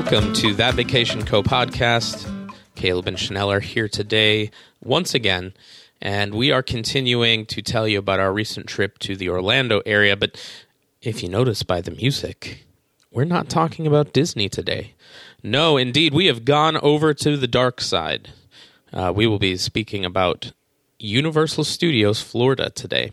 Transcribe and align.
Welcome 0.00 0.32
to 0.34 0.54
That 0.54 0.74
Vacation 0.74 1.24
Co 1.24 1.42
podcast. 1.42 2.54
Caleb 2.76 3.08
and 3.08 3.18
Chanel 3.18 3.50
are 3.50 3.58
here 3.58 3.88
today 3.88 4.52
once 4.80 5.12
again, 5.12 5.54
and 6.00 6.36
we 6.36 6.52
are 6.52 6.62
continuing 6.62 7.44
to 7.46 7.62
tell 7.62 7.88
you 7.88 7.98
about 7.98 8.20
our 8.20 8.32
recent 8.32 8.68
trip 8.68 9.00
to 9.00 9.16
the 9.16 9.28
Orlando 9.28 9.82
area. 9.84 10.16
But 10.16 10.40
if 11.02 11.20
you 11.20 11.28
notice 11.28 11.64
by 11.64 11.80
the 11.80 11.90
music, 11.90 12.64
we're 13.10 13.24
not 13.24 13.48
talking 13.48 13.88
about 13.88 14.12
Disney 14.12 14.48
today. 14.48 14.94
No, 15.42 15.76
indeed, 15.76 16.14
we 16.14 16.26
have 16.26 16.44
gone 16.44 16.76
over 16.76 17.12
to 17.14 17.36
the 17.36 17.48
dark 17.48 17.80
side. 17.80 18.30
Uh, 18.92 19.12
we 19.14 19.26
will 19.26 19.40
be 19.40 19.56
speaking 19.56 20.04
about 20.04 20.52
Universal 21.00 21.64
Studios 21.64 22.22
Florida 22.22 22.70
today. 22.70 23.10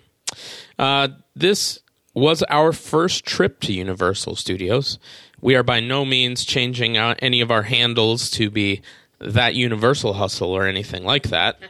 Uh, 0.77 1.07
this 1.35 1.79
was 2.13 2.43
our 2.43 2.71
first 2.71 3.25
trip 3.25 3.59
to 3.61 3.73
Universal 3.73 4.35
Studios. 4.35 4.99
We 5.45 5.55
are 5.55 5.61
by 5.61 5.79
no 5.79 6.05
means 6.05 6.43
changing 6.43 6.97
out 6.97 7.19
any 7.21 7.39
of 7.39 7.51
our 7.51 7.61
handles 7.61 8.31
to 8.31 8.49
be 8.49 8.81
that 9.19 9.53
Universal 9.53 10.13
hustle 10.13 10.49
or 10.49 10.65
anything 10.65 11.05
like 11.05 11.29
that. 11.29 11.59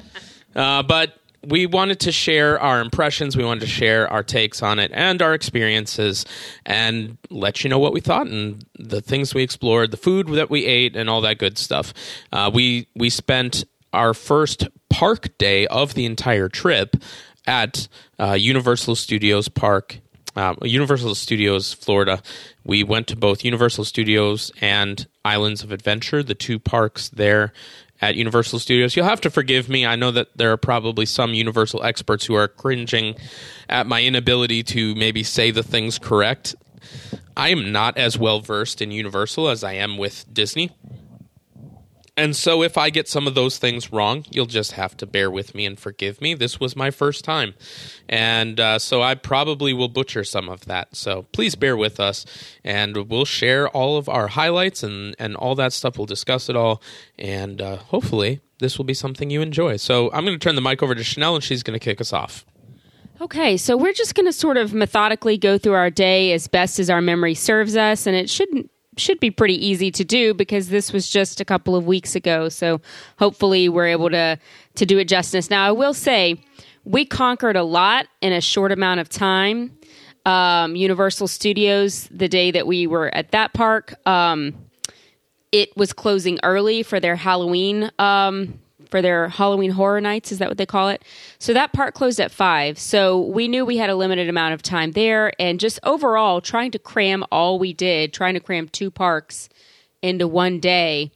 Uh, 0.56 0.82
but 0.82 1.18
we 1.44 1.66
wanted 1.66 2.00
to 2.00 2.14
share 2.14 2.58
our 2.58 2.80
impressions. 2.80 3.36
We 3.36 3.44
wanted 3.44 3.60
to 3.60 3.68
share 3.68 4.10
our 4.10 4.24
takes 4.24 4.64
on 4.64 4.80
it 4.80 4.90
and 4.94 5.22
our 5.22 5.34
experiences 5.34 6.26
and 6.66 7.18
let 7.30 7.62
you 7.62 7.70
know 7.70 7.78
what 7.78 7.92
we 7.92 8.00
thought 8.00 8.28
and 8.28 8.66
the 8.80 9.02
things 9.02 9.34
we 9.34 9.44
explored, 9.44 9.92
the 9.92 9.98
food 9.98 10.30
that 10.30 10.50
we 10.50 10.66
ate, 10.66 10.96
and 10.96 11.10
all 11.10 11.20
that 11.20 11.38
good 11.38 11.58
stuff. 11.58 11.94
Uh, 12.32 12.50
we 12.54 12.88
we 12.96 13.10
spent 13.10 13.66
our 13.92 14.14
first 14.14 14.70
park 14.90 15.38
day 15.38 15.68
of 15.68 15.94
the 15.94 16.06
entire 16.06 16.48
trip 16.48 16.96
at 17.46 17.90
uh, 18.18 18.32
Universal 18.32 18.96
Studios 18.96 19.50
Park 19.50 20.00
um, 20.36 20.58
Universal 20.62 21.16
Studios 21.16 21.74
Florida. 21.74 22.22
We 22.64 22.84
went 22.84 23.08
to 23.08 23.16
both 23.16 23.46
Universal 23.46 23.86
Studios 23.86 24.52
and 24.62 25.08
Islands 25.24 25.64
of 25.64 25.72
Adventure, 25.72 26.24
the 26.24 26.36
two 26.36 26.60
parks 26.60 27.10
there 27.10 27.54
at 28.02 28.16
Universal 28.16 28.60
Studios. 28.60 28.96
You'll 28.96 29.06
have 29.06 29.22
to 29.22 29.30
forgive 29.30 29.70
me. 29.70 29.86
I 29.86 29.96
know 29.96 30.12
that 30.12 30.38
there 30.38 30.52
are 30.52 30.58
probably 30.58 31.06
some 31.06 31.34
Universal 31.34 31.84
experts 31.84 32.26
who 32.26 32.36
are 32.36 32.48
cringing 32.48 33.16
at 33.70 33.88
my 33.88 34.04
inability 34.04 34.64
to 34.64 34.94
maybe 34.96 35.24
say 35.24 35.52
the 35.52 35.64
things 35.64 35.98
correct. 35.98 36.56
I 37.38 37.50
am 37.50 37.72
not 37.72 37.98
as 37.98 38.18
well 38.18 38.42
versed 38.42 38.82
in 38.82 38.92
Universal 38.92 39.50
as 39.50 39.64
I 39.64 39.74
am 39.74 39.98
with 39.98 40.26
Disney. 40.32 40.72
And 42.18 42.34
so, 42.34 42.64
if 42.64 42.78
I 42.78 42.90
get 42.90 43.10
some 43.10 43.28
of 43.28 43.36
those 43.36 43.58
things 43.58 43.92
wrong, 43.92 44.26
you'll 44.32 44.46
just 44.46 44.74
have 44.74 44.96
to 44.98 45.06
bear 45.06 45.30
with 45.30 45.54
me 45.54 45.66
and 45.66 45.78
forgive 45.78 46.22
me. 46.22 46.34
This 46.34 46.62
was 46.62 46.74
my 46.74 46.90
first 46.90 47.26
time. 47.26 47.56
And 48.08 48.58
uh, 48.58 48.80
so, 48.80 49.02
I 49.02 49.16
probably 49.16 49.74
will 49.74 49.90
butcher 49.90 50.24
some 50.24 50.48
of 50.48 50.66
that. 50.66 50.96
So, 50.96 51.24
please 51.34 51.56
bear 51.56 51.76
with 51.76 52.00
us. 52.00 52.26
And 52.64 53.10
we'll 53.10 53.26
share 53.26 53.68
all 53.68 53.98
of 53.98 54.08
our 54.08 54.30
highlights 54.30 54.82
and, 54.82 55.14
and 55.20 55.36
all 55.36 55.56
that 55.56 55.74
stuff. 55.74 55.98
We'll 55.98 56.06
discuss 56.06 56.48
it 56.48 56.56
all. 56.56 56.82
And 57.20 57.62
uh, 57.62 57.78
hopefully, 57.78 58.40
this 58.60 58.78
will 58.78 58.86
be 58.86 58.94
something 58.94 59.30
you 59.30 59.42
enjoy. 59.42 59.76
So, 59.76 60.10
I'm 60.14 60.24
going 60.24 60.40
to 60.40 60.44
turn 60.44 60.56
the 60.56 60.62
mic 60.62 60.82
over 60.82 60.96
to 60.96 61.04
Chanel, 61.04 61.36
and 61.36 61.44
she's 61.44 61.64
going 61.64 61.78
to 61.78 61.84
kick 61.84 62.00
us 62.00 62.14
off. 62.14 62.46
Okay, 63.20 63.56
so 63.58 63.78
we're 63.78 63.94
just 63.94 64.16
going 64.16 64.26
to 64.26 64.34
sort 64.34 64.58
of 64.58 64.74
methodically 64.74 65.38
go 65.38 65.58
through 65.58 65.74
our 65.74 65.90
day 65.90 66.34
as 66.34 66.48
best 66.48 66.80
as 66.80 66.90
our 66.90 67.02
memory 67.02 67.34
serves 67.34 67.76
us, 67.76 68.08
and 68.08 68.16
it 68.16 68.30
shouldn't 68.30 68.70
should 68.98 69.20
be 69.20 69.32
pretty 69.32 69.66
easy 69.66 69.92
to 69.92 70.04
do 70.04 70.34
because 70.34 70.70
this 70.70 70.94
was 70.94 71.10
just 71.10 71.42
a 71.42 71.46
couple 71.46 71.76
of 71.76 71.86
weeks 71.86 72.16
ago. 72.16 72.50
So 72.50 72.82
hopefully 73.20 73.70
we're 73.70 73.88
able 73.88 74.10
to 74.10 74.40
to 74.76 74.86
do 74.86 74.98
it 74.98 75.06
justice. 75.06 75.50
Now 75.50 75.66
I 75.66 75.72
will 75.72 75.94
say 75.94 76.42
we 76.84 77.06
conquered 77.06 77.56
a 77.56 77.64
lot 77.64 78.08
in 78.22 78.34
a 78.34 78.42
short 78.42 78.72
amount 78.72 79.00
of 79.00 79.10
time. 79.10 79.78
Um, 80.26 80.76
Universal 80.76 81.28
Studios, 81.28 82.08
the 82.12 82.28
day 82.28 82.52
that 82.52 82.66
we 82.66 82.88
were 82.88 83.14
at 83.14 83.32
that 83.32 83.54
park, 83.54 83.94
um, 84.08 84.56
it 85.52 85.76
was 85.78 85.94
closing 85.94 86.40
early 86.44 86.84
for 86.84 87.00
their 87.00 87.16
Halloween 87.16 87.92
um, 88.00 88.60
for 88.90 89.02
their 89.02 89.30
Halloween 89.30 89.72
Horror 89.72 90.02
Nights. 90.02 90.32
Is 90.32 90.40
that 90.40 90.50
what 90.50 90.58
they 90.58 90.66
call 90.66 90.90
it? 90.90 91.04
So 91.40 91.54
that 91.54 91.74
part 91.74 91.94
closed 91.94 92.20
at 92.20 92.32
five. 92.32 92.78
So 92.80 93.20
we 93.22 93.48
knew 93.48 93.66
we 93.66 93.78
had 93.78 93.90
a 93.90 93.96
limited 93.96 94.30
amount 94.30 94.54
of 94.54 94.62
time 94.62 94.92
there, 94.92 95.32
and 95.40 95.60
just 95.60 95.80
overall 95.84 96.42
trying 96.42 96.72
to 96.72 96.80
cram 96.80 97.24
all 97.32 97.60
we 97.60 97.74
did, 97.74 98.14
trying 98.14 98.34
to 98.36 98.40
cram 98.40 98.70
two 98.70 98.92
parks 98.92 99.50
into 100.02 100.28
one 100.28 100.60
day 100.60 101.12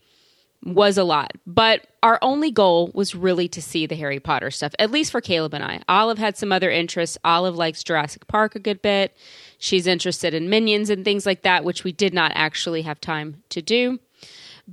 was 0.64 0.98
a 0.98 1.04
lot. 1.04 1.32
But 1.46 1.86
our 2.02 2.18
only 2.22 2.50
goal 2.50 2.90
was 2.94 3.14
really 3.14 3.48
to 3.48 3.62
see 3.62 3.86
the 3.86 3.94
Harry 3.96 4.20
Potter 4.20 4.50
stuff, 4.50 4.72
at 4.78 4.90
least 4.90 5.10
for 5.10 5.20
Caleb 5.20 5.54
and 5.54 5.64
I. 5.64 5.80
Olive 5.88 6.18
had 6.18 6.36
some 6.36 6.52
other 6.52 6.70
interests. 6.70 7.16
Olive 7.24 7.56
likes 7.56 7.82
Jurassic 7.82 8.26
Park 8.26 8.54
a 8.54 8.58
good 8.58 8.82
bit. 8.82 9.16
She's 9.58 9.86
interested 9.86 10.34
in 10.34 10.50
Minions 10.50 10.90
and 10.90 11.04
things 11.04 11.26
like 11.26 11.42
that, 11.42 11.64
which 11.64 11.84
we 11.84 11.92
did 11.92 12.14
not 12.14 12.32
actually 12.34 12.82
have 12.82 13.00
time 13.00 13.42
to 13.50 13.62
do. 13.62 13.98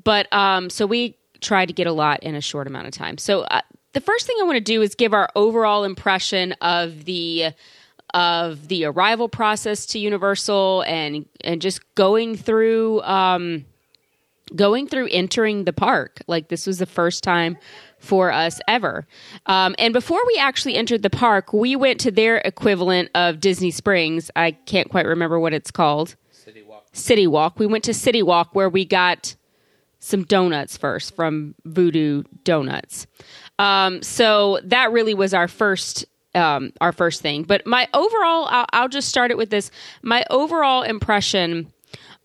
But 0.03 0.31
um, 0.33 0.69
so 0.69 0.85
we 0.85 1.17
try 1.41 1.65
to 1.65 1.73
get 1.73 1.87
a 1.87 1.91
lot 1.91 2.21
in 2.23 2.35
a 2.35 2.41
short 2.41 2.67
amount 2.67 2.87
of 2.87 2.93
time. 2.93 3.17
So 3.17 3.41
uh, 3.41 3.61
the 3.93 4.01
first 4.01 4.27
thing 4.27 4.35
I 4.39 4.43
want 4.43 4.57
to 4.57 4.61
do 4.61 4.81
is 4.81 4.95
give 4.95 5.13
our 5.13 5.29
overall 5.35 5.83
impression 5.83 6.53
of 6.61 7.05
the 7.05 7.53
of 8.13 8.69
the 8.69 8.85
arrival 8.85 9.27
process 9.27 9.85
to 9.87 9.99
Universal 9.99 10.83
and 10.87 11.25
and 11.41 11.61
just 11.61 11.81
going 11.95 12.35
through 12.35 13.01
um, 13.01 13.65
going 14.55 14.87
through 14.87 15.07
entering 15.11 15.65
the 15.65 15.73
park. 15.73 16.21
Like 16.27 16.47
this 16.47 16.67
was 16.67 16.79
the 16.79 16.85
first 16.85 17.23
time 17.23 17.57
for 17.99 18.31
us 18.31 18.59
ever. 18.67 19.07
Um, 19.47 19.75
and 19.77 19.93
before 19.93 20.21
we 20.27 20.37
actually 20.37 20.75
entered 20.75 21.01
the 21.01 21.09
park, 21.09 21.51
we 21.51 21.75
went 21.75 21.99
to 22.01 22.11
their 22.11 22.37
equivalent 22.37 23.09
of 23.15 23.39
Disney 23.39 23.71
Springs. 23.71 24.31
I 24.35 24.51
can't 24.51 24.89
quite 24.89 25.05
remember 25.05 25.39
what 25.39 25.53
it's 25.53 25.71
called. 25.71 26.15
City 26.31 26.63
Walk. 26.63 26.87
City 26.93 27.27
Walk. 27.27 27.59
We 27.59 27.65
went 27.65 27.83
to 27.85 27.93
City 27.93 28.23
Walk 28.23 28.53
where 28.53 28.69
we 28.69 28.85
got 28.85 29.35
some 30.07 30.23
donuts 30.23 30.77
first 30.77 31.15
from 31.15 31.53
Voodoo 31.65 32.23
Donuts. 32.43 33.07
Um, 33.59 34.01
so 34.01 34.59
that 34.63 34.91
really 34.91 35.13
was 35.13 35.33
our 35.33 35.47
first 35.47 36.05
um, 36.35 36.71
our 36.81 36.91
first 36.91 37.21
thing. 37.21 37.43
But 37.43 37.65
my 37.65 37.87
overall, 37.93 38.47
I'll, 38.49 38.65
I'll 38.71 38.89
just 38.89 39.09
start 39.09 39.31
it 39.31 39.37
with 39.37 39.49
this. 39.49 39.71
My 40.03 40.23
overall 40.29 40.83
impression 40.83 41.73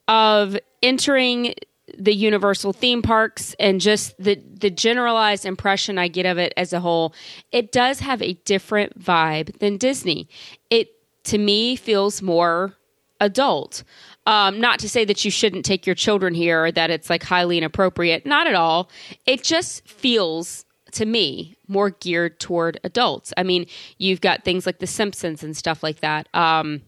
of 0.07 0.59
entering 0.83 1.55
the 1.97 2.15
Universal 2.15 2.75
theme 2.75 3.03
parks 3.03 3.55
and 3.59 3.81
just 3.81 4.17
the 4.19 4.35
the 4.35 4.71
generalized 4.71 5.45
impression 5.45 5.99
I 5.99 6.09
get 6.09 6.27
of 6.27 6.39
it 6.39 6.53
as 6.57 6.73
a 6.73 6.81
whole, 6.81 7.15
it 7.51 7.73
does 7.73 8.01
have 8.01 8.23
a 8.23 8.35
different 8.45 8.99
vibe 8.99 9.59
than 9.59 9.77
Disney. 9.77 10.29
It 10.71 10.91
to 11.25 11.39
me 11.39 11.77
feels 11.77 12.23
more 12.23 12.75
adult. 13.23 13.85
Um, 14.27 14.61
not 14.61 14.79
to 14.81 14.89
say 14.89 15.05
that 15.05 15.25
you 15.25 15.31
shouldn't 15.31 15.65
take 15.65 15.87
your 15.87 15.95
children 15.95 16.35
here 16.35 16.65
or 16.67 16.73
that 16.73 16.91
it's 16.91 17.09
like 17.09 17.23
highly 17.23 17.59
inappropriate. 17.59 18.27
Not 18.27 18.47
at 18.47 18.55
all. 18.55 18.91
It 19.27 19.43
just 19.43 19.87
feels 19.89 20.65
to 20.93 21.07
me 21.07 21.57
more 21.69 21.91
geared 21.91 22.39
toward 22.39 22.79
adults. 22.85 23.33
I 23.37 23.43
mean, 23.43 23.67
you've 23.99 24.21
got 24.21 24.45
things 24.45 24.67
like 24.67 24.79
The 24.79 24.87
Simpsons 24.87 25.43
and 25.43 25.57
stuff 25.57 25.83
like 25.83 26.01
that. 26.01 26.29
Um, 26.35 26.83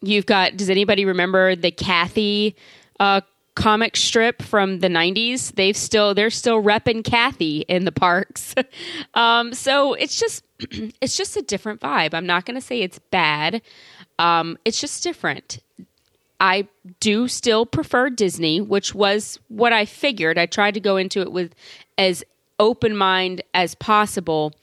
you've 0.00 0.26
got. 0.26 0.56
Does 0.56 0.70
anybody 0.70 1.04
remember 1.04 1.56
the 1.56 1.70
Cathy 1.70 2.54
Uh, 3.00 3.22
comic 3.56 3.96
strip 3.96 4.40
from 4.42 4.78
the 4.78 4.88
90s 4.88 5.54
they've 5.56 5.76
still 5.76 6.14
they're 6.14 6.30
still 6.30 6.62
repping 6.62 7.02
Cathy 7.04 7.64
in 7.68 7.84
the 7.84 7.92
parks 7.92 8.54
um, 9.14 9.52
so 9.52 9.92
it's 9.94 10.18
just 10.18 10.44
it's 11.00 11.16
just 11.16 11.36
a 11.36 11.42
different 11.42 11.80
vibe 11.80 12.14
i'm 12.14 12.26
not 12.26 12.46
going 12.46 12.54
to 12.54 12.60
say 12.60 12.80
it's 12.80 12.98
bad 13.10 13.60
um, 14.20 14.56
it's 14.64 14.80
just 14.80 15.02
different 15.02 15.58
I 16.40 16.66
do 17.00 17.28
still 17.28 17.66
prefer 17.66 18.08
Disney, 18.08 18.60
which 18.60 18.94
was 18.94 19.38
what 19.48 19.74
I 19.74 19.84
figured. 19.84 20.38
I 20.38 20.46
tried 20.46 20.74
to 20.74 20.80
go 20.80 20.96
into 20.96 21.20
it 21.20 21.30
with 21.30 21.54
as 21.98 22.24
open 22.58 22.96
mind 22.96 23.42
as 23.54 23.74
possible 23.74 24.54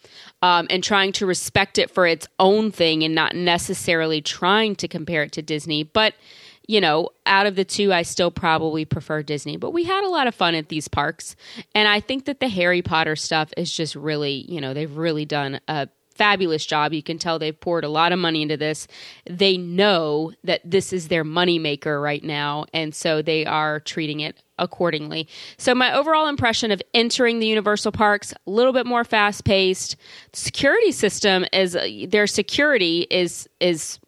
um, 0.41 0.67
and 0.69 0.83
trying 0.83 1.11
to 1.13 1.25
respect 1.25 1.77
it 1.77 1.91
for 1.91 2.07
its 2.07 2.27
own 2.39 2.71
thing 2.71 3.03
and 3.03 3.13
not 3.13 3.35
necessarily 3.35 4.21
trying 4.21 4.75
to 4.77 4.87
compare 4.87 5.23
it 5.23 5.31
to 5.33 5.41
Disney. 5.43 5.83
But, 5.83 6.15
you 6.67 6.81
know, 6.81 7.09
out 7.27 7.45
of 7.45 7.55
the 7.55 7.65
two, 7.65 7.93
I 7.93 8.01
still 8.01 8.31
probably 8.31 8.83
prefer 8.83 9.21
Disney. 9.21 9.57
But 9.57 9.71
we 9.71 9.83
had 9.83 10.03
a 10.03 10.09
lot 10.09 10.27
of 10.27 10.33
fun 10.33 10.55
at 10.55 10.69
these 10.69 10.87
parks. 10.87 11.35
And 11.75 11.87
I 11.87 11.99
think 11.99 12.25
that 12.25 12.39
the 12.39 12.49
Harry 12.49 12.81
Potter 12.81 13.15
stuff 13.15 13.53
is 13.55 13.71
just 13.71 13.95
really, 13.95 14.45
you 14.49 14.61
know, 14.61 14.73
they've 14.73 14.95
really 14.95 15.25
done 15.25 15.59
a 15.67 15.89
fabulous 16.17 16.65
job. 16.65 16.93
You 16.93 17.03
can 17.03 17.17
tell 17.17 17.39
they've 17.39 17.59
poured 17.59 17.83
a 17.83 17.89
lot 17.89 18.11
of 18.11 18.19
money 18.19 18.41
into 18.41 18.57
this. 18.57 18.87
They 19.25 19.57
know 19.57 20.33
that 20.43 20.61
this 20.63 20.93
is 20.93 21.07
their 21.07 21.23
moneymaker 21.23 22.01
right 22.01 22.23
now, 22.23 22.65
and 22.73 22.93
so 22.93 23.21
they 23.21 23.45
are 23.45 23.79
treating 23.79 24.19
it 24.19 24.41
accordingly. 24.59 25.27
So 25.57 25.75
my 25.75 25.93
overall 25.93 26.27
impression 26.27 26.71
of 26.71 26.81
entering 26.93 27.39
the 27.39 27.47
Universal 27.47 27.91
parks 27.91 28.33
a 28.33 28.49
little 28.49 28.73
bit 28.73 28.85
more 28.85 29.03
fast 29.03 29.45
paced. 29.45 29.95
Security 30.33 30.91
system 30.91 31.45
is 31.53 31.77
their 32.07 32.27
security 32.27 33.07
is 33.09 33.47
is 33.59 33.99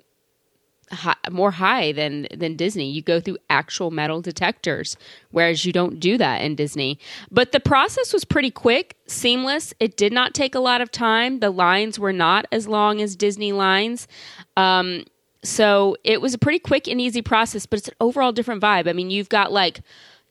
high, 0.91 1.15
more 1.29 1.51
high 1.51 1.91
than 1.91 2.27
than 2.35 2.55
Disney. 2.55 2.89
You 2.89 3.01
go 3.01 3.19
through 3.19 3.37
actual 3.49 3.91
metal 3.91 4.21
detectors, 4.21 4.97
whereas 5.31 5.65
you 5.65 5.73
don't 5.73 5.99
do 5.99 6.17
that 6.17 6.41
in 6.41 6.55
Disney. 6.55 6.99
But 7.31 7.51
the 7.51 7.59
process 7.59 8.13
was 8.13 8.25
pretty 8.25 8.51
quick, 8.51 8.97
seamless. 9.07 9.73
It 9.79 9.97
did 9.97 10.13
not 10.13 10.33
take 10.33 10.55
a 10.55 10.59
lot 10.59 10.81
of 10.81 10.91
time. 10.91 11.39
The 11.39 11.51
lines 11.51 11.99
were 11.99 12.13
not 12.13 12.45
as 12.51 12.67
long 12.67 13.01
as 13.01 13.15
Disney 13.15 13.51
lines. 13.51 14.07
Um, 14.57 15.05
so 15.43 15.95
it 16.03 16.21
was 16.21 16.33
a 16.33 16.37
pretty 16.37 16.59
quick 16.59 16.87
and 16.87 16.99
easy 16.99 17.21
process, 17.21 17.65
but 17.65 17.79
it's 17.79 17.87
an 17.87 17.95
overall 18.01 18.31
different 18.31 18.61
vibe. 18.61 18.89
I 18.89 18.93
mean, 18.93 19.09
you've 19.09 19.29
got 19.29 19.51
like 19.51 19.81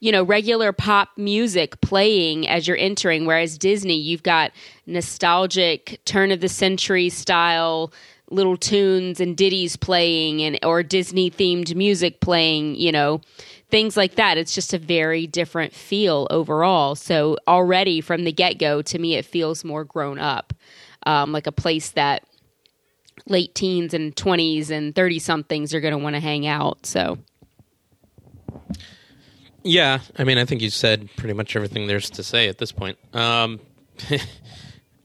you 0.00 0.12
know, 0.12 0.22
regular 0.22 0.72
pop 0.72 1.10
music 1.16 1.80
playing 1.80 2.46
as 2.46 2.68
you're 2.68 2.76
entering, 2.76 3.26
whereas 3.26 3.58
Disney, 3.58 3.96
you've 3.96 4.22
got 4.22 4.52
nostalgic 4.86 6.00
turn 6.04 6.30
of 6.30 6.40
the 6.40 6.48
century 6.48 7.08
style 7.08 7.92
little 8.30 8.56
tunes 8.56 9.20
and 9.20 9.36
ditties 9.36 9.76
playing 9.76 10.42
and 10.42 10.58
or 10.62 10.82
Disney 10.82 11.30
themed 11.30 11.74
music 11.74 12.20
playing, 12.20 12.76
you 12.76 12.92
know, 12.92 13.20
things 13.70 13.96
like 13.96 14.16
that. 14.16 14.38
It's 14.38 14.54
just 14.54 14.74
a 14.74 14.78
very 14.78 15.26
different 15.26 15.72
feel 15.72 16.26
overall. 16.30 16.94
So 16.94 17.36
already 17.46 18.00
from 18.00 18.24
the 18.24 18.32
get 18.32 18.58
go, 18.58 18.82
to 18.82 18.98
me, 18.98 19.14
it 19.14 19.24
feels 19.24 19.64
more 19.64 19.84
grown 19.84 20.18
up, 20.18 20.52
um, 21.06 21.32
like 21.32 21.46
a 21.46 21.52
place 21.52 21.90
that 21.90 22.24
late 23.26 23.54
teens 23.54 23.94
and 23.94 24.14
20s 24.14 24.70
and 24.70 24.94
30 24.94 25.18
somethings 25.18 25.74
are 25.74 25.80
going 25.80 25.92
to 25.92 25.98
want 25.98 26.14
to 26.14 26.20
hang 26.20 26.46
out. 26.46 26.86
So. 26.86 27.18
Yeah, 29.62 30.00
I 30.16 30.24
mean, 30.24 30.38
I 30.38 30.44
think 30.44 30.62
you 30.62 30.70
said 30.70 31.08
pretty 31.16 31.34
much 31.34 31.56
everything 31.56 31.88
there's 31.88 32.10
to 32.10 32.22
say 32.22 32.48
at 32.48 32.58
this 32.58 32.72
point. 32.72 32.96
Um, 33.14 33.60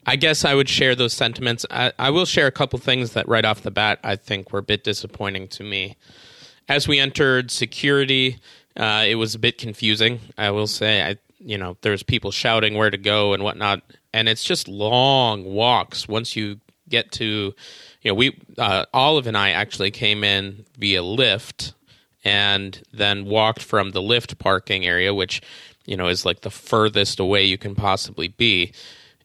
I 0.06 0.16
guess 0.16 0.44
I 0.44 0.54
would 0.54 0.70
share 0.70 0.96
those 0.96 1.14
sentiments. 1.14 1.66
I, 1.72 1.94
I, 1.98 2.10
will 2.10 2.26
share 2.26 2.48
a 2.48 2.52
couple 2.52 2.78
things 2.80 3.14
that 3.14 3.28
right 3.28 3.46
off 3.46 3.62
the 3.62 3.72
bat 3.72 4.00
I 4.04 4.16
think 4.16 4.52
were 4.52 4.60
a 4.60 4.64
bit 4.64 4.84
disappointing 4.84 5.48
to 5.50 5.64
me. 5.64 5.96
As 6.68 6.88
we 6.88 7.00
entered 7.00 7.52
security, 7.52 8.40
uh, 8.76 9.06
it 9.08 9.16
was 9.16 9.36
a 9.36 9.40
bit 9.40 9.58
confusing. 9.58 10.20
I 10.38 10.52
will 10.52 10.68
say, 10.68 11.02
I 11.02 11.18
you 11.40 11.58
know, 11.58 11.78
there's 11.82 12.04
people 12.04 12.32
shouting 12.32 12.76
where 12.76 12.90
to 12.90 12.98
go 12.98 13.34
and 13.34 13.44
whatnot, 13.44 13.82
and 14.14 14.30
it's 14.30 14.44
just 14.44 14.68
long 14.68 15.44
walks 15.44 16.08
once 16.08 16.36
you 16.36 16.60
get 16.90 17.12
to, 17.14 17.54
you 18.02 18.12
know, 18.12 18.14
we 18.14 18.40
uh, 18.58 18.86
Olive 18.94 19.28
and 19.28 19.38
I 19.38 19.50
actually 19.52 19.92
came 19.92 20.24
in 20.24 20.66
via 20.78 21.02
Lyft 21.02 21.74
and 22.24 22.82
then 22.94 23.26
walked 23.26 23.62
from 23.62 23.92
the 23.92 24.02
Lyft 24.02 24.38
parking 24.40 24.86
area, 24.86 25.14
which 25.14 25.42
you 25.86 25.98
know 25.98 26.08
is 26.08 26.26
like 26.26 26.42
the 26.42 26.50
furthest 26.50 27.20
away 27.20 27.44
you 27.44 27.58
can 27.58 27.76
possibly 27.76 28.30
be, 28.30 28.72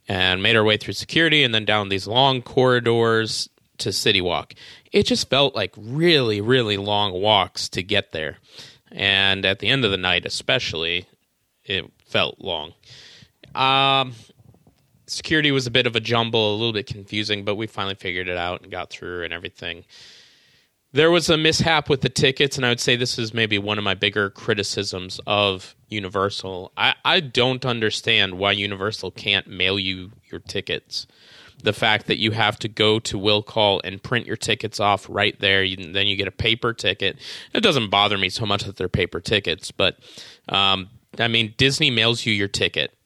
and 0.08 0.42
made 0.42 0.56
our 0.56 0.64
way 0.64 0.76
through 0.76 0.94
security 0.94 1.44
and 1.44 1.54
then 1.54 1.64
down 1.64 1.88
these 1.88 2.06
long 2.06 2.42
corridors 2.42 3.48
to 3.78 3.92
City 3.92 4.20
Walk. 4.20 4.54
It 4.90 5.04
just 5.04 5.28
felt 5.28 5.54
like 5.54 5.72
really, 5.76 6.40
really 6.40 6.76
long 6.76 7.12
walks 7.20 7.68
to 7.70 7.82
get 7.82 8.12
there, 8.12 8.38
and 8.90 9.44
at 9.44 9.58
the 9.58 9.68
end 9.68 9.84
of 9.84 9.90
the 9.90 9.98
night, 9.98 10.24
especially, 10.24 11.06
it 11.64 11.90
felt 12.06 12.40
long. 12.40 12.72
Um, 13.54 14.14
security 15.06 15.52
was 15.52 15.66
a 15.66 15.70
bit 15.70 15.86
of 15.86 15.94
a 15.94 16.00
jumble, 16.00 16.54
a 16.54 16.56
little 16.56 16.72
bit 16.72 16.86
confusing, 16.86 17.44
but 17.44 17.56
we 17.56 17.66
finally 17.66 17.94
figured 17.94 18.28
it 18.28 18.36
out 18.36 18.62
and 18.62 18.70
got 18.70 18.90
through 18.90 19.24
and 19.24 19.32
everything. 19.32 19.84
There 20.92 21.10
was 21.10 21.28
a 21.28 21.36
mishap 21.36 21.90
with 21.90 22.00
the 22.00 22.08
tickets, 22.08 22.56
and 22.56 22.64
I 22.64 22.70
would 22.70 22.80
say 22.80 22.96
this 22.96 23.18
is 23.18 23.34
maybe 23.34 23.58
one 23.58 23.76
of 23.76 23.84
my 23.84 23.94
bigger 23.94 24.30
criticisms 24.30 25.20
of 25.26 25.74
Universal. 25.88 26.72
I, 26.78 26.94
I 27.04 27.20
don't 27.20 27.66
understand 27.66 28.38
why 28.38 28.52
Universal 28.52 29.10
can't 29.10 29.46
mail 29.46 29.78
you 29.78 30.12
your 30.30 30.40
tickets. 30.40 31.06
The 31.62 31.74
fact 31.74 32.06
that 32.06 32.18
you 32.18 32.30
have 32.30 32.58
to 32.60 32.68
go 32.68 33.00
to 33.00 33.18
will 33.18 33.42
call 33.42 33.82
and 33.84 34.02
print 34.02 34.26
your 34.26 34.36
tickets 34.36 34.80
off 34.80 35.06
right 35.10 35.38
there, 35.40 35.62
you, 35.62 35.92
then 35.92 36.06
you 36.06 36.16
get 36.16 36.28
a 36.28 36.32
paper 36.32 36.72
ticket. 36.72 37.18
It 37.52 37.60
doesn't 37.60 37.90
bother 37.90 38.16
me 38.16 38.30
so 38.30 38.46
much 38.46 38.64
that 38.64 38.76
they're 38.76 38.88
paper 38.88 39.20
tickets, 39.20 39.70
but 39.70 39.98
um, 40.48 40.88
I 41.18 41.28
mean, 41.28 41.52
Disney 41.58 41.90
mails 41.90 42.24
you 42.24 42.32
your 42.32 42.48
ticket, 42.48 42.96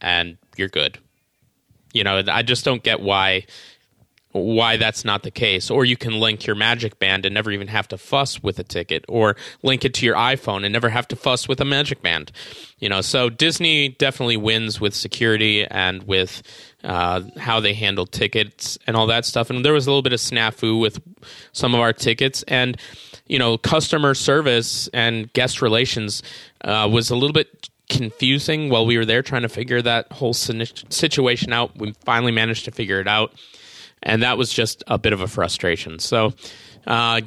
and 0.00 0.38
you're 0.56 0.68
good. 0.68 0.98
You 1.92 2.04
know, 2.04 2.22
I 2.28 2.42
just 2.42 2.64
don't 2.64 2.82
get 2.82 3.00
why 3.00 3.44
why 4.32 4.76
that's 4.76 5.04
not 5.04 5.22
the 5.22 5.30
case. 5.30 5.70
Or 5.70 5.84
you 5.84 5.96
can 5.96 6.20
link 6.20 6.46
your 6.46 6.56
Magic 6.56 6.98
Band 6.98 7.24
and 7.24 7.34
never 7.34 7.50
even 7.50 7.68
have 7.68 7.88
to 7.88 7.98
fuss 7.98 8.42
with 8.42 8.58
a 8.58 8.64
ticket, 8.64 9.04
or 9.08 9.36
link 9.62 9.84
it 9.84 9.94
to 9.94 10.06
your 10.06 10.16
iPhone 10.16 10.64
and 10.64 10.72
never 10.72 10.90
have 10.90 11.08
to 11.08 11.16
fuss 11.16 11.48
with 11.48 11.60
a 11.60 11.64
Magic 11.64 12.02
Band. 12.02 12.30
You 12.78 12.88
know, 12.88 13.00
so 13.00 13.30
Disney 13.30 13.88
definitely 13.88 14.36
wins 14.36 14.80
with 14.80 14.94
security 14.94 15.64
and 15.64 16.02
with 16.04 16.42
uh, 16.84 17.22
how 17.38 17.60
they 17.60 17.74
handle 17.74 18.06
tickets 18.06 18.78
and 18.86 18.96
all 18.96 19.06
that 19.06 19.24
stuff. 19.24 19.50
And 19.50 19.64
there 19.64 19.72
was 19.72 19.86
a 19.86 19.90
little 19.90 20.02
bit 20.02 20.12
of 20.12 20.20
snafu 20.20 20.80
with 20.80 21.00
some 21.52 21.74
of 21.74 21.80
our 21.80 21.92
tickets, 21.92 22.44
and 22.48 22.76
you 23.26 23.38
know, 23.38 23.58
customer 23.58 24.14
service 24.14 24.88
and 24.94 25.32
guest 25.32 25.60
relations 25.60 26.22
uh, 26.62 26.88
was 26.90 27.10
a 27.10 27.14
little 27.14 27.34
bit 27.34 27.68
confusing 27.88 28.68
while 28.68 28.84
we 28.84 28.98
were 28.98 29.04
there 29.04 29.22
trying 29.22 29.42
to 29.42 29.48
figure 29.48 29.80
that 29.80 30.10
whole 30.12 30.34
situation 30.34 31.52
out. 31.52 31.76
We 31.76 31.94
finally 32.04 32.32
managed 32.32 32.66
to 32.66 32.70
figure 32.70 33.00
it 33.00 33.08
out 33.08 33.32
and 34.02 34.22
that 34.22 34.38
was 34.38 34.52
just 34.52 34.82
a 34.86 34.98
bit 34.98 35.12
of 35.12 35.20
a 35.20 35.28
frustration. 35.28 35.98
So 35.98 36.32
uh, 36.86 37.22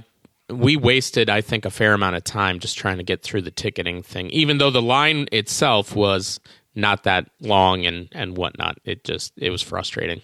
we 0.50 0.76
wasted, 0.76 1.30
I 1.30 1.42
think, 1.42 1.66
a 1.66 1.72
fair 1.72 1.94
amount 1.94 2.16
of 2.16 2.24
time 2.24 2.60
just 2.60 2.78
trying 2.78 2.98
to 2.98 3.04
get 3.04 3.24
through 3.24 3.42
the 3.44 3.52
ticketing 3.52 4.04
thing, 4.04 4.30
even 4.30 4.58
though 4.58 4.72
the 4.72 4.82
line 4.82 5.28
itself 5.32 5.96
was 5.96 6.40
not 6.76 7.04
that 7.04 7.30
long 7.40 7.86
and 7.86 8.08
and 8.14 8.38
whatnot. 8.38 8.78
It 8.86 9.04
just 9.04 9.34
it 9.38 9.50
was 9.50 9.62
frustrating. 9.62 10.22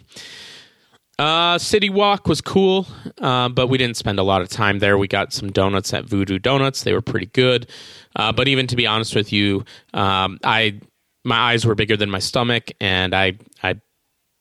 Uh, 1.19 1.57
City 1.57 1.89
Walk 1.89 2.27
was 2.27 2.41
cool, 2.41 2.85
uh, 3.19 3.49
but 3.49 3.67
we 3.67 3.79
didn't 3.79 3.97
spend 3.97 4.19
a 4.19 4.23
lot 4.23 4.41
of 4.41 4.49
time 4.49 4.77
there. 4.79 4.99
We 4.99 5.07
got 5.07 5.33
some 5.33 5.51
donuts 5.51 5.91
at 5.93 6.05
Voodoo 6.05 6.37
Donuts; 6.37 6.83
they 6.83 6.93
were 6.93 7.01
pretty 7.01 7.25
good. 7.27 7.67
Uh, 8.15 8.31
but 8.31 8.47
even 8.47 8.67
to 8.67 8.75
be 8.75 8.85
honest 8.85 9.15
with 9.15 9.33
you, 9.33 9.65
um, 9.93 10.39
I 10.43 10.79
my 11.23 11.37
eyes 11.37 11.65
were 11.65 11.75
bigger 11.75 11.97
than 11.97 12.09
my 12.09 12.19
stomach, 12.19 12.71
and 12.79 13.15
I 13.15 13.33
I 13.63 13.81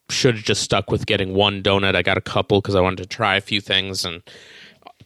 should 0.09 0.37
have 0.37 0.45
just 0.45 0.63
stuck 0.63 0.91
with 0.91 1.07
getting 1.07 1.35
one 1.35 1.63
donut. 1.63 1.97
I 1.97 2.03
got 2.03 2.17
a 2.17 2.23
couple 2.23 2.61
because 2.61 2.75
I 2.75 2.81
wanted 2.81 3.03
to 3.03 3.07
try 3.07 3.37
a 3.37 3.41
few 3.41 3.61
things, 3.61 4.05
and 4.05 4.23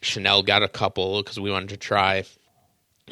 Chanel 0.02 0.42
got 0.42 0.62
a 0.62 0.68
couple 0.68 1.22
because 1.22 1.40
we 1.40 1.50
wanted 1.50 1.70
to 1.70 1.76
try 1.76 2.24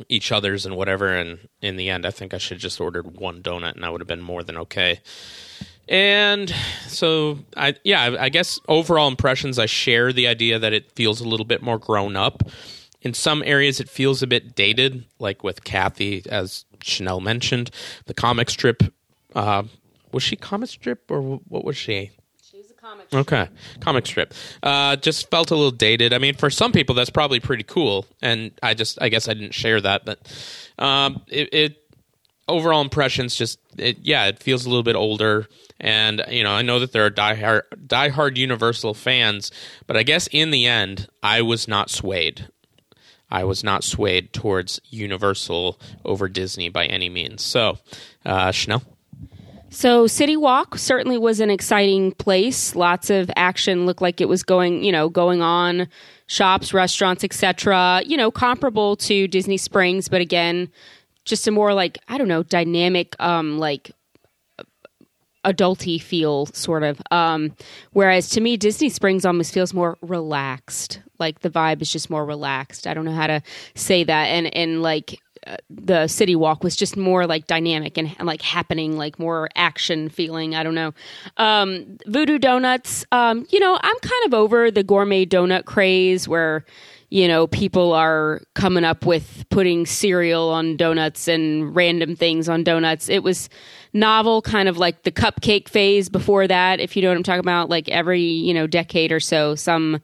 each 0.09 0.31
other's 0.31 0.65
and 0.67 0.77
whatever. 0.77 1.15
And 1.15 1.49
in 1.61 1.77
the 1.77 1.91
end, 1.91 2.07
I 2.07 2.11
think 2.11 2.35
I 2.35 2.39
should 2.39 2.57
have 2.57 2.63
just 2.63 2.81
ordered 2.81 3.17
one 3.19 3.43
donut, 3.43 3.75
and 3.75 3.85
I 3.85 3.91
would 3.91 4.01
have 4.01 4.09
been 4.09 4.21
more 4.21 4.43
than 4.43 4.57
okay. 4.59 5.01
And 5.89 6.55
so, 6.87 7.39
I 7.57 7.75
yeah, 7.83 8.17
I 8.21 8.29
guess 8.29 8.61
overall 8.69 9.09
impressions, 9.09 9.59
I 9.59 9.67
share 9.67 10.13
the 10.13 10.27
idea 10.27 10.59
that 10.59 10.75
it 10.75 10.93
feels 10.93 11.21
a 11.21 11.29
little 11.29 11.47
bit 11.47 11.63
more 11.63 11.79
grown 11.79 12.15
up. 12.15 12.43
In 13.01 13.15
some 13.15 13.43
areas, 13.47 13.81
it 13.81 13.89
feels 13.89 14.23
a 14.23 14.27
bit 14.27 14.55
dated, 14.55 15.07
like 15.19 15.43
with 15.43 15.65
Cathy, 15.65 16.23
as 16.29 16.65
Chanel 16.83 17.21
mentioned. 17.21 17.71
The 18.07 18.15
comic 18.15 18.51
strip 18.51 18.83
uh, 19.35 19.63
was 20.13 20.23
she 20.23 20.37
comic 20.37 20.71
strip 20.71 21.11
or 21.11 21.21
what 21.21 21.65
was 21.65 21.77
she? 21.77 22.11
She 22.43 22.59
was 22.59 22.71
a 22.71 22.75
comic. 22.75 23.07
Strip. 23.09 23.21
Okay, 23.21 23.49
comic 23.81 24.07
strip. 24.07 24.35
Uh, 24.63 24.97
just 24.97 25.31
felt 25.31 25.51
a 25.51 25.55
little 25.55 25.71
dated. 25.71 26.13
I 26.13 26.19
mean, 26.19 26.35
for 26.35 26.51
some 26.51 26.73
people, 26.73 26.95
that's 26.95 27.11
probably 27.11 27.41
pretty 27.41 27.65
cool, 27.65 28.07
and 28.23 28.53
I 28.63 28.75
just, 28.75 29.01
I 29.01 29.09
guess, 29.09 29.29
I 29.29 29.35
didn't 29.35 29.55
share 29.55 29.81
that, 29.81 30.05
but 30.05 30.19
um, 30.79 31.23
it, 31.29 31.53
it 31.53 31.83
overall 32.49 32.81
impressions 32.81 33.37
just, 33.37 33.59
it, 33.77 33.99
yeah, 34.03 34.27
it 34.27 34.43
feels 34.43 34.65
a 34.65 34.69
little 34.69 34.83
bit 34.83 34.97
older. 34.97 35.47
And 35.81 36.25
you 36.29 36.43
know, 36.43 36.51
I 36.51 36.63
know 36.63 36.81
that 36.81 36.93
there 36.93 37.05
are 37.05 37.11
diehard, 37.11 37.63
diehard 37.87 38.37
Universal 38.37 38.95
fans, 38.95 39.53
but 39.87 39.97
I 39.97 40.03
guess 40.03 40.29
in 40.33 40.51
the 40.51 40.67
end, 40.67 41.09
I 41.23 41.43
was 41.43 41.69
not 41.69 41.91
swayed. 41.91 42.49
I 43.31 43.45
was 43.45 43.63
not 43.63 43.85
swayed 43.85 44.33
towards 44.33 44.81
Universal 44.89 45.79
over 46.05 46.29
Disney 46.29 46.69
by 46.69 46.87
any 46.87 47.09
means. 47.09 47.43
So, 47.43 47.79
uh, 48.25 48.51
Chanel. 48.53 48.83
So 49.71 50.07
City 50.07 50.37
Walk 50.37 50.79
certainly 50.79 51.19
was 51.19 51.41
an 51.41 51.51
exciting 51.51 52.13
place. 52.13 52.75
Lots 52.75 53.11
of 53.11 53.31
action 53.37 53.87
looked 53.87 54.01
like 54.01 54.21
it 54.21 54.29
was 54.29 54.43
going, 54.43 54.83
you 54.83 54.93
know, 54.93 55.09
going 55.09 55.43
on, 55.43 55.89
shops, 56.27 56.73
restaurants, 56.73 57.23
etc. 57.23 58.03
You 58.07 58.17
know, 58.17 58.31
comparable 58.31 58.97
to 58.97 59.29
Disney 59.29 59.59
Springs, 59.59 60.09
but 60.09 60.21
again, 60.21 60.71
just 61.25 61.47
a 61.47 61.51
more 61.51 61.75
like 61.75 61.99
I 62.09 62.17
don't 62.17 62.29
know, 62.29 62.43
dynamic, 62.43 63.15
um, 63.21 63.59
like 63.59 63.93
adulty 65.45 66.01
feel 66.01 66.47
sort 66.47 66.83
of. 66.83 67.01
Um, 67.11 67.55
whereas 67.93 68.31
to 68.31 68.41
me, 68.41 68.57
Disney 68.57 68.89
Springs 68.89 69.25
almost 69.25 69.53
feels 69.53 69.75
more 69.75 69.99
relaxed. 70.01 71.01
Like 71.19 71.41
the 71.41 71.51
vibe 71.51 71.83
is 71.83 71.93
just 71.93 72.11
more 72.11 72.25
relaxed. 72.25 72.87
I 72.87 72.95
don't 72.95 73.05
know 73.05 73.13
how 73.13 73.27
to 73.27 73.43
say 73.75 74.05
that, 74.05 74.25
and 74.27 74.55
and 74.55 74.83
like 74.83 75.21
the 75.71 76.07
city 76.07 76.37
walk 76.37 76.65
was 76.65 76.77
just 76.77 76.97
more 76.97 77.27
like 77.27 77.47
dynamic 77.47 77.99
and, 77.99 78.15
and, 78.19 78.27
like 78.27 78.43
happening, 78.43 78.97
like 78.97 79.19
more 79.19 79.49
action 79.55 80.09
feeling. 80.09 80.55
I 80.55 80.63
don't 80.63 80.75
know. 80.75 80.93
Um, 81.37 81.99
Voodoo 82.07 82.39
Donuts, 82.39 83.05
um, 83.13 83.47
you 83.51 83.61
know, 83.61 83.79
I'm 83.81 83.99
kind 84.01 84.27
of 84.27 84.35
over 84.35 84.71
the 84.71 84.83
gourmet 84.83 85.25
donut 85.27 85.65
craze 85.65 86.29
where, 86.29 86.65
you 87.11 87.27
know, 87.27 87.47
people 87.47 87.95
are 87.95 88.43
coming 88.55 88.85
up 88.85 89.07
with 89.07 89.47
putting 89.51 89.87
cereal 89.87 90.51
on 90.51 90.77
donuts 90.77 91.27
and 91.27 91.75
random 91.75 92.15
things 92.15 92.49
on 92.49 92.63
donuts. 92.65 93.09
It 93.09 93.23
was 93.23 93.49
novel, 93.95 94.43
kind 94.43 94.69
of 94.69 94.77
like 94.77 95.05
the 95.05 95.13
cupcake 95.13 95.69
phase 95.69 96.11
before 96.11 96.47
that, 96.47 96.81
if 96.81 96.97
you 96.97 97.03
know 97.03 97.09
what 97.09 97.17
I'm 97.17 97.23
talking 97.23 97.41
about. 97.41 97.71
Like 97.71 97.89
every, 97.89 98.21
you 98.21 98.53
know, 98.53 98.67
decade 98.67 99.11
or 99.11 99.21
so, 99.21 99.55
some 99.55 100.03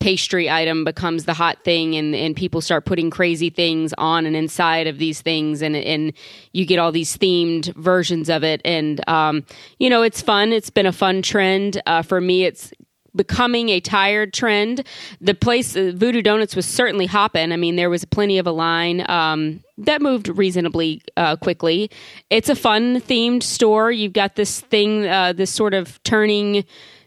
pastry 0.00 0.48
item 0.48 0.84
becomes 0.84 1.24
the 1.24 1.34
hot 1.34 1.62
thing 1.64 1.96
and, 1.96 2.14
and 2.14 2.36
people 2.36 2.60
start 2.60 2.84
putting 2.84 3.10
crazy 3.10 3.50
things 3.50 3.92
on 3.98 4.26
and 4.26 4.36
inside 4.36 4.86
of 4.86 4.98
these 4.98 5.20
things 5.20 5.60
and 5.62 5.74
and 5.76 6.12
you 6.52 6.64
get 6.64 6.78
all 6.78 6.92
these 6.92 7.16
themed 7.16 7.74
versions 7.74 8.28
of 8.28 8.44
it 8.44 8.60
and 8.64 9.06
um, 9.08 9.44
you 9.78 9.90
know 9.90 10.02
it's 10.02 10.22
fun 10.22 10.52
it's 10.52 10.70
been 10.70 10.86
a 10.86 10.92
fun 10.92 11.22
trend 11.22 11.82
uh, 11.86 12.02
for 12.02 12.20
me 12.20 12.44
it's 12.44 12.72
becoming 13.18 13.68
a 13.68 13.80
tired 13.80 14.32
trend. 14.32 14.86
The 15.20 15.34
place 15.34 15.76
uh, 15.76 15.92
Voodoo 15.94 16.22
Donuts 16.22 16.56
was 16.56 16.64
certainly 16.64 17.04
hopping. 17.06 17.52
I 17.52 17.56
mean, 17.56 17.76
there 17.76 17.90
was 17.90 18.04
plenty 18.06 18.38
of 18.38 18.46
a 18.46 18.52
line 18.52 19.04
um, 19.10 19.62
that 19.76 20.00
moved 20.00 20.28
reasonably 20.28 21.02
uh, 21.16 21.36
quickly. 21.36 21.90
It's 22.30 22.48
a 22.48 22.56
fun 22.56 23.00
themed 23.00 23.42
store. 23.42 23.90
You've 23.90 24.14
got 24.14 24.36
this 24.36 24.60
thing, 24.60 25.06
uh, 25.06 25.34
this 25.34 25.50
sort 25.50 25.74
of 25.74 26.02
turning 26.04 26.64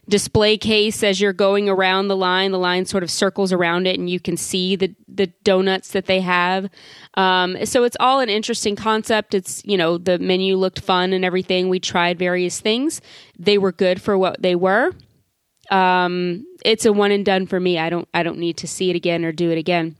display 0.08 0.58
case 0.58 1.02
as 1.02 1.20
you're 1.20 1.32
going 1.32 1.68
around 1.68 2.08
the 2.08 2.16
line. 2.16 2.50
The 2.50 2.58
line 2.58 2.84
sort 2.86 3.02
of 3.02 3.10
circles 3.10 3.52
around 3.52 3.86
it, 3.86 3.98
and 3.98 4.08
you 4.08 4.20
can 4.20 4.36
see 4.36 4.76
the 4.76 4.94
the 5.08 5.26
donuts 5.44 5.92
that 5.92 6.06
they 6.06 6.20
have. 6.20 6.68
Um, 7.14 7.64
so 7.64 7.84
it's 7.84 7.96
all 8.00 8.20
an 8.20 8.28
interesting 8.28 8.76
concept. 8.76 9.34
It's 9.34 9.64
you 9.64 9.76
know 9.76 9.98
the 9.98 10.18
menu 10.18 10.56
looked 10.56 10.80
fun 10.80 11.12
and 11.12 11.24
everything. 11.24 11.68
We 11.68 11.80
tried 11.80 12.18
various 12.18 12.60
things. 12.60 13.00
They 13.38 13.58
were 13.58 13.72
good 13.72 14.00
for 14.00 14.18
what 14.18 14.42
they 14.42 14.54
were. 14.54 14.92
Um, 15.70 16.46
it's 16.64 16.84
a 16.84 16.92
one 16.92 17.12
and 17.12 17.24
done 17.24 17.46
for 17.46 17.60
me. 17.60 17.78
I 17.78 17.88
don't 17.88 18.08
I 18.12 18.22
don't 18.22 18.38
need 18.38 18.58
to 18.58 18.68
see 18.68 18.90
it 18.90 18.96
again 18.96 19.24
or 19.24 19.32
do 19.32 19.50
it 19.50 19.58
again. 19.58 19.96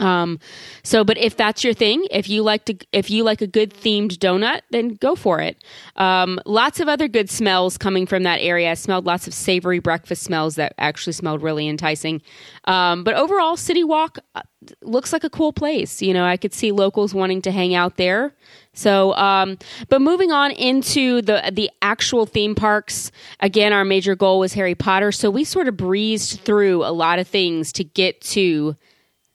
Um, 0.00 0.40
so, 0.82 1.04
but 1.04 1.18
if 1.18 1.36
that's 1.36 1.62
your 1.62 1.74
thing, 1.74 2.06
if 2.10 2.28
you 2.28 2.42
like 2.42 2.64
to, 2.66 2.76
if 2.92 3.10
you 3.10 3.24
like 3.24 3.40
a 3.40 3.46
good 3.46 3.72
themed 3.72 4.16
donut, 4.18 4.62
then 4.70 4.94
go 4.94 5.14
for 5.14 5.40
it. 5.40 5.62
Um, 5.96 6.40
lots 6.46 6.80
of 6.80 6.88
other 6.88 7.08
good 7.08 7.30
smells 7.30 7.78
coming 7.78 8.06
from 8.06 8.22
that 8.24 8.40
area. 8.40 8.70
I 8.70 8.74
smelled 8.74 9.06
lots 9.06 9.26
of 9.26 9.34
savory 9.34 9.78
breakfast 9.78 10.22
smells 10.22 10.56
that 10.56 10.74
actually 10.78 11.12
smelled 11.12 11.42
really 11.42 11.68
enticing. 11.68 12.22
Um, 12.64 13.04
but 13.04 13.14
overall, 13.14 13.56
City 13.56 13.84
Walk 13.84 14.18
uh, 14.34 14.42
looks 14.82 15.12
like 15.12 15.24
a 15.24 15.30
cool 15.30 15.52
place. 15.52 16.02
You 16.02 16.14
know, 16.14 16.24
I 16.24 16.36
could 16.36 16.52
see 16.52 16.72
locals 16.72 17.14
wanting 17.14 17.42
to 17.42 17.50
hang 17.50 17.74
out 17.74 17.96
there. 17.96 18.34
So, 18.74 19.14
um, 19.16 19.58
but 19.88 20.00
moving 20.00 20.32
on 20.32 20.50
into 20.52 21.20
the 21.22 21.50
the 21.52 21.70
actual 21.82 22.24
theme 22.24 22.54
parks, 22.54 23.10
again, 23.40 23.72
our 23.72 23.84
major 23.84 24.14
goal 24.14 24.38
was 24.38 24.54
Harry 24.54 24.74
Potter. 24.74 25.12
So 25.12 25.30
we 25.30 25.44
sort 25.44 25.68
of 25.68 25.76
breezed 25.76 26.40
through 26.40 26.84
a 26.84 26.92
lot 26.92 27.18
of 27.18 27.28
things 27.28 27.72
to 27.72 27.84
get 27.84 28.20
to 28.22 28.76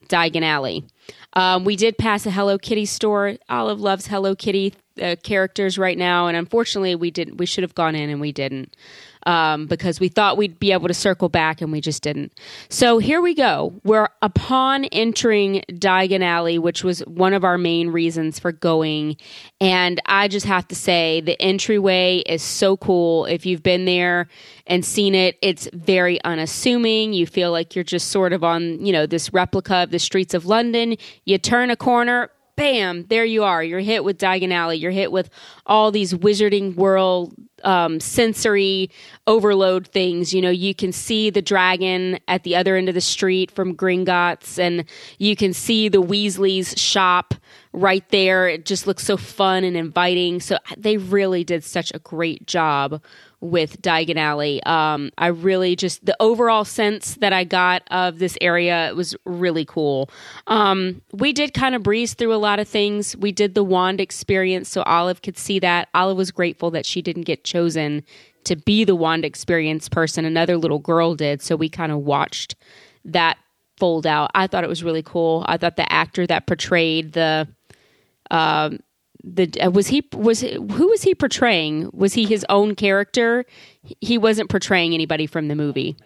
Diagon 0.07 0.43
Alley. 0.43 0.85
Um, 1.33 1.65
we 1.65 1.75
did 1.75 1.97
pass 1.97 2.25
a 2.25 2.31
Hello 2.31 2.57
Kitty 2.57 2.85
store. 2.85 3.35
Olive 3.49 3.79
loves 3.79 4.07
Hello 4.07 4.35
Kitty 4.35 4.73
uh, 5.01 5.15
characters 5.23 5.77
right 5.77 5.97
now, 5.97 6.27
and 6.27 6.35
unfortunately, 6.35 6.95
we 6.95 7.11
didn't. 7.11 7.37
We 7.37 7.45
should 7.45 7.63
have 7.63 7.75
gone 7.75 7.95
in, 7.95 8.09
and 8.09 8.19
we 8.19 8.31
didn't 8.31 8.75
um, 9.27 9.67
because 9.67 9.99
we 9.99 10.07
thought 10.07 10.37
we'd 10.37 10.57
be 10.57 10.71
able 10.71 10.87
to 10.87 10.93
circle 10.93 11.27
back, 11.27 11.61
and 11.61 11.71
we 11.71 11.81
just 11.81 12.01
didn't. 12.01 12.31
So 12.69 12.97
here 12.97 13.21
we 13.21 13.35
go. 13.35 13.73
We're 13.83 14.07
upon 14.21 14.85
entering 14.85 15.63
Diagon 15.69 16.21
Alley, 16.21 16.57
which 16.57 16.83
was 16.83 17.01
one 17.01 17.33
of 17.33 17.43
our 17.43 17.57
main 17.57 17.89
reasons 17.89 18.39
for 18.39 18.53
going, 18.53 19.17
and 19.59 20.01
I 20.05 20.29
just 20.29 20.45
have 20.45 20.67
to 20.69 20.75
say 20.75 21.19
the 21.21 21.39
entryway 21.41 22.23
is 22.25 22.41
so 22.41 22.77
cool. 22.77 23.25
If 23.25 23.45
you've 23.45 23.63
been 23.63 23.83
there 23.83 24.29
and 24.65 24.85
seen 24.85 25.13
it, 25.13 25.37
it's 25.41 25.67
very 25.73 26.23
unassuming. 26.23 27.11
You 27.11 27.27
feel 27.27 27.51
like 27.51 27.75
you're 27.75 27.83
just 27.83 28.07
sort 28.07 28.31
of 28.31 28.45
on, 28.45 28.83
you 28.85 28.93
know, 28.93 29.05
this 29.05 29.33
replica 29.33 29.83
of 29.83 29.91
the 29.91 29.99
streets 29.99 30.33
of 30.33 30.45
London. 30.45 30.95
You 31.25 31.37
turn 31.37 31.69
a 31.69 31.75
corner, 31.75 32.31
bam, 32.55 33.05
there 33.09 33.25
you 33.25 33.43
are. 33.43 33.61
You're 33.61 33.81
hit 33.81 34.05
with 34.05 34.17
Diagon 34.17 34.53
Alley. 34.53 34.77
You're 34.77 34.91
hit 34.91 35.11
with 35.11 35.29
all 35.65 35.91
these 35.91 36.13
Wizarding 36.13 36.75
World 36.75 37.33
um, 37.63 37.99
sensory 37.99 38.89
overload 39.25 39.87
things. 39.87 40.33
You 40.33 40.41
know, 40.41 40.49
you 40.49 40.73
can 40.73 40.91
see 40.91 41.29
the 41.29 41.41
dragon 41.41 42.19
at 42.27 42.43
the 42.43 42.55
other 42.55 42.75
end 42.75 42.89
of 42.89 42.95
the 42.95 43.01
street 43.01 43.51
from 43.51 43.75
Gringotts, 43.75 44.59
and 44.59 44.85
you 45.17 45.35
can 45.35 45.53
see 45.53 45.89
the 45.89 46.01
Weasley's 46.01 46.79
shop 46.79 47.33
right 47.73 48.07
there. 48.09 48.47
It 48.47 48.65
just 48.65 48.87
looks 48.87 49.03
so 49.03 49.17
fun 49.17 49.63
and 49.63 49.77
inviting. 49.77 50.39
So 50.39 50.57
they 50.77 50.97
really 50.97 51.43
did 51.43 51.63
such 51.63 51.91
a 51.93 51.99
great 51.99 52.45
job 52.45 53.01
with 53.39 53.81
Diagon 53.81 54.17
Alley. 54.17 54.63
Um, 54.63 55.11
I 55.17 55.27
really 55.27 55.75
just 55.75 56.05
the 56.05 56.15
overall 56.19 56.65
sense 56.65 57.15
that 57.15 57.33
I 57.33 57.43
got 57.43 57.83
of 57.91 58.19
this 58.19 58.37
area 58.41 58.91
was 58.95 59.15
really 59.25 59.65
cool. 59.65 60.09
Um, 60.47 61.01
we 61.13 61.33
did 61.33 61.53
kind 61.53 61.75
of 61.75 61.83
breeze 61.83 62.13
through 62.13 62.33
a 62.33 62.37
lot 62.37 62.59
of 62.59 62.67
things. 62.67 63.15
We 63.17 63.31
did 63.31 63.53
the 63.53 63.63
wand 63.63 64.01
experience, 64.01 64.69
so 64.69 64.81
Olive 64.83 65.21
could 65.21 65.37
see 65.37 65.59
that. 65.59 65.89
Olive 65.93 66.17
was 66.17 66.31
grateful 66.31 66.71
that 66.71 66.85
she 66.85 67.01
didn't 67.01 67.23
get 67.23 67.43
chosen 67.43 68.03
to 68.45 68.55
be 68.55 68.83
the 68.83 68.95
wand 68.95 69.25
experience 69.25 69.87
person. 69.89 70.25
Another 70.25 70.57
little 70.57 70.79
girl 70.79 71.15
did, 71.15 71.41
so 71.41 71.55
we 71.55 71.69
kind 71.69 71.91
of 71.91 71.99
watched 71.99 72.55
that 73.05 73.37
fold 73.77 74.07
out. 74.07 74.31
I 74.33 74.47
thought 74.47 74.63
it 74.63 74.69
was 74.69 74.83
really 74.83 75.03
cool. 75.03 75.45
I 75.47 75.57
thought 75.57 75.75
the 75.75 75.91
actor 75.91 76.25
that 76.25 76.47
portrayed 76.47 77.13
the 77.13 77.47
um, 78.31 78.79
the 79.23 79.49
uh, 79.61 79.69
was 79.69 79.87
he 79.87 80.07
was 80.13 80.41
who 80.41 80.87
was 80.87 81.03
he 81.03 81.15
portraying? 81.15 81.89
Was 81.93 82.13
he 82.13 82.25
his 82.25 82.45
own 82.49 82.75
character? 82.75 83.45
He 84.01 84.17
wasn't 84.17 84.49
portraying 84.49 84.93
anybody 84.93 85.27
from 85.27 85.47
the 85.47 85.55
movie. 85.55 85.97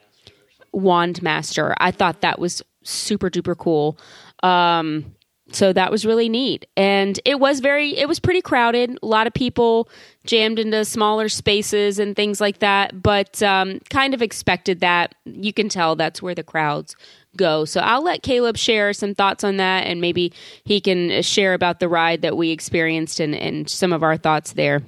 Wand 0.72 1.22
Master. 1.22 1.74
I 1.78 1.92
thought 1.92 2.22
that 2.22 2.40
was 2.40 2.62
super 2.84 3.30
duper 3.30 3.58
cool. 3.58 3.98
Um, 4.44 5.16
so 5.54 5.74
that 5.74 5.92
was 5.92 6.06
really 6.06 6.30
neat, 6.30 6.66
and 6.78 7.20
it 7.26 7.40
was 7.40 7.60
very 7.60 7.98
it 7.98 8.08
was 8.08 8.20
pretty 8.20 8.42
crowded. 8.42 8.98
A 9.04 9.06
lot 9.06 9.28
of 9.28 9.34
people 9.34 9.90
jammed 10.26 10.60
into 10.60 10.86
smaller 10.86 11.28
spaces 11.28 12.00
and 12.00 12.16
things 12.16 12.40
like 12.40 12.60
that, 12.60 13.02
but 13.02 13.44
um, 13.44 13.80
kind 13.90 14.14
of 14.14 14.22
expected 14.22 14.80
that. 14.80 15.16
You 15.26 15.52
can 15.52 15.68
tell 15.68 15.96
that's 15.96 16.22
where 16.22 16.36
the 16.36 16.44
crowds 16.44 16.96
go. 17.38 17.66
So 17.66 17.82
I'll 17.82 18.04
let 18.04 18.24
Caleb 18.24 18.58
share 18.58 18.94
some 18.94 19.16
thoughts 19.16 19.44
on 19.44 19.58
that, 19.58 19.88
and 19.88 20.02
maybe 20.02 20.34
he 20.64 20.82
can 20.82 21.22
share 21.22 21.54
about 21.54 21.80
the 21.80 21.90
ride 21.90 22.22
that 22.22 22.38
we 22.38 22.52
experienced 22.52 23.20
and, 23.20 23.36
and 23.36 23.70
some 23.70 23.94
of 23.94 24.04
our 24.04 24.18
thoughts 24.18 24.54
there. 24.54 24.82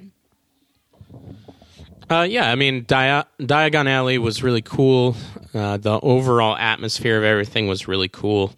Uh, 2.10 2.26
yeah, 2.28 2.50
I 2.50 2.54
mean, 2.54 2.82
Dia- 2.82 3.26
Diagon 3.40 3.88
Alley 3.88 4.18
was 4.18 4.42
really 4.42 4.62
cool. 4.62 5.16
Uh, 5.54 5.78
the 5.78 5.98
overall 6.00 6.56
atmosphere 6.56 7.16
of 7.16 7.24
everything 7.24 7.66
was 7.66 7.88
really 7.88 8.08
cool. 8.08 8.52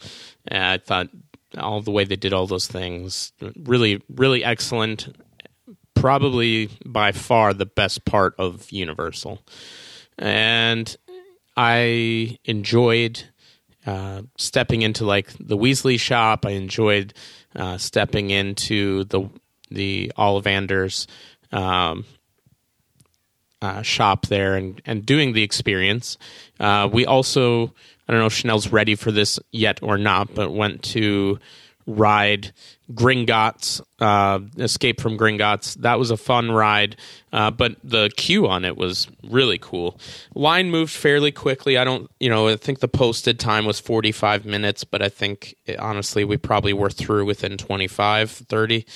Uh, 0.51 0.59
I 0.59 0.79
thought 0.79 1.09
all 1.57 1.81
the 1.81 1.91
way 1.91 2.05
they 2.05 2.17
did 2.17 2.33
all 2.33 2.47
those 2.47 2.67
things 2.67 3.33
really, 3.57 4.03
really 4.09 4.43
excellent. 4.43 5.17
Probably 5.95 6.69
by 6.85 7.13
far 7.13 7.55
the 7.55 7.67
best 7.67 8.05
part 8.05 8.35
of 8.39 8.71
Universal, 8.71 9.41
and 10.19 10.95
I 11.57 12.39
enjoyed 12.45 13.25
uh, 13.87 14.23
stepping 14.37 14.83
into 14.83 15.05
like 15.05 15.33
the 15.39 15.57
Weasley 15.57 15.99
shop. 15.99 16.45
I 16.45 16.51
enjoyed 16.51 17.15
uh, 17.55 17.79
stepping 17.79 18.31
into 18.31 19.05
the 19.05 19.31
the 19.71 20.13
Ollivanders 20.19 21.07
um, 21.53 22.05
uh, 23.63 23.83
shop 23.83 24.27
there 24.27 24.57
and 24.57 24.83
and 24.85 25.07
doing 25.07 25.33
the 25.33 25.43
experience. 25.43 26.19
Uh, 26.59 26.89
we 26.93 27.07
also 27.07 27.73
I 28.09 28.13
don't 28.13 28.21
know 28.21 28.27
if 28.27 28.35
Chanel's 28.35 28.73
ready 28.73 28.95
for 28.95 29.11
this 29.11 29.39
yet 29.51 29.83
or 29.83 29.99
not, 29.99 30.35
but 30.35 30.53
went 30.53 30.83
to 30.85 31.39
ride 31.87 32.53
Gringotts, 32.93 33.81
uh, 34.01 34.41
Escape 34.59 35.01
from 35.01 35.17
Gringotts. 35.17 35.75
That 35.77 35.99
was 35.99 36.11
a 36.11 36.17
fun 36.17 36.51
ride, 36.51 36.97
uh, 37.33 37.51
but 37.51 37.77
the 37.83 38.11
queue 38.17 38.47
on 38.47 38.65
it 38.65 38.77
was 38.77 39.09
really 39.25 39.59
cool. 39.59 39.99
Line 40.35 40.71
moved 40.71 40.93
fairly 40.93 41.33
quickly. 41.33 41.79
I 41.79 41.85
don't, 41.85 42.11
you 42.21 42.29
know, 42.29 42.49
I 42.49 42.57
think 42.57 42.81
the 42.81 42.89
posted 42.89 43.39
time 43.41 43.65
was 43.65 43.81
45 43.81 44.45
minutes, 44.45 44.85
but 44.85 45.03
I 45.03 45.09
think 45.09 45.57
it, 45.67 45.79
honestly 45.79 46.25
we 46.25 46.37
probably 46.37 46.73
were 46.73 46.91
through 46.91 47.25
within 47.25 47.57
25, 47.57 48.31
30. 48.31 48.87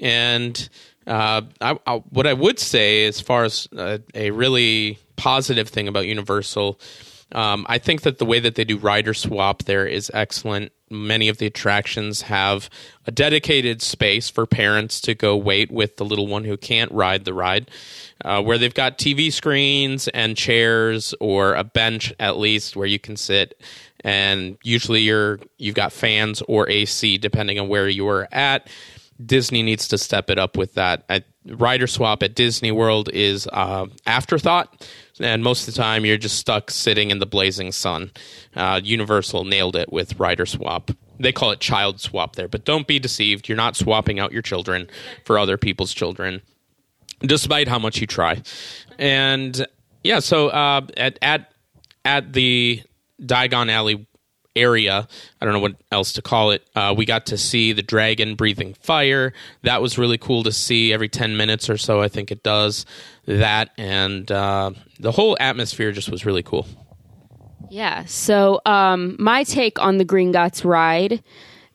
And 0.00 0.68
uh, 1.06 1.42
I, 1.60 1.78
I, 1.86 1.96
what 2.10 2.26
I 2.26 2.32
would 2.32 2.58
say, 2.58 3.06
as 3.06 3.20
far 3.20 3.44
as 3.44 3.68
uh, 3.76 3.98
a 4.14 4.30
really 4.30 4.98
positive 5.16 5.68
thing 5.68 5.88
about 5.88 6.06
Universal, 6.06 6.80
um, 7.32 7.66
I 7.68 7.78
think 7.78 8.02
that 8.02 8.18
the 8.18 8.24
way 8.24 8.38
that 8.40 8.54
they 8.54 8.64
do 8.64 8.78
rider 8.78 9.14
swap 9.14 9.64
there 9.64 9.86
is 9.86 10.10
excellent 10.14 10.72
many 10.90 11.28
of 11.28 11.38
the 11.38 11.46
attractions 11.46 12.22
have 12.22 12.68
a 13.06 13.10
dedicated 13.10 13.82
space 13.82 14.28
for 14.28 14.46
parents 14.46 15.00
to 15.02 15.14
go 15.14 15.36
wait 15.36 15.70
with 15.70 15.96
the 15.96 16.04
little 16.04 16.26
one 16.26 16.44
who 16.44 16.56
can't 16.56 16.92
ride 16.92 17.24
the 17.24 17.34
ride, 17.34 17.70
uh, 18.24 18.42
where 18.42 18.58
they've 18.58 18.74
got 18.74 18.98
TV 18.98 19.32
screens 19.32 20.08
and 20.08 20.36
chairs 20.36 21.14
or 21.20 21.54
a 21.54 21.64
bench 21.64 22.12
at 22.18 22.38
least 22.38 22.76
where 22.76 22.86
you 22.86 22.98
can 22.98 23.16
sit. 23.16 23.60
And 24.00 24.58
usually 24.62 25.00
you're 25.00 25.40
you've 25.56 25.74
got 25.74 25.92
fans 25.92 26.42
or 26.46 26.68
AC 26.68 27.18
depending 27.18 27.58
on 27.58 27.68
where 27.68 27.88
you 27.88 28.06
are 28.08 28.28
at. 28.32 28.68
Disney 29.24 29.62
needs 29.62 29.88
to 29.88 29.98
step 29.98 30.28
it 30.28 30.38
up 30.38 30.56
with 30.56 30.74
that. 30.74 31.04
At, 31.08 31.24
rider 31.46 31.86
swap 31.86 32.22
at 32.22 32.34
Disney 32.34 32.72
World 32.72 33.10
is 33.12 33.48
uh, 33.52 33.86
afterthought 34.06 34.88
and 35.20 35.42
most 35.42 35.66
of 35.68 35.74
the 35.74 35.80
time 35.80 36.04
you're 36.04 36.16
just 36.16 36.38
stuck 36.38 36.70
sitting 36.70 37.10
in 37.10 37.18
the 37.18 37.26
blazing 37.26 37.72
sun. 37.72 38.10
Uh, 38.54 38.80
Universal 38.82 39.44
nailed 39.44 39.76
it 39.76 39.92
with 39.92 40.18
rider 40.18 40.46
swap. 40.46 40.90
They 41.18 41.32
call 41.32 41.52
it 41.52 41.60
child 41.60 42.00
swap 42.00 42.36
there, 42.36 42.48
but 42.48 42.64
don't 42.64 42.86
be 42.86 42.98
deceived. 42.98 43.48
You're 43.48 43.56
not 43.56 43.76
swapping 43.76 44.18
out 44.18 44.32
your 44.32 44.42
children 44.42 44.88
for 45.24 45.38
other 45.38 45.56
people's 45.56 45.94
children, 45.94 46.42
despite 47.20 47.68
how 47.68 47.78
much 47.78 48.00
you 48.00 48.06
try. 48.06 48.42
And 48.98 49.66
yeah, 50.02 50.18
so 50.18 50.48
uh, 50.48 50.86
at 50.96 51.18
at 51.22 51.52
at 52.04 52.32
the 52.32 52.82
Diagon 53.20 53.70
Alley 53.70 54.06
area. 54.56 55.08
I 55.40 55.44
don't 55.44 55.54
know 55.54 55.60
what 55.60 55.76
else 55.90 56.12
to 56.14 56.22
call 56.22 56.50
it. 56.50 56.66
Uh, 56.74 56.94
we 56.96 57.04
got 57.04 57.26
to 57.26 57.38
see 57.38 57.72
the 57.72 57.82
dragon 57.82 58.34
breathing 58.34 58.74
fire. 58.74 59.32
That 59.62 59.82
was 59.82 59.98
really 59.98 60.18
cool 60.18 60.42
to 60.44 60.52
see 60.52 60.92
every 60.92 61.08
10 61.08 61.36
minutes 61.36 61.68
or 61.68 61.76
so, 61.76 62.00
I 62.00 62.08
think 62.08 62.30
it 62.30 62.42
does 62.42 62.86
that. 63.26 63.70
And 63.76 64.30
uh, 64.30 64.72
the 64.98 65.12
whole 65.12 65.36
atmosphere 65.40 65.92
just 65.92 66.10
was 66.10 66.24
really 66.24 66.42
cool. 66.42 66.66
Yeah. 67.70 68.04
So 68.04 68.60
um, 68.66 69.16
my 69.18 69.42
take 69.42 69.80
on 69.80 69.98
the 69.98 70.04
Gringotts 70.04 70.64
ride, 70.64 71.22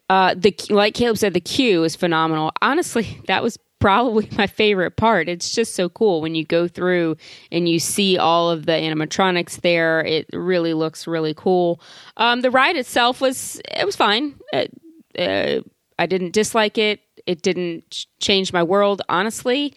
uh, 0.09 0.33
the 0.35 0.55
like 0.69 0.93
Caleb 0.93 1.17
said, 1.17 1.33
the 1.33 1.39
queue 1.39 1.83
is 1.83 1.95
phenomenal. 1.95 2.51
Honestly, 2.61 3.21
that 3.27 3.43
was 3.43 3.57
probably 3.79 4.29
my 4.37 4.47
favorite 4.47 4.97
part. 4.97 5.29
It's 5.29 5.51
just 5.51 5.75
so 5.75 5.89
cool 5.89 6.21
when 6.21 6.35
you 6.35 6.45
go 6.45 6.67
through 6.67 7.17
and 7.51 7.67
you 7.69 7.79
see 7.79 8.17
all 8.17 8.49
of 8.49 8.65
the 8.65 8.73
animatronics 8.73 9.61
there. 9.61 10.01
It 10.01 10.27
really 10.33 10.73
looks 10.73 11.07
really 11.07 11.33
cool. 11.33 11.81
Um, 12.17 12.41
the 12.41 12.51
ride 12.51 12.75
itself 12.75 13.21
was 13.21 13.61
it 13.71 13.85
was 13.85 13.95
fine. 13.95 14.35
It, 14.51 14.73
uh, 15.17 15.61
I 15.97 16.05
didn't 16.05 16.33
dislike 16.33 16.77
it. 16.77 17.01
It 17.25 17.41
didn't 17.41 18.05
change 18.19 18.53
my 18.53 18.63
world, 18.63 19.01
honestly. 19.09 19.73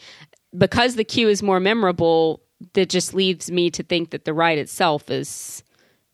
Because 0.56 0.96
the 0.96 1.04
queue 1.04 1.28
is 1.28 1.42
more 1.42 1.60
memorable, 1.60 2.42
that 2.74 2.88
just 2.88 3.14
leaves 3.14 3.50
me 3.50 3.70
to 3.70 3.82
think 3.82 4.10
that 4.10 4.24
the 4.24 4.34
ride 4.34 4.58
itself 4.58 5.10
is, 5.10 5.62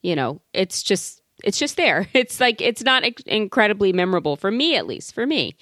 you 0.00 0.14
know, 0.14 0.40
it's 0.54 0.82
just 0.82 1.17
it's 1.44 1.58
just 1.58 1.76
there. 1.76 2.08
It's 2.14 2.40
like 2.40 2.60
it's 2.60 2.82
not 2.82 3.04
incredibly 3.26 3.92
memorable 3.92 4.36
for 4.36 4.50
me, 4.50 4.76
at 4.76 4.86
least 4.86 5.14
for 5.14 5.26
me. 5.26 5.54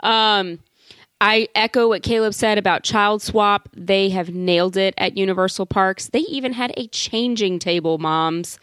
Um, 0.00 0.58
I 1.20 1.48
echo 1.54 1.88
what 1.88 2.02
Caleb 2.02 2.32
said 2.34 2.56
about 2.56 2.82
Child 2.82 3.22
Swap. 3.22 3.68
They 3.76 4.08
have 4.08 4.30
nailed 4.34 4.76
it 4.76 4.94
at 4.96 5.16
Universal 5.18 5.66
Parks. 5.66 6.08
They 6.08 6.20
even 6.20 6.54
had 6.54 6.72
a 6.76 6.88
changing 6.88 7.58
table, 7.58 7.98
moms, 7.98 8.58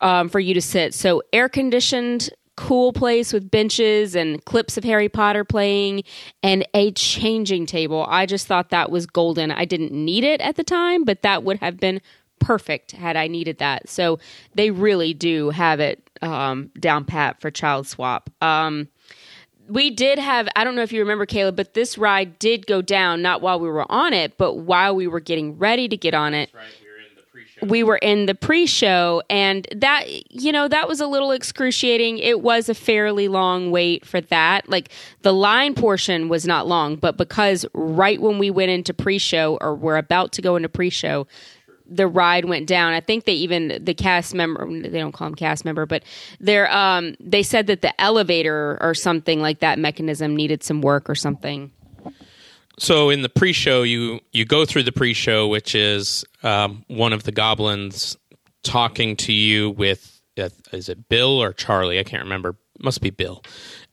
um, 0.00 0.28
for 0.30 0.40
you 0.40 0.54
to 0.54 0.62
sit. 0.62 0.94
So 0.94 1.22
air 1.32 1.48
conditioned, 1.48 2.30
cool 2.56 2.92
place 2.92 3.32
with 3.32 3.50
benches 3.50 4.14
and 4.14 4.42
clips 4.46 4.78
of 4.78 4.84
Harry 4.84 5.10
Potter 5.10 5.44
playing, 5.44 6.04
and 6.42 6.66
a 6.72 6.92
changing 6.92 7.66
table. 7.66 8.06
I 8.08 8.24
just 8.24 8.46
thought 8.46 8.70
that 8.70 8.90
was 8.90 9.06
golden. 9.06 9.50
I 9.50 9.66
didn't 9.66 9.92
need 9.92 10.24
it 10.24 10.40
at 10.40 10.56
the 10.56 10.64
time, 10.64 11.04
but 11.04 11.22
that 11.22 11.44
would 11.44 11.58
have 11.58 11.78
been 11.78 12.00
perfect 12.38 12.92
had 12.92 13.16
I 13.16 13.26
needed 13.26 13.58
that. 13.58 13.88
So 13.88 14.18
they 14.54 14.70
really 14.70 15.14
do 15.14 15.50
have 15.50 15.80
it 15.80 16.02
um, 16.22 16.70
down 16.78 17.04
pat 17.04 17.40
for 17.40 17.50
Child 17.50 17.86
Swap. 17.86 18.30
Um, 18.42 18.88
we 19.66 19.88
did 19.90 20.18
have 20.18 20.46
i 20.56 20.62
don't 20.62 20.74
know 20.76 20.82
if 20.82 20.92
you 20.92 21.00
remember 21.00 21.24
caleb 21.24 21.56
but 21.56 21.72
this 21.72 21.96
ride 21.96 22.38
did 22.38 22.66
go 22.66 22.82
down 22.82 23.22
not 23.22 23.40
while 23.40 23.58
we 23.58 23.66
were 23.66 23.90
on 23.90 24.12
it 24.12 24.36
but 24.36 24.56
while 24.56 24.94
we 24.94 25.06
were 25.06 25.20
getting 25.20 25.56
ready 25.56 25.88
to 25.88 25.96
get 25.96 26.12
on 26.12 26.34
it 26.34 26.50
Right, 26.52 26.66
we 26.82 26.84
were 26.92 26.96
in 26.98 27.16
the 27.16 27.22
pre-show. 27.32 27.66
we 27.66 27.82
were 27.82 27.96
in 27.96 28.26
the 28.26 28.34
pre-show 28.34 29.22
and 29.30 29.66
that 29.74 30.04
you 30.30 30.52
know 30.52 30.68
that 30.68 30.86
was 30.86 31.00
a 31.00 31.06
little 31.06 31.30
excruciating 31.30 32.18
it 32.18 32.42
was 32.42 32.68
a 32.68 32.74
fairly 32.74 33.26
long 33.26 33.70
wait 33.70 34.04
for 34.04 34.20
that 34.20 34.68
like 34.68 34.90
the 35.22 35.32
line 35.32 35.72
portion 35.74 36.28
was 36.28 36.46
not 36.46 36.66
long 36.66 36.96
but 36.96 37.16
because 37.16 37.64
right 37.72 38.20
when 38.20 38.38
we 38.38 38.50
went 38.50 38.70
into 38.70 38.92
pre-show 38.92 39.56
or 39.62 39.74
we're 39.74 39.96
about 39.96 40.30
to 40.32 40.42
go 40.42 40.56
into 40.56 40.68
pre-show 40.68 41.26
the 41.86 42.06
ride 42.06 42.44
went 42.44 42.66
down. 42.66 42.92
I 42.92 43.00
think 43.00 43.24
they 43.24 43.34
even 43.34 43.80
the 43.84 43.94
cast 43.94 44.34
member 44.34 44.66
they 44.66 44.98
don't 44.98 45.12
call 45.12 45.28
him 45.28 45.34
cast 45.34 45.64
member, 45.64 45.86
but 45.86 46.02
they're 46.40 46.70
um 46.72 47.16
they 47.20 47.42
said 47.42 47.66
that 47.66 47.82
the 47.82 47.98
elevator 48.00 48.78
or 48.80 48.94
something 48.94 49.40
like 49.40 49.60
that 49.60 49.78
mechanism 49.78 50.34
needed 50.34 50.62
some 50.62 50.80
work 50.80 51.08
or 51.10 51.14
something. 51.14 51.70
So 52.78 53.10
in 53.10 53.22
the 53.22 53.28
pre-show, 53.28 53.82
you 53.82 54.20
you 54.32 54.44
go 54.44 54.64
through 54.64 54.82
the 54.84 54.92
pre-show, 54.92 55.46
which 55.46 55.74
is 55.74 56.24
um, 56.42 56.84
one 56.88 57.12
of 57.12 57.22
the 57.22 57.32
goblins 57.32 58.16
talking 58.62 59.16
to 59.16 59.32
you 59.32 59.70
with 59.70 60.20
uh, 60.38 60.48
is 60.72 60.88
it 60.88 61.08
Bill 61.08 61.40
or 61.40 61.52
Charlie? 61.52 61.98
I 61.98 62.02
can't 62.02 62.22
remember. 62.22 62.56
Must 62.80 63.00
be 63.00 63.10
Bill, 63.10 63.44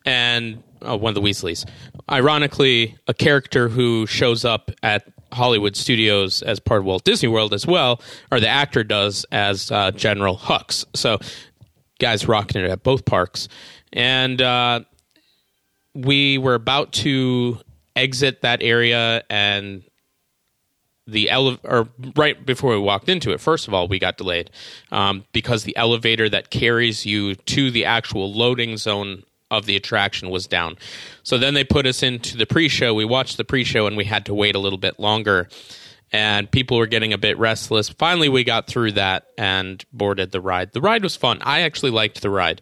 and 0.05 0.63
uh, 0.81 0.97
one 0.97 1.15
of 1.15 1.15
the 1.15 1.21
Weasleys. 1.21 1.67
Ironically, 2.09 2.97
a 3.07 3.13
character 3.13 3.69
who 3.69 4.07
shows 4.07 4.43
up 4.43 4.71
at 4.81 5.07
Hollywood 5.31 5.75
Studios 5.75 6.41
as 6.41 6.59
part 6.59 6.79
of 6.79 6.85
Walt 6.85 7.03
Disney 7.03 7.29
World 7.29 7.53
as 7.53 7.65
well, 7.65 8.01
or 8.31 8.39
the 8.39 8.47
actor 8.47 8.83
does 8.83 9.25
as 9.31 9.71
uh, 9.71 9.91
General 9.91 10.37
Hux. 10.37 10.85
So, 10.93 11.19
guys 11.99 12.27
rocking 12.27 12.63
it 12.63 12.69
at 12.69 12.83
both 12.83 13.05
parks, 13.05 13.47
and 13.93 14.41
uh, 14.41 14.81
we 15.93 16.37
were 16.37 16.55
about 16.55 16.93
to 16.93 17.59
exit 17.95 18.41
that 18.41 18.61
area 18.61 19.23
and 19.29 19.83
the 21.07 21.29
ele- 21.29 21.59
or 21.63 21.89
right 22.15 22.45
before 22.45 22.71
we 22.71 22.79
walked 22.79 23.09
into 23.09 23.31
it 23.31 23.41
first 23.41 23.67
of 23.67 23.73
all 23.73 23.87
we 23.87 23.99
got 23.99 24.17
delayed 24.17 24.49
um, 24.91 25.25
because 25.33 25.63
the 25.63 25.75
elevator 25.75 26.29
that 26.29 26.49
carries 26.49 27.05
you 27.05 27.35
to 27.35 27.69
the 27.71 27.83
actual 27.83 28.31
loading 28.31 28.77
zone 28.77 29.23
of 29.51 29.67
the 29.67 29.75
attraction 29.75 30.31
was 30.31 30.47
down. 30.47 30.77
So 31.21 31.37
then 31.37 31.53
they 31.53 31.63
put 31.63 31.85
us 31.85 32.01
into 32.01 32.37
the 32.37 32.47
pre-show. 32.47 32.95
We 32.95 33.05
watched 33.05 33.37
the 33.37 33.43
pre-show 33.43 33.85
and 33.85 33.95
we 33.95 34.05
had 34.05 34.25
to 34.25 34.33
wait 34.33 34.55
a 34.55 34.59
little 34.59 34.79
bit 34.79 34.99
longer 34.99 35.47
and 36.11 36.49
people 36.51 36.77
were 36.77 36.87
getting 36.87 37.13
a 37.13 37.17
bit 37.17 37.37
restless 37.37 37.89
finally 37.89 38.29
we 38.29 38.43
got 38.43 38.67
through 38.67 38.91
that 38.91 39.27
and 39.37 39.85
boarded 39.93 40.31
the 40.31 40.41
ride 40.41 40.71
the 40.73 40.81
ride 40.81 41.03
was 41.03 41.15
fun 41.15 41.39
i 41.41 41.61
actually 41.61 41.91
liked 41.91 42.21
the 42.21 42.29
ride 42.29 42.61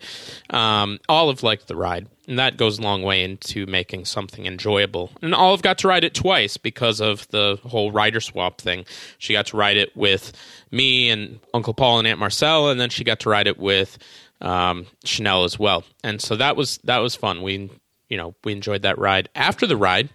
um, 0.49 0.99
olive 1.07 1.43
liked 1.43 1.67
the 1.67 1.75
ride 1.75 2.07
and 2.29 2.37
that 2.37 2.57
goes 2.57 2.77
a 2.77 2.83
long 2.83 3.01
way 3.01 3.23
into 3.23 3.65
making 3.65 4.05
something 4.05 4.45
enjoyable. 4.45 5.09
And 5.23 5.33
Olive 5.33 5.63
got 5.63 5.79
to 5.79 5.87
ride 5.87 6.03
it 6.03 6.13
twice 6.13 6.57
because 6.57 7.01
of 7.01 7.27
the 7.29 7.59
whole 7.63 7.91
rider 7.91 8.21
swap 8.21 8.61
thing. 8.61 8.85
She 9.17 9.33
got 9.33 9.47
to 9.47 9.57
ride 9.57 9.77
it 9.77 9.97
with 9.97 10.31
me 10.69 11.09
and 11.09 11.39
Uncle 11.55 11.73
Paul 11.73 11.97
and 11.97 12.07
Aunt 12.07 12.19
Marcel, 12.19 12.69
and 12.69 12.79
then 12.79 12.91
she 12.91 13.03
got 13.03 13.21
to 13.21 13.29
ride 13.29 13.47
it 13.47 13.57
with 13.57 13.97
um, 14.41 14.85
Chanel 15.03 15.43
as 15.43 15.57
well. 15.57 15.83
And 16.03 16.21
so 16.21 16.35
that 16.35 16.55
was 16.55 16.77
that 16.83 16.99
was 16.99 17.15
fun. 17.15 17.41
We 17.41 17.71
you 18.09 18.17
know 18.17 18.35
we 18.43 18.51
enjoyed 18.51 18.81
that 18.81 18.97
ride. 18.97 19.29
After 19.35 19.65
the 19.65 19.77
ride, 19.77 20.09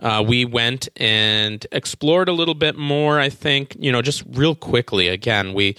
uh, 0.00 0.24
we 0.26 0.44
went 0.44 0.88
and 0.96 1.66
explored 1.72 2.28
a 2.28 2.32
little 2.32 2.54
bit 2.54 2.76
more. 2.76 3.18
I 3.18 3.28
think 3.28 3.76
you 3.78 3.90
know 3.90 4.02
just 4.02 4.22
real 4.28 4.54
quickly. 4.54 5.08
Again, 5.08 5.54
we 5.54 5.76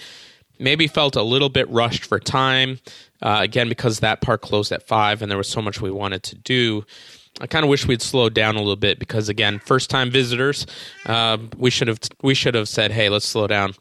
maybe 0.58 0.86
felt 0.86 1.16
a 1.16 1.22
little 1.22 1.48
bit 1.48 1.68
rushed 1.70 2.04
for 2.04 2.18
time. 2.18 2.80
Uh, 3.22 3.38
again, 3.40 3.68
because 3.68 4.00
that 4.00 4.20
park 4.20 4.42
closed 4.42 4.72
at 4.72 4.86
five 4.86 5.22
and 5.22 5.30
there 5.30 5.38
was 5.38 5.48
so 5.48 5.62
much 5.62 5.80
we 5.80 5.90
wanted 5.90 6.22
to 6.22 6.36
do. 6.36 6.84
I 7.40 7.46
kind 7.46 7.64
of 7.64 7.68
wish 7.68 7.86
we'd 7.86 8.02
slowed 8.02 8.34
down 8.34 8.56
a 8.56 8.58
little 8.58 8.76
bit 8.76 8.98
because, 8.98 9.28
again, 9.28 9.60
first 9.60 9.90
time 9.90 10.10
visitors, 10.10 10.66
uh, 11.06 11.38
we 11.56 11.70
should 11.70 11.88
have 11.88 12.00
we 12.22 12.34
should 12.34 12.54
have 12.54 12.68
said, 12.68 12.90
"Hey, 12.90 13.08
let's 13.08 13.26
slow 13.26 13.46
down." 13.46 13.74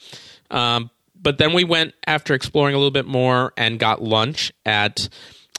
Um, 0.52 0.92
but 1.20 1.38
then 1.40 1.54
we 1.54 1.64
went 1.64 1.94
after 2.06 2.34
exploring 2.34 2.76
a 2.76 2.78
little 2.78 2.92
bit 2.92 3.06
more 3.06 3.54
and 3.58 3.80
got 3.80 4.02
lunch 4.02 4.52
at 4.66 5.10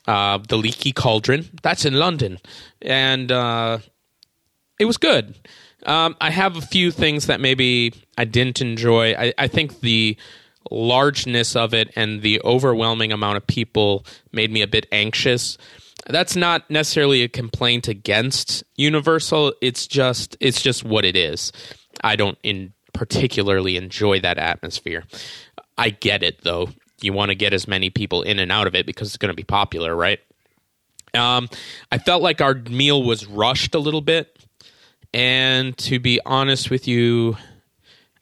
uh, 0.09 0.39
the 0.49 0.57
Leaky 0.57 0.91
Cauldron. 0.91 1.49
That's 1.63 1.85
in 1.85 1.95
London, 1.95 2.39
and 2.83 3.31
uh, 3.31 3.79
it 4.81 4.87
was 4.87 4.97
good. 4.97 5.39
Um, 5.87 6.17
I 6.21 6.31
have 6.31 6.57
a 6.57 6.61
few 6.61 6.91
things 6.91 7.27
that 7.27 7.41
maybe 7.41 7.93
I 8.17 8.25
didn't 8.25 8.61
enjoy. 8.61 9.13
I, 9.13 9.35
I 9.39 9.47
think 9.47 9.81
the 9.81 10.17
largeness 10.71 11.55
of 11.55 11.73
it 11.73 11.91
and 11.95 12.23
the 12.23 12.41
overwhelming 12.43 13.13
amount 13.13 13.37
of 13.37 13.47
people 13.47 14.05
made 14.33 14.51
me 14.51 14.63
a 14.63 14.67
bit 14.67 14.87
anxious. 14.91 15.57
That's 16.09 16.35
not 16.35 16.69
necessarily 16.71 17.23
a 17.23 17.29
complaint 17.29 17.87
against 17.87 18.65
Universal. 18.77 19.55
It's 19.61 19.87
just 19.87 20.37
it's 20.41 20.63
just 20.63 20.85
what 20.85 21.05
it 21.05 21.17
is. 21.17 21.53
I 22.03 22.17
don't 22.17 22.39
in 22.43 22.73
particularly 22.95 23.77
enjoy 23.77 24.21
that 24.21 24.39
atmosphere. 24.39 25.05
I 25.77 25.91
get 25.91 26.23
it 26.23 26.43
though. 26.43 26.71
You 27.01 27.13
want 27.13 27.31
to 27.31 27.35
get 27.35 27.53
as 27.53 27.69
many 27.69 27.91
people 27.91 28.23
in 28.23 28.39
and 28.39 28.51
out 28.51 28.67
of 28.67 28.75
it 28.75 28.87
because 28.87 29.09
it's 29.09 29.17
going 29.17 29.31
to 29.31 29.37
be 29.37 29.45
popular, 29.45 29.95
right? 29.95 30.21
Um, 31.15 31.49
I 31.91 31.99
felt 31.99 32.23
like 32.23 32.41
our 32.41 32.55
meal 32.55 33.03
was 33.03 33.27
rushed 33.27 33.75
a 33.75 33.79
little 33.79 34.01
bit, 34.01 34.39
and 35.15 35.77
to 35.79 35.99
be 35.99 36.21
honest 36.27 36.71
with 36.71 36.87
you, 36.87 37.37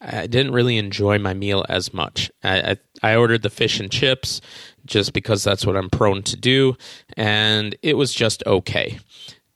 I 0.01 0.27
didn't 0.27 0.53
really 0.53 0.77
enjoy 0.77 1.19
my 1.19 1.35
meal 1.35 1.65
as 1.69 1.93
much. 1.93 2.31
I, 2.45 2.77
I, 3.03 3.12
I 3.12 3.17
ordered 3.17 3.43
the 3.43 3.51
fish 3.51 3.81
and 3.81 3.91
chips 3.91 4.41
just 4.85 5.12
because 5.12 5.43
that's 5.43 5.67
what 5.67 5.77
I'm 5.77 5.91
prone 5.91 6.23
to 6.25 6.37
do, 6.37 6.77
and 7.17 7.75
it 7.83 7.97
was 7.97 8.12
just 8.12 8.45
okay. 8.47 8.99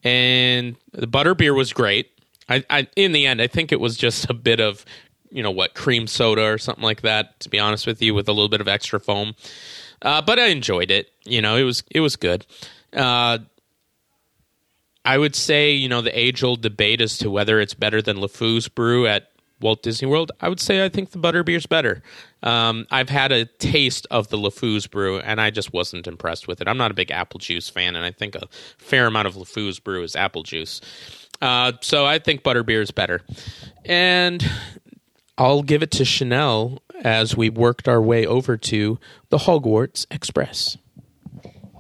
And 0.03 0.77
the 0.93 1.07
butter 1.07 1.35
beer 1.35 1.55
was 1.55 1.73
great. 1.73 2.11
I, 2.49 2.65
I 2.69 2.89
in 2.97 3.13
the 3.13 3.27
end, 3.27 3.41
I 3.41 3.47
think 3.47 3.71
it 3.71 3.81
was 3.81 3.97
just 3.97 4.29
a 4.29 4.35
bit 4.35 4.61
of 4.61 4.85
you 5.31 5.43
know 5.43 5.51
what 5.51 5.75
cream 5.75 6.07
soda 6.07 6.45
or 6.45 6.59
something 6.59 6.85
like 6.85 7.03
that. 7.03 7.41
To 7.41 7.49
be 7.49 7.59
honest 7.59 7.87
with 7.87 8.03
you, 8.03 8.15
with 8.15 8.29
a 8.29 8.33
little 8.33 8.49
bit 8.49 8.61
of 8.61 8.69
extra 8.69 9.01
foam, 9.01 9.35
uh, 10.03 10.23
but 10.23 10.39
I 10.39 10.47
enjoyed 10.47 10.91
it. 10.91 11.11
You 11.25 11.43
know, 11.43 11.57
it 11.57 11.65
was 11.65 11.83
it 11.91 12.01
was 12.01 12.17
good. 12.17 12.47
Uh, 12.95 13.39
I 15.05 15.17
would 15.17 15.35
say, 15.35 15.73
you 15.73 15.89
know, 15.89 16.03
the 16.03 16.17
age 16.19 16.43
old 16.43 16.61
debate 16.61 17.01
as 17.01 17.19
to 17.19 17.31
whether 17.31 17.59
it's 17.61 17.75
better 17.75 18.03
than 18.03 18.19
LeFou's 18.19 18.69
brew 18.69 19.07
at 19.07 19.31
Walt 19.61 19.83
Disney 19.83 20.09
World, 20.09 20.33
I 20.41 20.49
would 20.49 20.61
say 20.61 20.85
I 20.85 20.89
think 20.89 21.11
the 21.11 21.19
butterbeer's 21.19 21.67
better. 21.67 22.03
Um, 22.43 22.87
I've 22.91 23.09
had 23.09 23.33
a 23.33 23.45
taste 23.45 24.07
of 24.11 24.29
the 24.29 24.39
LeFou's 24.39 24.87
brew, 24.87 25.19
and 25.21 25.41
I 25.41 25.51
just 25.51 25.73
wasn't 25.73 26.07
impressed 26.07 26.49
with 26.49 26.61
it. 26.61 26.69
I'm 26.69 26.79
not 26.79 26.91
a 26.91 26.95
big 26.95 27.11
apple 27.11 27.39
juice 27.39 27.69
fan, 27.69 27.97
and 27.97 28.05
I 28.05 28.11
think 28.11 28.35
a 28.35 28.47
fair 28.79 29.07
amount 29.07 29.29
of 29.29 29.35
LeFou's 29.35 29.79
brew 29.79 30.03
is 30.03 30.17
apple 30.17 30.43
juice. 30.43 30.81
Uh, 31.43 31.73
so 31.81 32.05
I 32.05 32.19
think 32.19 32.43
butterbeer 32.43 32.83
is 32.83 32.91
better. 32.91 33.23
And 33.85 34.47
I'll 35.41 35.63
give 35.63 35.83
it 35.83 35.91
to 35.93 36.05
Chanel 36.05 36.83
as 37.03 37.35
we 37.35 37.49
worked 37.49 37.89
our 37.89 38.03
way 38.03 38.27
over 38.27 38.59
to 38.59 38.99
the 39.31 39.39
Hogwarts 39.39 40.05
Express. 40.11 40.77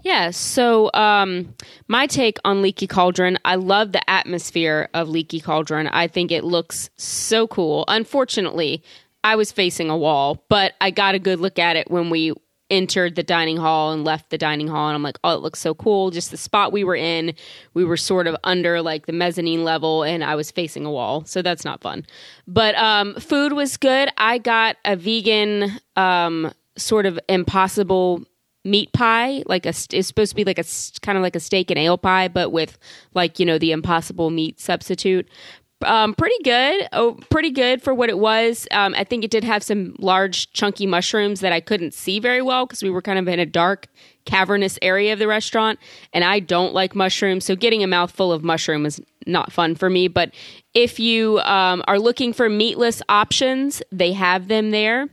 Yeah, 0.03 0.31
so 0.31 0.91
um, 0.95 1.55
my 1.87 2.07
take 2.07 2.39
on 2.43 2.63
Leaky 2.63 2.87
Cauldron, 2.87 3.39
I 3.45 3.57
love 3.57 3.93
the 3.93 4.09
atmosphere 4.09 4.89
of 4.95 5.11
Leaky 5.11 5.41
Cauldron. 5.41 5.89
I 5.89 6.09
think 6.09 6.33
it 6.33 6.43
looks 6.43 6.89
so 6.97 7.47
cool. 7.47 7.85
Unfortunately, 7.87 8.83
I 9.23 9.37
was 9.37 9.53
facing 9.53 9.91
a 9.91 9.97
wall, 9.99 10.43
but 10.49 10.73
I 10.81 10.91
got 10.91 11.15
a 11.15 11.19
good 11.19 11.39
look 11.39 11.59
at 11.59 11.77
it 11.77 11.91
when 11.91 12.09
we 12.09 12.33
entered 12.71 13.17
the 13.17 13.23
dining 13.23 13.57
hall 13.57 13.93
and 13.93 14.05
left 14.05 14.31
the 14.31 14.39
dining 14.39 14.69
hall 14.69 14.89
and 14.89 14.95
I'm 14.95 15.03
like, 15.03 15.19
"Oh, 15.25 15.35
it 15.35 15.43
looks 15.43 15.59
so 15.59 15.75
cool." 15.75 16.11
Just 16.11 16.31
the 16.31 16.37
spot 16.37 16.73
we 16.73 16.85
were 16.85 16.97
in, 16.97 17.35
we 17.75 17.85
were 17.85 17.97
sort 17.97 18.27
of 18.27 18.37
under 18.45 18.81
like 18.83 19.07
the 19.07 19.13
mezzanine 19.13 19.65
level 19.65 20.03
and 20.03 20.25
I 20.25 20.35
was 20.35 20.51
facing 20.51 20.85
a 20.87 20.91
wall. 20.91 21.25
So 21.25 21.43
that's 21.43 21.65
not 21.65 21.81
fun. 21.81 22.07
But 22.47 22.75
um, 22.77 23.15
food 23.15 23.53
was 23.53 23.77
good. 23.77 24.11
I 24.17 24.39
got 24.39 24.77
a 24.85 24.97
vegan 24.97 25.73
um, 25.97 26.53
sort 26.77 27.07
of 27.07 27.19
impossible 27.29 28.25
meat 28.63 28.93
pie 28.93 29.43
like 29.47 29.65
a 29.65 29.71
it's 29.71 30.07
supposed 30.07 30.31
to 30.31 30.37
be 30.37 30.45
like 30.45 30.59
a 30.59 30.65
kind 31.01 31.17
of 31.17 31.23
like 31.23 31.35
a 31.35 31.41
steak 31.41 31.71
and 31.71 31.79
ale 31.79 31.97
pie 31.97 32.29
but 32.29 32.51
with 32.51 32.79
like 33.15 33.39
you 33.39 33.47
know 33.47 33.57
the 33.57 33.73
impossible 33.73 34.29
meat 34.29 34.61
substitute 34.61 35.27
um, 35.83 36.15
pretty 36.15 36.43
good. 36.43 36.89
Oh 36.93 37.19
pretty 37.31 37.51
good 37.51 37.83
for 37.83 37.95
what 37.95 38.09
it 38.09 38.19
was. 38.19 38.67
Um, 38.71 38.95
i 38.97 39.05
think 39.05 39.25
it 39.25 39.31
did 39.31 39.45
have 39.45 39.63
some 39.63 39.95
large 39.99 40.53
chunky 40.53 40.87
mushrooms 40.87 41.41
that 41.41 41.53
i 41.53 41.61
couldn't 41.61 41.95
see 41.95 42.19
very 42.21 42.43
well 42.43 42.67
because 42.67 42.83
we 42.83 42.91
were 42.91 43.03
kind 43.03 43.19
of 43.19 43.29
in 43.29 43.39
a 43.39 43.47
dark 43.47 43.89
cavernous 44.25 44.79
area 44.83 45.13
of 45.13 45.19
the 45.19 45.27
restaurant 45.27 45.79
and 46.13 46.25
i 46.25 46.39
don't 46.39 46.75
like 46.75 46.95
mushrooms 46.95 47.45
so 47.45 47.57
getting 47.57 47.83
a 47.83 47.87
mouthful 47.87 48.33
of 48.33 48.45
mushroom 48.45 48.87
is 48.87 49.01
not 49.27 49.53
fun 49.53 49.75
for 49.75 49.91
me. 49.91 50.09
But 50.09 50.33
if 50.75 50.99
you 50.99 51.41
um, 51.41 51.83
are 51.87 51.99
looking 51.99 52.33
for 52.33 52.49
meatless 52.49 53.03
options 53.09 53.83
they 53.91 54.13
have 54.13 54.49
them 54.49 54.71
there 54.71 55.09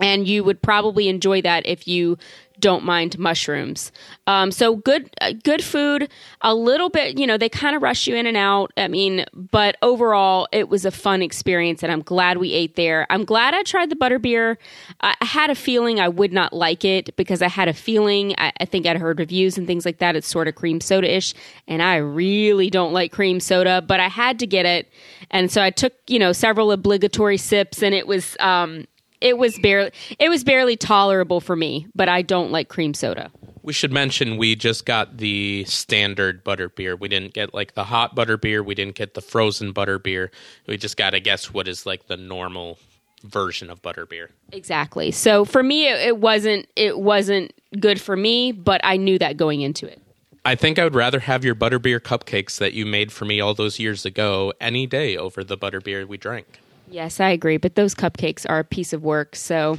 and 0.00 0.26
you 0.26 0.42
would 0.44 0.62
probably 0.62 1.08
enjoy 1.08 1.42
that 1.42 1.66
if 1.66 1.86
you 1.86 2.16
don't 2.60 2.84
mind 2.84 3.18
mushrooms. 3.18 3.92
Um, 4.26 4.52
so 4.52 4.76
good, 4.76 5.10
uh, 5.20 5.32
good 5.42 5.64
food. 5.64 6.08
A 6.42 6.54
little 6.54 6.88
bit, 6.88 7.18
you 7.18 7.26
know, 7.26 7.36
they 7.36 7.48
kind 7.48 7.74
of 7.74 7.82
rush 7.82 8.06
you 8.06 8.14
in 8.14 8.26
and 8.26 8.36
out. 8.36 8.72
I 8.76 8.88
mean, 8.88 9.24
but 9.34 9.76
overall, 9.82 10.46
it 10.52 10.68
was 10.68 10.84
a 10.84 10.90
fun 10.90 11.22
experience, 11.22 11.82
and 11.82 11.90
I'm 11.90 12.02
glad 12.02 12.38
we 12.38 12.52
ate 12.52 12.76
there. 12.76 13.06
I'm 13.10 13.24
glad 13.24 13.54
I 13.54 13.62
tried 13.62 13.90
the 13.90 13.96
butterbeer. 13.96 14.56
I, 15.00 15.14
I 15.20 15.24
had 15.24 15.50
a 15.50 15.54
feeling 15.54 15.98
I 15.98 16.08
would 16.08 16.32
not 16.32 16.52
like 16.52 16.84
it 16.84 17.16
because 17.16 17.42
I 17.42 17.48
had 17.48 17.68
a 17.68 17.72
feeling. 17.72 18.34
I, 18.38 18.52
I 18.60 18.64
think 18.64 18.86
I'd 18.86 18.98
heard 18.98 19.18
reviews 19.18 19.58
and 19.58 19.66
things 19.66 19.84
like 19.84 19.98
that. 19.98 20.16
It's 20.16 20.28
sort 20.28 20.48
of 20.48 20.54
cream 20.54 20.80
soda 20.80 21.14
ish, 21.14 21.34
and 21.66 21.82
I 21.82 21.96
really 21.96 22.70
don't 22.70 22.92
like 22.92 23.12
cream 23.12 23.40
soda, 23.40 23.82
but 23.82 24.00
I 24.00 24.08
had 24.08 24.38
to 24.40 24.46
get 24.46 24.66
it, 24.66 24.88
and 25.30 25.50
so 25.50 25.62
I 25.62 25.70
took 25.70 25.94
you 26.06 26.18
know 26.18 26.32
several 26.32 26.72
obligatory 26.72 27.36
sips, 27.36 27.82
and 27.82 27.94
it 27.94 28.06
was 28.06 28.36
um, 28.40 28.86
it 29.20 29.38
was 29.38 29.58
barely 29.58 29.92
it 30.18 30.28
was 30.28 30.44
barely 30.44 30.76
tolerable 30.76 31.40
for 31.40 31.56
me, 31.56 31.86
but 31.94 32.08
I 32.08 32.22
don't 32.22 32.50
like 32.50 32.68
cream 32.68 32.94
soda. 32.94 33.30
We 33.62 33.72
should 33.72 33.92
mention 33.92 34.38
we 34.38 34.56
just 34.56 34.86
got 34.86 35.18
the 35.18 35.64
standard 35.64 36.42
butter 36.42 36.70
beer. 36.70 36.96
We 36.96 37.08
didn't 37.08 37.34
get 37.34 37.52
like 37.52 37.74
the 37.74 37.84
hot 37.84 38.14
butter 38.14 38.36
beer. 38.36 38.62
We 38.62 38.74
didn't 38.74 38.94
get 38.94 39.14
the 39.14 39.20
frozen 39.20 39.72
butter 39.72 39.98
beer. 39.98 40.30
We 40.66 40.78
just 40.78 40.96
got 40.96 41.10
to 41.10 41.20
guess 41.20 41.52
what 41.52 41.68
is 41.68 41.84
like 41.84 42.06
the 42.06 42.16
normal 42.16 42.78
version 43.22 43.68
of 43.68 43.82
butter 43.82 44.06
beer. 44.06 44.30
Exactly. 44.52 45.10
So 45.10 45.44
for 45.44 45.62
me, 45.62 45.88
it, 45.88 46.00
it 46.00 46.16
wasn't 46.18 46.68
it 46.74 46.98
wasn't 46.98 47.52
good 47.78 48.00
for 48.00 48.16
me, 48.16 48.52
but 48.52 48.80
I 48.82 48.96
knew 48.96 49.18
that 49.18 49.36
going 49.36 49.60
into 49.60 49.86
it. 49.86 50.00
I 50.42 50.54
think 50.54 50.78
I 50.78 50.84
would 50.84 50.94
rather 50.94 51.20
have 51.20 51.44
your 51.44 51.54
butterbeer 51.54 52.00
cupcakes 52.00 52.58
that 52.58 52.72
you 52.72 52.86
made 52.86 53.12
for 53.12 53.26
me 53.26 53.40
all 53.40 53.52
those 53.52 53.78
years 53.78 54.06
ago 54.06 54.54
any 54.58 54.86
day 54.86 55.16
over 55.16 55.44
the 55.44 55.58
butterbeer 55.58 56.08
we 56.08 56.16
drank. 56.16 56.60
Yes, 56.90 57.20
I 57.20 57.30
agree. 57.30 57.56
But 57.56 57.74
those 57.76 57.94
cupcakes 57.94 58.44
are 58.48 58.58
a 58.58 58.64
piece 58.64 58.92
of 58.92 59.02
work. 59.02 59.36
So, 59.36 59.78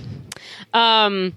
um, 0.74 1.34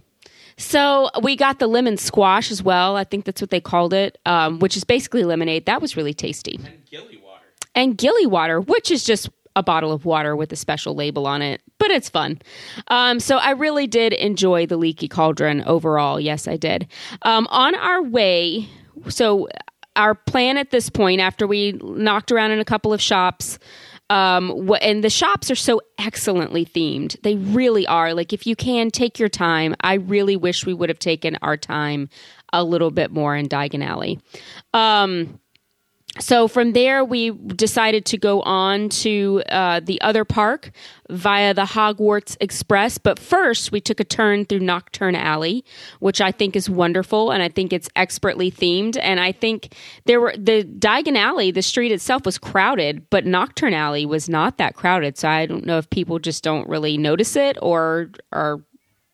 so 0.56 1.10
we 1.22 1.37
got 1.37 1.58
the 1.58 1.66
lemon 1.66 1.96
squash 1.96 2.50
as 2.50 2.62
well. 2.62 2.96
I 2.96 3.04
think 3.04 3.24
that's 3.24 3.40
what 3.40 3.50
they 3.50 3.60
called 3.60 3.92
it, 3.92 4.18
um, 4.24 4.60
which 4.60 4.76
is 4.76 4.84
basically 4.84 5.24
lemonade. 5.24 5.66
That 5.66 5.82
was 5.82 5.96
really 5.96 6.14
tasty. 6.14 6.60
And 6.64 6.84
gilly 6.88 7.20
water. 7.22 7.44
And 7.74 7.98
gilly 7.98 8.26
water, 8.26 8.60
which 8.60 8.90
is 8.90 9.04
just 9.04 9.28
a 9.56 9.62
bottle 9.62 9.92
of 9.92 10.04
water 10.04 10.34
with 10.34 10.52
a 10.52 10.56
special 10.56 10.94
label 10.94 11.26
on 11.26 11.40
it, 11.42 11.60
but 11.78 11.90
it's 11.90 12.08
fun. 12.08 12.40
Um, 12.88 13.20
so 13.20 13.37
I 13.38 13.50
really 13.50 13.87
did 13.87 14.12
enjoy 14.12 14.66
the 14.66 14.76
leaky 14.76 15.08
cauldron 15.08 15.62
overall. 15.62 16.18
Yes, 16.18 16.48
I 16.48 16.56
did. 16.56 16.88
Um, 17.22 17.46
on 17.50 17.74
our 17.76 18.02
way, 18.02 18.68
so 19.08 19.48
our 19.96 20.14
plan 20.14 20.56
at 20.56 20.70
this 20.70 20.90
point, 20.90 21.20
after 21.20 21.46
we 21.46 21.72
knocked 21.82 22.32
around 22.32 22.50
in 22.50 22.58
a 22.58 22.64
couple 22.64 22.92
of 22.92 23.00
shops, 23.00 23.58
um, 24.11 24.71
and 24.81 25.03
the 25.03 25.11
shops 25.11 25.51
are 25.51 25.57
so 25.57 25.81
excellently 25.99 26.64
themed. 26.64 27.21
They 27.23 27.37
really 27.37 27.87
are. 27.87 28.14
Like, 28.14 28.33
if 28.33 28.47
you 28.47 28.55
can 28.55 28.90
take 28.90 29.19
your 29.19 29.29
time, 29.29 29.75
I 29.81 29.95
really 29.95 30.37
wish 30.37 30.67
we 30.67 30.75
would 30.75 30.88
have 30.88 30.99
taken 30.99 31.37
our 31.43 31.57
time 31.57 32.09
a 32.53 32.62
little 32.62 32.90
bit 32.90 33.11
more 33.11 33.35
in 33.35 33.49
Diagon 33.49 33.85
Alley. 33.85 34.21
Um, 34.73 35.40
so 36.20 36.46
from 36.46 36.72
there, 36.72 37.05
we 37.05 37.31
decided 37.31 38.05
to 38.07 38.18
go 38.18 38.40
on 38.42 38.88
to 38.90 39.42
uh, 39.48 39.81
the 39.81 40.00
other 40.00 40.24
park 40.24 40.70
via 41.11 41.53
the 41.53 41.64
Hogwarts 41.64 42.37
Express. 42.40 42.98
But 42.98 43.18
first, 43.18 43.72
we 43.72 43.81
took 43.81 43.98
a 43.98 44.05
turn 44.05 44.44
through 44.44 44.61
Knockturn 44.61 45.16
Alley, 45.16 45.64
which 45.98 46.20
I 46.20 46.31
think 46.31 46.55
is 46.55 46.70
wonderful, 46.70 47.33
and 47.33 47.42
I 47.42 47.48
think 47.48 47.72
it's 47.72 47.88
expertly 47.96 48.50
themed. 48.50 48.96
And 49.03 49.18
I 49.18 49.33
think 49.33 49.74
there 50.05 50.20
were 50.20 50.35
the 50.38 50.62
Diagon 50.62 51.16
Alley, 51.16 51.50
the 51.50 51.62
street 51.62 51.90
itself 51.90 52.24
was 52.24 52.38
crowded, 52.38 53.11
but 53.11 53.24
Knockturn 53.24 53.74
Alley 53.74 54.07
was 54.07 54.29
not 54.29 54.57
that 54.59 54.77
crowded. 54.77 55.18
So 55.18 55.29
I 55.29 55.46
don't 55.46 55.66
know 55.66 55.79
if 55.79 55.90
people 55.90 56.20
just 56.20 56.44
don't 56.44 56.68
really 56.68 56.96
notice 56.96 57.35
it 57.35 57.59
or 57.61 58.11
are 58.31 58.61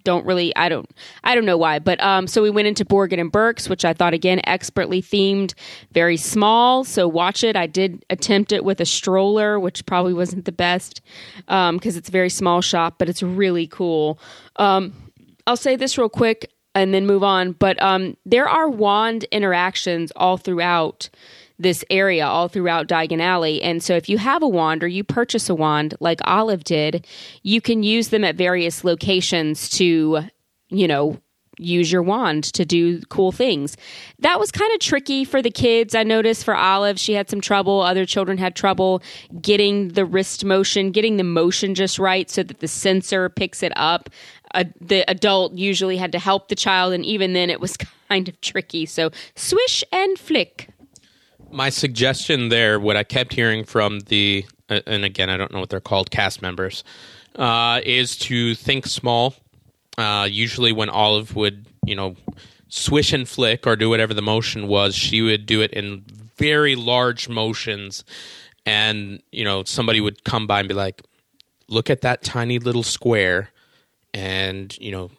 don't 0.05 0.25
really 0.27 0.55
I 0.57 0.69
don't 0.69 0.89
I 1.25 1.35
don't 1.35 1.45
know 1.45 1.57
why. 1.57 1.79
But 1.79 2.03
um 2.03 2.27
so 2.27 2.43
we 2.43 2.51
went 2.51 2.69
into 2.69 2.85
Borgin 2.85 3.21
and 3.21 3.31
Burkes, 3.33 3.69
which 3.69 3.85
I 3.85 3.93
thought 3.93 4.15
again 4.15 4.41
expertly 4.45 5.03
themed, 5.03 5.55
very 5.93 6.17
small. 6.17 6.85
So 6.85 7.09
watch 7.09 7.45
it. 7.45 7.57
I 7.57 7.67
did 7.67 8.05
attempt 8.11 8.53
it 8.53 8.65
with 8.65 8.81
a 8.81 8.87
stroller, 8.87 9.59
which 9.59 9.85
probably 9.87 10.15
wasn't 10.15 10.45
the 10.45 10.53
best 10.53 11.01
um 11.49 11.77
because 11.77 11.97
it's 11.97 12.09
a 12.09 12.13
very 12.13 12.31
small 12.31 12.61
shop, 12.61 12.97
but 12.99 13.09
it's 13.09 13.23
really 13.23 13.67
cool. 13.67 14.19
Um 14.57 14.93
I'll 15.47 15.57
say 15.57 15.77
this 15.77 15.99
real 15.99 16.09
quick 16.09 16.51
and 16.75 16.95
then 16.95 17.07
move 17.07 17.25
on, 17.25 17.53
but 17.53 17.81
um 17.83 18.17
there 18.25 18.49
are 18.49 18.69
wand 18.69 19.25
interactions 19.25 20.13
all 20.17 20.37
throughout 20.37 21.09
this 21.61 21.85
area 21.91 22.27
all 22.27 22.49
throughout 22.49 22.89
Diagon 22.89 23.21
Alley. 23.21 23.63
And 23.63 23.83
so 23.83 23.95
if 23.95 24.09
you 24.09 24.19
have 24.19 24.43
a 24.43 24.49
wand 24.49 24.83
or 24.83 24.89
you 24.89 25.05
purchase 25.05 25.49
a 25.49 25.55
wand 25.55 25.95
like 26.01 26.21
Olive 26.25 26.65
did, 26.65 27.07
you 27.43 27.61
can 27.61 27.83
use 27.83 28.09
them 28.09 28.25
at 28.25 28.35
various 28.35 28.83
locations 28.83 29.69
to, 29.71 30.23
you 30.71 30.89
know, 30.89 31.21
use 31.59 31.93
your 31.93 32.03
wand 32.03 32.45
to 32.45 32.65
do 32.65 33.01
cool 33.03 33.33
things. 33.33 33.77
That 34.21 34.41
was 34.41 34.51
kind 34.51 34.73
of 34.73 34.81
tricky 34.81 35.25
for 35.25 35.43
the 35.43 35.51
kids. 35.51 35.95
I 35.95 36.03
noticed 36.03 36.45
for 36.45 36.57
Olive, 36.57 36.99
she 36.99 37.13
had 37.13 37.29
some 37.29 37.41
trouble. 37.41 37.81
Other 37.81 38.07
children 38.07 38.39
had 38.39 38.57
trouble 38.57 39.03
getting 39.41 39.89
the 39.89 40.07
wrist 40.07 40.45
motion, 40.45 40.91
getting 40.91 41.19
the 41.19 41.25
motion 41.25 41.75
just 41.75 41.99
right 41.99 42.31
so 42.31 42.43
that 42.43 42.61
the 42.61 42.69
sensor 42.69 43.29
picks 43.29 43.63
it 43.63 43.73
up. 43.77 44.09
Uh, 44.55 44.65
the 44.81 45.09
adult 45.09 45.53
usually 45.53 45.99
had 45.99 46.13
to 46.13 46.19
help 46.19 46.49
the 46.49 46.57
child, 46.57 46.93
and 46.93 47.05
even 47.05 47.35
then 47.35 47.51
it 47.51 47.61
was 47.61 47.77
kind 48.09 48.29
of 48.29 48.41
tricky. 48.41 48.87
So 48.87 49.11
swish 49.37 49.85
and 49.93 50.19
flick. 50.19 50.71
My 51.51 51.71
suggestion 51.71 52.49
there, 52.49 52.79
what 52.79 52.97
I 52.97 53.03
kept 53.03 53.33
hearing 53.33 53.65
from 53.65 54.01
the, 54.01 54.45
uh, 54.69 54.81
and 54.87 55.05
again, 55.05 55.29
I 55.29 55.37
don't 55.37 55.53
know 55.53 55.61
what 55.61 55.71
they're 55.71 55.81
called, 55.81 56.11
cast 56.11 56.43
members, 56.43 56.85
uh, 57.37 57.81
is 57.85 58.17
to 58.19 58.55
think 58.55 58.87
small. 58.87 59.35
Uh, 59.99 60.29
usually, 60.31 60.73
when 60.73 60.89
Olive 60.89 61.35
would, 61.35 61.67
you 61.85 61.97
know, 61.97 62.17
swish 62.69 63.13
and 63.13 63.29
flick 63.29 63.67
or 63.67 63.75
do 63.75 63.91
whatever 63.91 64.15
the 64.15 64.23
motion 64.23 64.69
was, 64.69 64.95
she 64.95 65.23
would 65.23 65.45
do 65.45 65.61
it 65.61 65.73
in 65.73 66.05
very 66.37 66.77
large 66.77 67.29
motions. 67.29 68.05
And, 68.65 69.23
you 69.33 69.45
know, 69.45 69.65
somebody 69.65 70.01
would 70.01 70.23
come 70.25 70.47
by 70.47 70.61
and 70.61 70.69
be 70.69 70.75
like, 70.75 71.03
look 71.69 71.91
at 71.91 72.03
that 72.03 72.23
tiny 72.23 72.59
little 72.59 72.83
square 72.83 73.51
and, 74.15 74.77
you 74.79 74.93
know, 74.93 75.11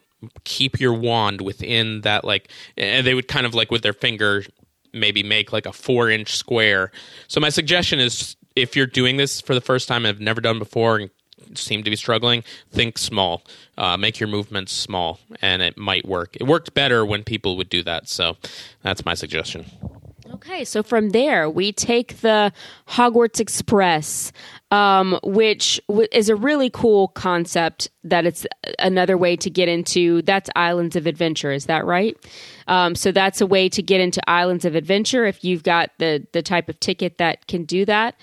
keep 0.43 0.79
your 0.79 0.93
wand 0.93 1.41
within 1.41 2.01
that, 2.01 2.23
like, 2.23 2.49
and 2.77 3.05
they 3.05 3.13
would 3.13 3.27
kind 3.27 3.45
of 3.45 3.53
like 3.53 3.71
with 3.71 3.81
their 3.81 3.93
finger 3.93 4.43
maybe 4.93 5.23
make 5.23 5.51
like 5.51 5.65
a 5.65 5.73
four 5.73 6.09
inch 6.09 6.35
square. 6.35 6.91
So 7.27 7.39
my 7.39 7.49
suggestion 7.49 7.99
is 7.99 8.35
if 8.55 8.75
you're 8.75 8.87
doing 8.87 9.17
this 9.17 9.41
for 9.41 9.53
the 9.53 9.61
first 9.61 9.87
time 9.87 10.05
and 10.05 10.15
have 10.15 10.19
never 10.19 10.41
done 10.41 10.59
before 10.59 10.97
and 10.97 11.09
seem 11.53 11.83
to 11.83 11.89
be 11.89 11.95
struggling, 11.95 12.43
think 12.71 12.97
small. 12.97 13.43
Uh, 13.77 13.97
make 13.97 14.19
your 14.19 14.27
movements 14.29 14.71
small, 14.71 15.19
and 15.41 15.61
it 15.61 15.77
might 15.77 16.05
work. 16.05 16.35
It 16.39 16.43
worked 16.43 16.73
better 16.73 17.05
when 17.05 17.23
people 17.23 17.57
would 17.57 17.69
do 17.69 17.83
that. 17.83 18.09
So 18.09 18.37
that's 18.83 19.05
my 19.05 19.13
suggestion. 19.13 19.65
Okay, 20.33 20.63
so 20.63 20.81
from 20.81 21.09
there 21.09 21.49
we 21.49 21.71
take 21.71 22.21
the 22.21 22.51
Hogwarts 22.89 23.39
Express. 23.39 24.31
Um, 24.71 25.19
which 25.23 25.79
w- 25.87 26.07
is 26.11 26.29
a 26.29 26.35
really 26.35 26.69
cool 26.69 27.09
concept. 27.09 27.89
That 28.03 28.25
it's 28.25 28.47
another 28.79 29.15
way 29.15 29.35
to 29.35 29.49
get 29.49 29.69
into 29.69 30.23
that's 30.23 30.49
Islands 30.55 30.95
of 30.95 31.05
Adventure. 31.05 31.51
Is 31.51 31.65
that 31.65 31.85
right? 31.85 32.17
Um, 32.67 32.95
so 32.95 33.11
that's 33.11 33.41
a 33.41 33.45
way 33.45 33.69
to 33.69 33.83
get 33.83 34.01
into 34.01 34.27
Islands 34.27 34.65
of 34.65 34.73
Adventure 34.75 35.25
if 35.25 35.43
you've 35.43 35.61
got 35.61 35.91
the 35.99 36.25
the 36.31 36.41
type 36.41 36.67
of 36.67 36.79
ticket 36.79 37.19
that 37.19 37.45
can 37.47 37.63
do 37.65 37.85
that. 37.85 38.15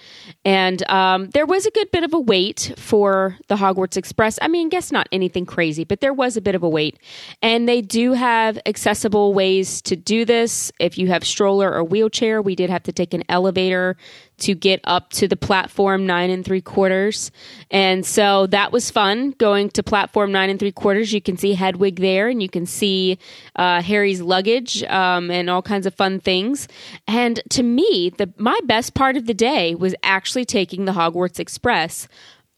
And 0.45 0.89
um, 0.91 1.29
there 1.31 1.47
was 1.47 1.67
a 1.67 1.71
good 1.71 1.91
bit 1.93 2.03
of 2.03 2.13
a 2.13 2.19
wait 2.19 2.73
for 2.77 3.37
the 3.47 3.57
Hogwarts 3.57 3.97
Express. 3.97 4.39
I 4.43 4.49
mean, 4.49 4.69
guess 4.69 4.91
not 4.91 5.09
anything 5.13 5.47
crazy, 5.47 5.85
but 5.85 6.01
there 6.01 6.15
was 6.15 6.37
a 6.37 6.41
bit 6.41 6.55
of 6.55 6.63
a 6.63 6.69
wait. 6.69 6.99
And 7.43 7.69
they 7.69 7.81
do 7.83 8.15
have 8.15 8.59
accessible 8.67 9.35
ways 9.35 9.81
to 9.83 9.97
do 9.97 10.25
this. 10.25 10.73
If 10.81 10.99
you 10.99 11.09
have 11.09 11.25
stroller 11.25 11.73
or 11.73 11.85
wheelchair, 11.85 12.43
we 12.43 12.57
did 12.57 12.71
have 12.71 12.83
to 12.85 12.93
take 12.93 13.15
an 13.15 13.23
elevator 13.29 13.97
to 14.39 14.55
get 14.55 14.81
up 14.85 15.11
to 15.11 15.29
the 15.29 15.37
platform 15.37 16.07
nine 16.07 16.31
and 16.31 16.45
three 16.45 16.61
quarters. 16.61 17.31
And 17.71 18.05
so 18.05 18.47
that 18.49 18.73
was 18.73 18.91
fun 18.91 19.33
going 19.39 19.71
to 19.71 19.83
platform 19.83 20.33
nine 20.33 20.51
and 20.51 20.59
three 20.59 20.73
quarters. 20.73 21.13
You 21.13 21.21
can 21.21 21.37
see 21.37 21.55
Hedwig 21.55 21.97
there 21.97 22.29
and 22.29 22.43
you 22.43 22.49
can 22.49 22.67
see 22.67 23.19
uh, 23.57 23.83
Harry's 23.83 24.21
luggage 24.21 24.83
um, 24.85 25.31
and 25.31 25.51
all 25.51 25.63
kinds 25.63 25.87
of 25.87 25.95
fun 25.95 26.21
things. 26.21 26.69
And 27.07 27.41
to 27.51 27.63
me, 27.63 28.13
the 28.17 28.33
my 28.39 28.59
best 28.65 28.95
part 28.95 29.17
of 29.17 29.27
the 29.27 29.35
day 29.35 29.75
was 29.75 29.95
actually 30.03 30.45
taking 30.45 30.85
the 30.85 30.93
Hogwarts 30.93 31.41
Express 31.41 32.09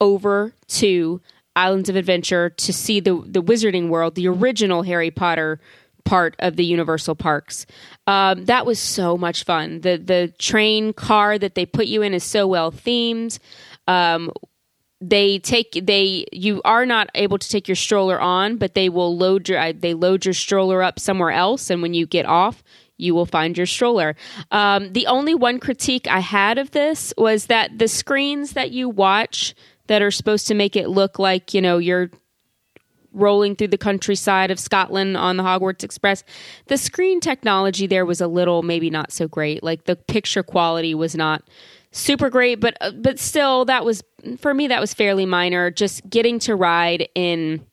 over 0.00 0.54
to 0.68 1.20
Islands 1.56 1.88
of 1.88 1.96
Adventure 1.96 2.50
to 2.50 2.72
see 2.72 3.00
the 3.00 3.22
the 3.26 3.42
Wizarding 3.42 3.88
World, 3.88 4.14
the 4.14 4.28
original 4.28 4.82
Harry 4.82 5.10
Potter 5.10 5.60
part 6.10 6.34
of 6.40 6.56
the 6.56 6.64
Universal 6.64 7.14
Parks. 7.14 7.66
Um, 8.08 8.46
that 8.46 8.66
was 8.66 8.80
so 8.80 9.16
much 9.16 9.44
fun. 9.44 9.80
The 9.82 9.96
the 9.96 10.34
train 10.40 10.92
car 10.92 11.38
that 11.38 11.54
they 11.54 11.64
put 11.64 11.86
you 11.86 12.02
in 12.02 12.14
is 12.14 12.24
so 12.24 12.48
well 12.48 12.72
themed. 12.72 13.38
Um, 13.86 14.32
they 15.00 15.38
take 15.38 15.80
they 15.80 16.26
you 16.32 16.60
are 16.64 16.84
not 16.84 17.10
able 17.14 17.38
to 17.38 17.48
take 17.48 17.68
your 17.68 17.76
stroller 17.76 18.20
on, 18.20 18.56
but 18.56 18.74
they 18.74 18.88
will 18.88 19.16
load 19.16 19.48
your 19.48 19.72
they 19.72 19.94
load 19.94 20.24
your 20.24 20.34
stroller 20.34 20.82
up 20.82 20.98
somewhere 20.98 21.30
else, 21.30 21.70
and 21.70 21.80
when 21.80 21.94
you 21.94 22.06
get 22.06 22.26
off, 22.26 22.64
you 22.96 23.14
will 23.14 23.24
find 23.26 23.56
your 23.56 23.66
stroller. 23.66 24.16
Um, 24.50 24.92
the 24.92 25.06
only 25.06 25.36
one 25.36 25.60
critique 25.60 26.08
I 26.08 26.18
had 26.18 26.58
of 26.58 26.72
this 26.72 27.14
was 27.16 27.46
that 27.46 27.78
the 27.78 27.86
screens 27.86 28.54
that 28.54 28.72
you 28.72 28.88
watch 28.88 29.54
that 29.86 30.02
are 30.02 30.10
supposed 30.10 30.48
to 30.48 30.54
make 30.54 30.74
it 30.74 30.88
look 30.88 31.20
like 31.20 31.54
you 31.54 31.62
know 31.62 31.78
you're 31.78 32.10
rolling 33.12 33.56
through 33.56 33.68
the 33.68 33.78
countryside 33.78 34.50
of 34.50 34.58
Scotland 34.58 35.16
on 35.16 35.36
the 35.36 35.42
Hogwarts 35.42 35.84
Express. 35.84 36.24
The 36.66 36.76
screen 36.78 37.20
technology 37.20 37.86
there 37.86 38.06
was 38.06 38.20
a 38.20 38.26
little 38.26 38.62
maybe 38.62 38.90
not 38.90 39.12
so 39.12 39.28
great. 39.28 39.62
Like 39.62 39.84
the 39.84 39.96
picture 39.96 40.42
quality 40.42 40.94
was 40.94 41.14
not 41.14 41.42
super 41.92 42.30
great, 42.30 42.60
but 42.60 42.76
uh, 42.80 42.92
but 42.92 43.18
still 43.18 43.64
that 43.66 43.84
was 43.84 44.02
for 44.38 44.54
me 44.54 44.68
that 44.68 44.80
was 44.80 44.94
fairly 44.94 45.26
minor. 45.26 45.70
Just 45.70 46.08
getting 46.08 46.38
to 46.40 46.54
ride 46.54 47.08
in 47.14 47.64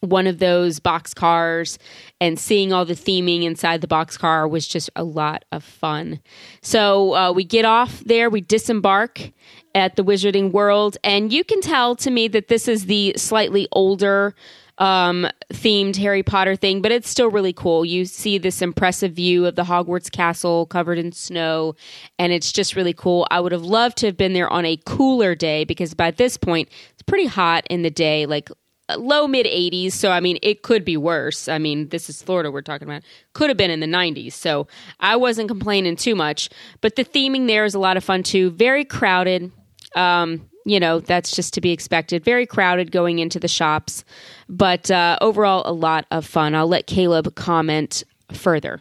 one 0.00 0.26
of 0.26 0.38
those 0.38 0.80
box 0.80 1.14
cars 1.14 1.78
and 2.20 2.38
seeing 2.38 2.72
all 2.72 2.84
the 2.84 2.94
theming 2.94 3.42
inside 3.42 3.80
the 3.80 3.86
box 3.86 4.16
car 4.16 4.46
was 4.46 4.68
just 4.68 4.90
a 4.96 5.04
lot 5.04 5.44
of 5.50 5.64
fun. 5.64 6.20
So 6.62 7.14
uh, 7.14 7.32
we 7.32 7.44
get 7.44 7.64
off 7.64 8.00
there, 8.00 8.28
we 8.30 8.40
disembark 8.40 9.30
at 9.74 9.96
the 9.96 10.04
Wizarding 10.04 10.52
World, 10.52 10.96
and 11.02 11.32
you 11.32 11.44
can 11.44 11.60
tell 11.60 11.96
to 11.96 12.10
me 12.10 12.28
that 12.28 12.48
this 12.48 12.68
is 12.68 12.86
the 12.86 13.14
slightly 13.16 13.68
older 13.72 14.34
um, 14.78 15.28
themed 15.52 15.96
Harry 15.96 16.22
Potter 16.22 16.56
thing, 16.56 16.82
but 16.82 16.90
it's 16.90 17.08
still 17.08 17.30
really 17.30 17.52
cool. 17.52 17.84
You 17.84 18.04
see 18.04 18.38
this 18.38 18.60
impressive 18.60 19.12
view 19.12 19.46
of 19.46 19.54
the 19.54 19.64
Hogwarts 19.64 20.10
castle 20.10 20.66
covered 20.66 20.98
in 20.98 21.12
snow, 21.12 21.74
and 22.18 22.32
it's 22.32 22.52
just 22.52 22.74
really 22.74 22.92
cool. 22.92 23.26
I 23.30 23.40
would 23.40 23.52
have 23.52 23.64
loved 23.64 23.98
to 23.98 24.06
have 24.06 24.16
been 24.16 24.32
there 24.32 24.52
on 24.52 24.64
a 24.64 24.76
cooler 24.84 25.34
day 25.34 25.64
because 25.64 25.94
by 25.94 26.10
this 26.10 26.36
point, 26.36 26.68
it's 26.92 27.02
pretty 27.02 27.26
hot 27.26 27.66
in 27.70 27.82
the 27.82 27.90
day, 27.90 28.26
like 28.26 28.50
low 28.96 29.26
mid 29.26 29.46
80s. 29.46 29.92
So, 29.92 30.10
I 30.10 30.20
mean, 30.20 30.38
it 30.42 30.62
could 30.62 30.84
be 30.84 30.96
worse. 30.96 31.48
I 31.48 31.58
mean, 31.58 31.88
this 31.88 32.10
is 32.10 32.22
Florida 32.22 32.50
we're 32.50 32.62
talking 32.62 32.88
about. 32.88 33.02
Could 33.32 33.50
have 33.50 33.56
been 33.56 33.70
in 33.70 33.80
the 33.80 33.86
90s. 33.86 34.32
So, 34.32 34.66
I 35.00 35.16
wasn't 35.16 35.48
complaining 35.48 35.96
too 35.96 36.14
much. 36.14 36.50
But 36.80 36.96
the 36.96 37.04
theming 37.04 37.46
there 37.46 37.64
is 37.64 37.74
a 37.74 37.78
lot 37.78 37.96
of 37.96 38.04
fun 38.04 38.22
too. 38.22 38.50
Very 38.50 38.84
crowded. 38.84 39.52
Um, 39.94 40.48
you 40.64 40.80
know, 40.80 41.00
that's 41.00 41.36
just 41.36 41.54
to 41.54 41.60
be 41.60 41.72
expected. 41.72 42.24
Very 42.24 42.46
crowded 42.46 42.90
going 42.90 43.18
into 43.18 43.38
the 43.38 43.48
shops, 43.48 44.04
but 44.48 44.90
uh, 44.90 45.18
overall, 45.20 45.62
a 45.66 45.72
lot 45.72 46.06
of 46.10 46.24
fun. 46.24 46.54
I'll 46.54 46.66
let 46.66 46.86
Caleb 46.86 47.34
comment 47.34 48.02
further. 48.32 48.80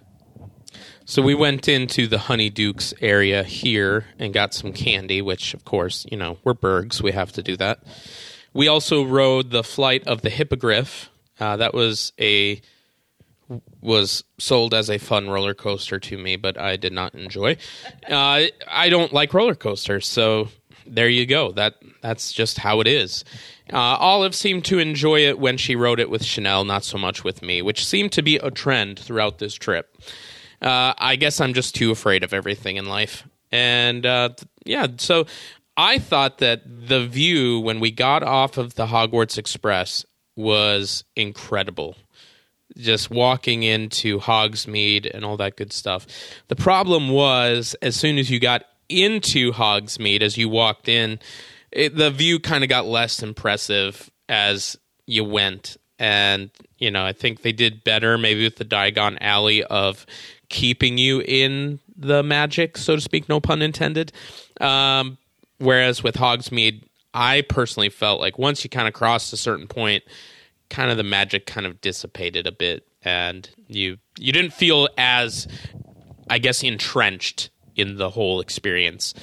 So 1.05 1.21
we 1.21 1.35
went 1.35 1.67
into 1.67 2.07
the 2.07 2.17
Honeydukes 2.17 2.93
area 3.01 3.43
here 3.43 4.05
and 4.17 4.33
got 4.33 4.53
some 4.53 4.71
candy, 4.71 5.21
which, 5.21 5.53
of 5.53 5.65
course, 5.65 6.05
you 6.09 6.17
know, 6.17 6.37
we're 6.45 6.53
Bergs. 6.53 7.03
We 7.03 7.11
have 7.11 7.33
to 7.33 7.43
do 7.43 7.57
that. 7.57 7.83
We 8.53 8.69
also 8.69 9.03
rode 9.03 9.51
the 9.51 9.63
flight 9.63 10.07
of 10.07 10.21
the 10.21 10.29
Hippogriff. 10.29 11.09
Uh, 11.39 11.57
that 11.57 11.73
was 11.73 12.13
a 12.19 12.61
was 13.81 14.23
sold 14.39 14.73
as 14.73 14.89
a 14.89 14.97
fun 14.97 15.29
roller 15.29 15.53
coaster 15.53 15.99
to 15.99 16.17
me, 16.17 16.37
but 16.37 16.57
I 16.57 16.77
did 16.77 16.93
not 16.93 17.13
enjoy. 17.13 17.57
Uh, 18.09 18.45
I 18.67 18.89
don't 18.89 19.11
like 19.11 19.33
roller 19.33 19.55
coasters, 19.55 20.07
so 20.07 20.47
there 20.85 21.09
you 21.09 21.25
go. 21.25 21.51
That 21.51 21.75
that's 22.01 22.31
just 22.31 22.59
how 22.59 22.79
it 22.79 22.87
is. 22.87 23.23
Uh, 23.71 23.77
Olive 23.77 24.35
seemed 24.35 24.65
to 24.65 24.79
enjoy 24.79 25.21
it 25.25 25.39
when 25.39 25.57
she 25.57 25.75
rode 25.75 25.99
it 25.99 26.09
with 26.09 26.23
Chanel, 26.23 26.65
not 26.65 26.83
so 26.83 26.97
much 26.97 27.23
with 27.23 27.41
me, 27.41 27.61
which 27.61 27.85
seemed 27.85 28.11
to 28.13 28.21
be 28.21 28.37
a 28.37 28.51
trend 28.51 28.99
throughout 28.99 29.39
this 29.39 29.53
trip. 29.53 29.95
Uh, 30.61 30.93
I 30.97 31.15
guess 31.15 31.41
I'm 31.41 31.53
just 31.53 31.75
too 31.75 31.91
afraid 31.91 32.23
of 32.23 32.33
everything 32.33 32.77
in 32.77 32.85
life, 32.85 33.27
and 33.51 34.05
uh, 34.05 34.29
yeah, 34.65 34.87
so 34.97 35.25
I 35.75 35.99
thought 35.99 36.37
that 36.37 36.61
the 36.65 37.05
view 37.07 37.59
when 37.59 37.79
we 37.79 37.91
got 37.91 38.23
off 38.23 38.57
of 38.57 38.75
the 38.75 38.87
Hogwarts 38.87 39.37
Express 39.37 40.05
was 40.35 41.03
incredible. 41.15 41.95
Just 42.77 43.11
walking 43.11 43.63
into 43.63 44.19
Hogsmeade 44.19 45.09
and 45.13 45.23
all 45.23 45.37
that 45.37 45.57
good 45.57 45.71
stuff. 45.71 46.07
The 46.47 46.55
problem 46.55 47.09
was, 47.09 47.75
as 47.81 47.95
soon 47.95 48.17
as 48.17 48.31
you 48.31 48.39
got 48.39 48.65
into 48.93 49.51
Hogsmeade 49.51 50.21
as 50.21 50.37
you 50.37 50.49
walked 50.49 50.87
in, 50.87 51.19
it, 51.71 51.95
the 51.95 52.11
view 52.11 52.39
kind 52.39 52.63
of 52.63 52.69
got 52.69 52.85
less 52.85 53.23
impressive 53.23 54.09
as 54.29 54.77
you 55.05 55.23
went. 55.23 55.77
And, 55.99 56.49
you 56.77 56.91
know, 56.91 57.05
I 57.05 57.13
think 57.13 57.41
they 57.41 57.51
did 57.51 57.83
better 57.83 58.17
maybe 58.17 58.43
with 58.43 58.57
the 58.57 58.65
Diagon 58.65 59.17
Alley 59.21 59.63
of 59.63 60.05
keeping 60.49 60.97
you 60.97 61.21
in 61.21 61.79
the 61.95 62.23
magic, 62.23 62.77
so 62.77 62.95
to 62.95 63.01
speak, 63.01 63.29
no 63.29 63.39
pun 63.39 63.61
intended. 63.61 64.11
Um, 64.61 65.17
whereas 65.57 66.03
with 66.03 66.15
Hogsmeade, 66.15 66.83
I 67.13 67.41
personally 67.41 67.89
felt 67.89 68.19
like 68.19 68.37
once 68.37 68.63
you 68.63 68.69
kind 68.69 68.87
of 68.87 68.93
crossed 68.93 69.33
a 69.33 69.37
certain 69.37 69.67
point, 69.67 70.03
kind 70.69 70.89
of 70.89 70.97
the 70.97 71.03
magic 71.03 71.45
kind 71.45 71.65
of 71.67 71.79
dissipated 71.81 72.47
a 72.47 72.51
bit 72.51 72.87
and 73.03 73.49
you 73.67 73.97
you 74.17 74.31
didn't 74.31 74.53
feel 74.53 74.87
as 74.97 75.47
I 76.29 76.39
guess 76.39 76.63
entrenched 76.63 77.49
in 77.75 77.97
the 77.97 78.09
whole 78.09 78.39
experience. 78.39 79.13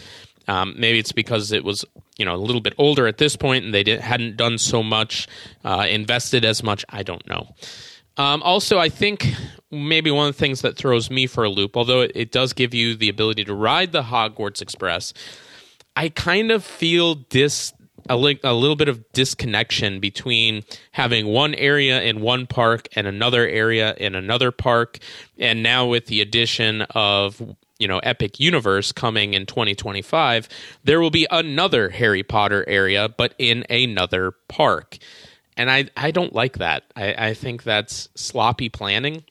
Um, 0.49 0.75
maybe 0.77 0.99
it's 0.99 1.13
because 1.13 1.53
it 1.53 1.65
was 1.65 1.85
you 2.19 2.25
know 2.25 2.35
a 2.35 2.39
little 2.39 2.61
bit 2.61 2.75
older 2.77 3.07
at 3.07 3.19
this 3.19 3.37
point 3.37 3.65
and 3.65 3.75
they 3.75 3.99
hadn't 3.99 4.37
done 4.37 4.59
so 4.59 4.83
much, 4.83 5.29
uh, 5.65 5.87
invested 5.89 6.45
as 6.45 6.63
much. 6.63 6.85
I 6.89 7.03
don't 7.03 7.27
know. 7.29 7.55
Um, 8.17 8.43
also, 8.43 8.79
I 8.79 8.89
think 8.89 9.33
maybe 9.71 10.11
one 10.11 10.29
of 10.29 10.35
the 10.35 10.39
things 10.39 10.63
that 10.63 10.77
throws 10.77 11.11
me 11.11 11.27
for 11.27 11.45
a 11.45 11.49
loop, 11.49 11.77
although 11.77 12.01
it, 12.01 12.13
it 12.15 12.33
does 12.33 12.53
give 12.53 12.75
you 12.75 12.97
the 12.97 13.09
ability 13.09 13.45
to 13.45 13.55
ride 13.55 13.93
the 13.93 14.03
Hogwarts 14.03 14.61
Express, 14.61 15.15
I 15.97 16.09
kind 16.09 16.51
of 16.51 16.65
feel 16.65 17.15
dis 17.15 17.73
a, 18.09 18.17
li- 18.17 18.41
a 18.43 18.55
little 18.55 18.77
bit 18.77 18.89
of 18.89 19.05
disconnection 19.13 20.01
between 20.01 20.65
having 20.93 21.27
one 21.27 21.55
area 21.55 22.03
in 22.03 22.21
one 22.21 22.47
park 22.47 22.89
and 22.97 23.07
another 23.07 23.47
area 23.47 23.95
in 23.97 24.15
another 24.15 24.51
park, 24.51 24.99
and 25.39 25.63
now 25.63 25.87
with 25.87 26.07
the 26.07 26.21
addition 26.21 26.83
of 26.91 27.41
you 27.81 27.89
know 27.89 27.99
epic 28.01 28.39
universe 28.39 28.93
coming 28.93 29.35
in 29.35 29.47
2025 29.47 30.49
there 30.85 31.01
will 31.01 31.11
be 31.11 31.27
another 31.31 31.89
harry 31.89 32.23
potter 32.23 32.65
area 32.69 33.09
but 33.09 33.35
in 33.39 33.65
another 33.69 34.33
park. 34.49 34.99
And 35.57 35.71
i 35.71 35.89
i 35.97 36.11
don't 36.13 36.35
like 36.35 36.59
that. 36.59 36.85
I 36.95 37.31
i 37.31 37.35
think 37.35 37.65
that's 37.65 38.09
sloppy 38.15 38.69
planning. 38.69 39.25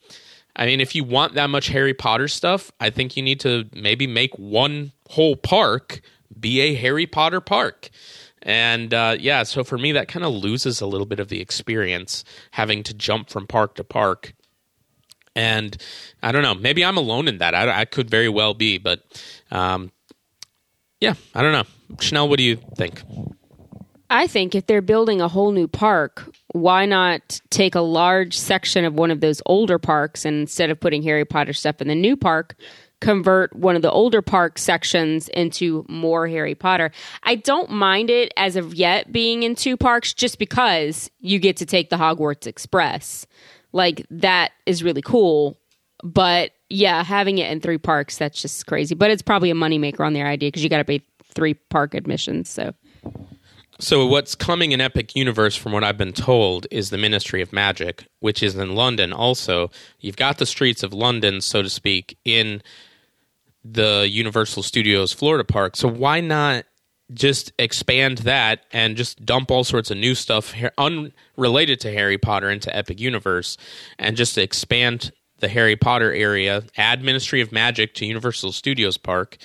I 0.56 0.66
mean 0.66 0.82
if 0.82 0.96
you 0.96 1.04
want 1.06 1.36
that 1.36 1.50
much 1.50 1.68
harry 1.68 1.94
potter 1.94 2.28
stuff 2.28 2.72
i 2.80 2.90
think 2.90 3.16
you 3.16 3.24
need 3.24 3.40
to 3.42 3.70
maybe 3.74 4.08
make 4.08 4.38
one 4.38 4.92
whole 5.10 5.36
park 5.36 6.02
be 6.38 6.60
a 6.62 6.74
harry 6.74 7.06
potter 7.08 7.40
park. 7.40 7.90
And 8.42 8.94
uh, 8.94 9.16
yeah 9.20 9.44
so 9.44 9.64
for 9.64 9.78
me 9.78 9.92
that 9.94 10.08
kind 10.08 10.26
of 10.26 10.34
loses 10.34 10.82
a 10.82 10.88
little 10.88 11.06
bit 11.06 11.20
of 11.20 11.30
the 11.30 11.40
experience 11.40 12.24
having 12.52 12.84
to 12.84 12.94
jump 12.94 13.30
from 13.30 13.48
park 13.48 13.76
to 13.76 13.84
park 13.84 14.34
and 15.40 15.78
I 16.22 16.34
don't 16.34 16.42
know. 16.42 16.54
Maybe 16.54 16.84
I'm 16.84 16.98
alone 16.98 17.30
in 17.30 17.38
that. 17.38 17.56
I, 17.56 17.82
I 17.82 17.86
could 17.86 18.10
very 18.10 18.28
well 18.28 18.54
be, 18.54 18.78
but 18.78 19.00
um, 19.52 19.90
yeah, 21.00 21.14
I 21.34 21.42
don't 21.42 21.54
know. 21.54 21.64
Chanel, 22.02 22.28
what 22.28 22.38
do 22.38 22.44
you 22.44 22.58
think? 22.76 23.02
I 24.10 24.28
think 24.28 24.54
if 24.54 24.66
they're 24.66 24.82
building 24.82 25.22
a 25.22 25.30
whole 25.30 25.52
new 25.52 25.68
park, 25.68 26.30
why 26.52 26.86
not 26.86 27.40
take 27.52 27.74
a 27.74 27.80
large 27.80 28.38
section 28.38 28.84
of 28.84 28.96
one 28.96 29.12
of 29.12 29.22
those 29.22 29.42
older 29.46 29.80
parks 29.80 30.26
and 30.26 30.42
instead 30.42 30.72
of 30.72 30.80
putting 30.80 31.04
Harry 31.04 31.24
Potter 31.24 31.54
stuff 31.54 31.80
in 31.80 31.88
the 31.88 31.96
new 31.96 32.18
park, 32.18 32.56
convert 33.00 33.56
one 33.56 33.78
of 33.78 33.82
the 33.82 33.92
older 33.92 34.22
park 34.22 34.58
sections 34.58 35.30
into 35.30 35.86
more 35.88 36.28
Harry 36.28 36.56
Potter. 36.56 36.92
I 37.24 37.36
don't 37.36 37.70
mind 37.70 38.10
it 38.10 38.34
as 38.36 38.58
of 38.58 38.74
yet 38.74 39.14
being 39.14 39.44
in 39.44 39.56
two 39.56 39.78
parks 39.78 40.14
just 40.14 40.38
because 40.38 41.10
you 41.22 41.40
get 41.40 41.56
to 41.58 41.66
take 41.66 41.90
the 41.90 41.96
Hogwarts 41.96 42.46
Express. 42.46 43.26
Like 43.72 44.06
that 44.10 44.52
is 44.66 44.84
really 44.84 45.02
cool. 45.02 45.58
But 46.04 46.52
yeah, 46.70 47.04
having 47.04 47.40
it 47.40 47.52
in 47.52 47.60
three 47.60 47.78
parks, 47.78 48.18
that's 48.18 48.42
just 48.42 48.66
crazy. 48.68 48.96
But 48.96 49.12
it's 49.12 49.22
probably 49.22 49.52
a 49.52 49.56
moneymaker 49.56 50.06
on 50.06 50.14
their 50.14 50.28
idea 50.28 50.48
because 50.48 50.64
you 50.64 50.70
got 50.70 50.78
to 50.78 50.86
pay 50.86 51.02
three 51.34 51.54
park 51.54 51.94
admissions. 51.94 52.50
So 52.50 52.74
So 53.80 54.06
what's 54.06 54.36
coming 54.36 54.74
in 54.74 54.82
Epic 54.82 55.16
Universe, 55.16 55.56
from 55.56 55.72
what 55.72 55.86
I've 55.86 55.98
been 55.98 56.12
told, 56.12 56.68
is 56.70 56.90
the 56.90 56.98
Ministry 56.98 57.42
of 57.42 57.54
Magic, 57.54 58.06
which 58.20 58.44
is 58.44 58.56
in 58.56 58.76
London. 58.76 59.14
Also, 59.14 59.72
you've 60.00 60.18
got 60.18 60.38
the 60.38 60.46
streets 60.46 60.84
of 60.84 60.94
London, 60.94 61.40
so 61.40 61.62
to 61.62 61.70
speak, 61.70 62.18
in 62.26 62.62
the 63.64 64.06
Universal 64.10 64.64
Studios 64.64 65.14
Florida 65.14 65.46
Park. 65.46 65.78
So 65.78 65.88
why 65.88 66.20
not 66.20 66.66
just 67.14 67.52
expand 67.58 68.20
that 68.20 68.66
and 68.72 68.96
just 68.96 69.26
dump 69.26 69.50
all 69.52 69.64
sorts 69.64 69.90
of 69.92 69.98
new 69.98 70.16
stuff 70.16 70.54
unrelated 70.78 71.80
to 71.82 71.92
Harry 71.92 72.18
Potter 72.18 72.50
into 72.50 72.76
Epic 72.76 73.00
Universe, 73.00 73.58
and 73.98 74.16
just 74.16 74.38
expand 74.38 75.12
the 75.40 75.48
Harry 75.48 75.76
Potter 75.76 76.14
area, 76.14 76.64
add 76.78 77.02
Ministry 77.02 77.42
of 77.42 77.52
Magic 77.52 77.94
to 77.96 78.06
Universal 78.06 78.52
Studios 78.52 78.98
Park, 78.98 79.38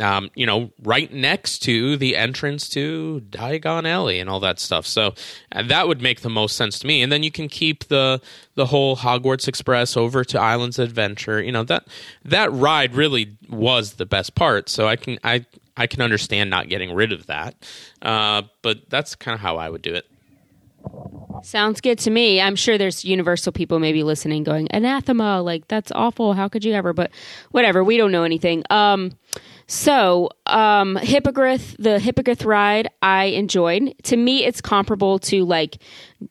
um, 0.00 0.30
you 0.34 0.46
know, 0.46 0.70
right 0.82 1.12
next 1.12 1.60
to 1.60 1.96
the 1.96 2.16
entrance 2.16 2.68
to 2.70 3.22
Diagon 3.30 3.86
Alley 3.86 4.20
and 4.20 4.30
all 4.30 4.40
that 4.40 4.60
stuff. 4.60 4.86
So 4.86 5.14
uh, 5.52 5.62
that 5.64 5.88
would 5.88 6.00
make 6.00 6.20
the 6.20 6.30
most 6.30 6.56
sense 6.56 6.78
to 6.80 6.86
me. 6.86 7.02
And 7.02 7.10
then 7.10 7.22
you 7.22 7.30
can 7.30 7.48
keep 7.48 7.84
the 7.88 8.20
the 8.54 8.66
whole 8.66 8.96
Hogwarts 8.96 9.48
Express 9.48 9.96
over 9.96 10.24
to 10.24 10.40
Islands 10.40 10.78
Adventure. 10.78 11.42
You 11.42 11.52
know 11.52 11.64
that 11.64 11.86
that 12.24 12.52
ride 12.52 12.94
really 12.94 13.36
was 13.48 13.94
the 13.94 14.06
best 14.06 14.34
part. 14.34 14.68
So 14.68 14.86
I 14.86 14.96
can 14.96 15.18
I 15.24 15.46
I 15.76 15.86
can 15.86 16.02
understand 16.02 16.50
not 16.50 16.68
getting 16.68 16.92
rid 16.94 17.12
of 17.12 17.26
that. 17.26 17.54
Uh, 18.02 18.42
but 18.62 18.88
that's 18.90 19.14
kind 19.14 19.34
of 19.34 19.40
how 19.40 19.56
I 19.56 19.68
would 19.68 19.82
do 19.82 19.94
it. 19.94 20.06
Sounds 21.42 21.80
good 21.80 21.98
to 22.00 22.10
me. 22.10 22.40
I'm 22.40 22.56
sure 22.56 22.78
there's 22.78 23.04
Universal 23.04 23.52
people 23.52 23.78
maybe 23.78 24.02
listening 24.02 24.42
going, 24.44 24.68
anathema, 24.70 25.40
like 25.40 25.68
that's 25.68 25.92
awful. 25.92 26.32
How 26.32 26.48
could 26.48 26.64
you 26.64 26.72
ever? 26.74 26.92
But 26.92 27.10
whatever, 27.50 27.84
we 27.84 27.96
don't 27.96 28.12
know 28.12 28.24
anything. 28.24 28.64
Um, 28.70 29.12
so, 29.70 30.30
um, 30.46 30.96
Hippogriff, 30.96 31.76
the 31.78 31.98
Hippogriff 31.98 32.46
ride, 32.46 32.88
I 33.02 33.24
enjoyed. 33.26 33.94
To 34.04 34.16
me, 34.16 34.44
it's 34.44 34.62
comparable 34.62 35.18
to 35.20 35.44
like 35.44 35.76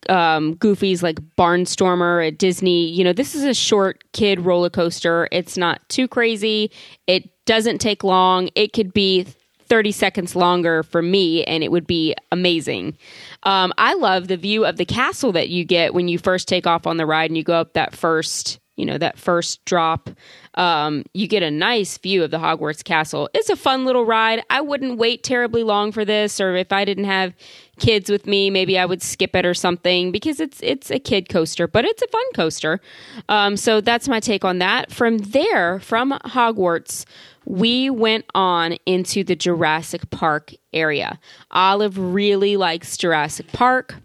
um, 0.09 0.55
Goofy's 0.55 1.03
like 1.03 1.19
Barnstormer 1.37 2.27
at 2.27 2.39
Disney. 2.39 2.89
You 2.89 3.03
know, 3.03 3.13
this 3.13 3.35
is 3.35 3.43
a 3.43 3.53
short 3.53 4.03
kid 4.11 4.39
roller 4.39 4.71
coaster. 4.71 5.29
It's 5.31 5.55
not 5.55 5.87
too 5.87 6.07
crazy. 6.07 6.71
It 7.05 7.29
doesn't 7.45 7.77
take 7.77 8.03
long. 8.03 8.49
It 8.55 8.73
could 8.73 8.91
be 8.91 9.27
30 9.67 9.91
seconds 9.91 10.35
longer 10.35 10.83
for 10.83 11.01
me 11.01 11.43
and 11.43 11.63
it 11.63 11.71
would 11.71 11.87
be 11.87 12.15
amazing. 12.31 12.97
Um, 13.43 13.73
I 13.77 13.93
love 13.93 14.27
the 14.27 14.37
view 14.37 14.65
of 14.65 14.77
the 14.77 14.85
castle 14.85 15.31
that 15.33 15.49
you 15.49 15.65
get 15.65 15.93
when 15.93 16.07
you 16.07 16.17
first 16.17 16.47
take 16.47 16.67
off 16.67 16.87
on 16.87 16.97
the 16.97 17.05
ride 17.05 17.29
and 17.29 17.37
you 17.37 17.43
go 17.43 17.53
up 17.53 17.73
that 17.73 17.95
first, 17.95 18.59
you 18.75 18.85
know, 18.85 18.97
that 18.97 19.17
first 19.17 19.63
drop. 19.65 20.09
Um, 20.55 21.03
you 21.13 21.27
get 21.27 21.43
a 21.43 21.51
nice 21.51 21.97
view 21.97 22.23
of 22.23 22.31
the 22.31 22.39
Hogwarts 22.39 22.83
castle. 22.83 23.29
It's 23.33 23.49
a 23.49 23.55
fun 23.55 23.85
little 23.85 24.05
ride. 24.05 24.43
I 24.49 24.61
wouldn't 24.61 24.97
wait 24.97 25.23
terribly 25.23 25.63
long 25.63 25.91
for 25.91 26.03
this, 26.03 26.41
or 26.41 26.55
if 26.55 26.71
I 26.71 26.83
didn't 26.83 27.03
have 27.05 27.33
kids 27.77 28.09
with 28.09 28.25
me, 28.25 28.49
maybe 28.49 28.77
I 28.77 28.85
would 28.85 29.03
skip 29.03 29.35
it 29.35 29.45
or 29.45 29.53
something 29.53 30.11
because 30.11 30.39
it's 30.39 30.59
it's 30.63 30.89
a 30.89 30.97
kid 30.97 31.29
coaster, 31.29 31.67
but 31.67 31.85
it's 31.85 32.01
a 32.01 32.07
fun 32.07 32.23
coaster. 32.33 32.81
Um, 33.29 33.55
so 33.55 33.81
that's 33.81 34.07
my 34.07 34.19
take 34.19 34.43
on 34.43 34.57
that. 34.57 34.91
From 34.91 35.19
there, 35.19 35.79
from 35.79 36.11
Hogwarts, 36.25 37.05
we 37.47 37.89
went 37.89 38.25
on 38.35 38.73
into 38.85 39.23
the 39.23 39.35
Jurassic 39.35 40.09
Park 40.09 40.53
area. 40.73 41.17
Olive 41.51 41.97
really 41.97 42.57
likes 42.57 42.97
Jurassic 42.97 43.53
Park. 43.53 43.95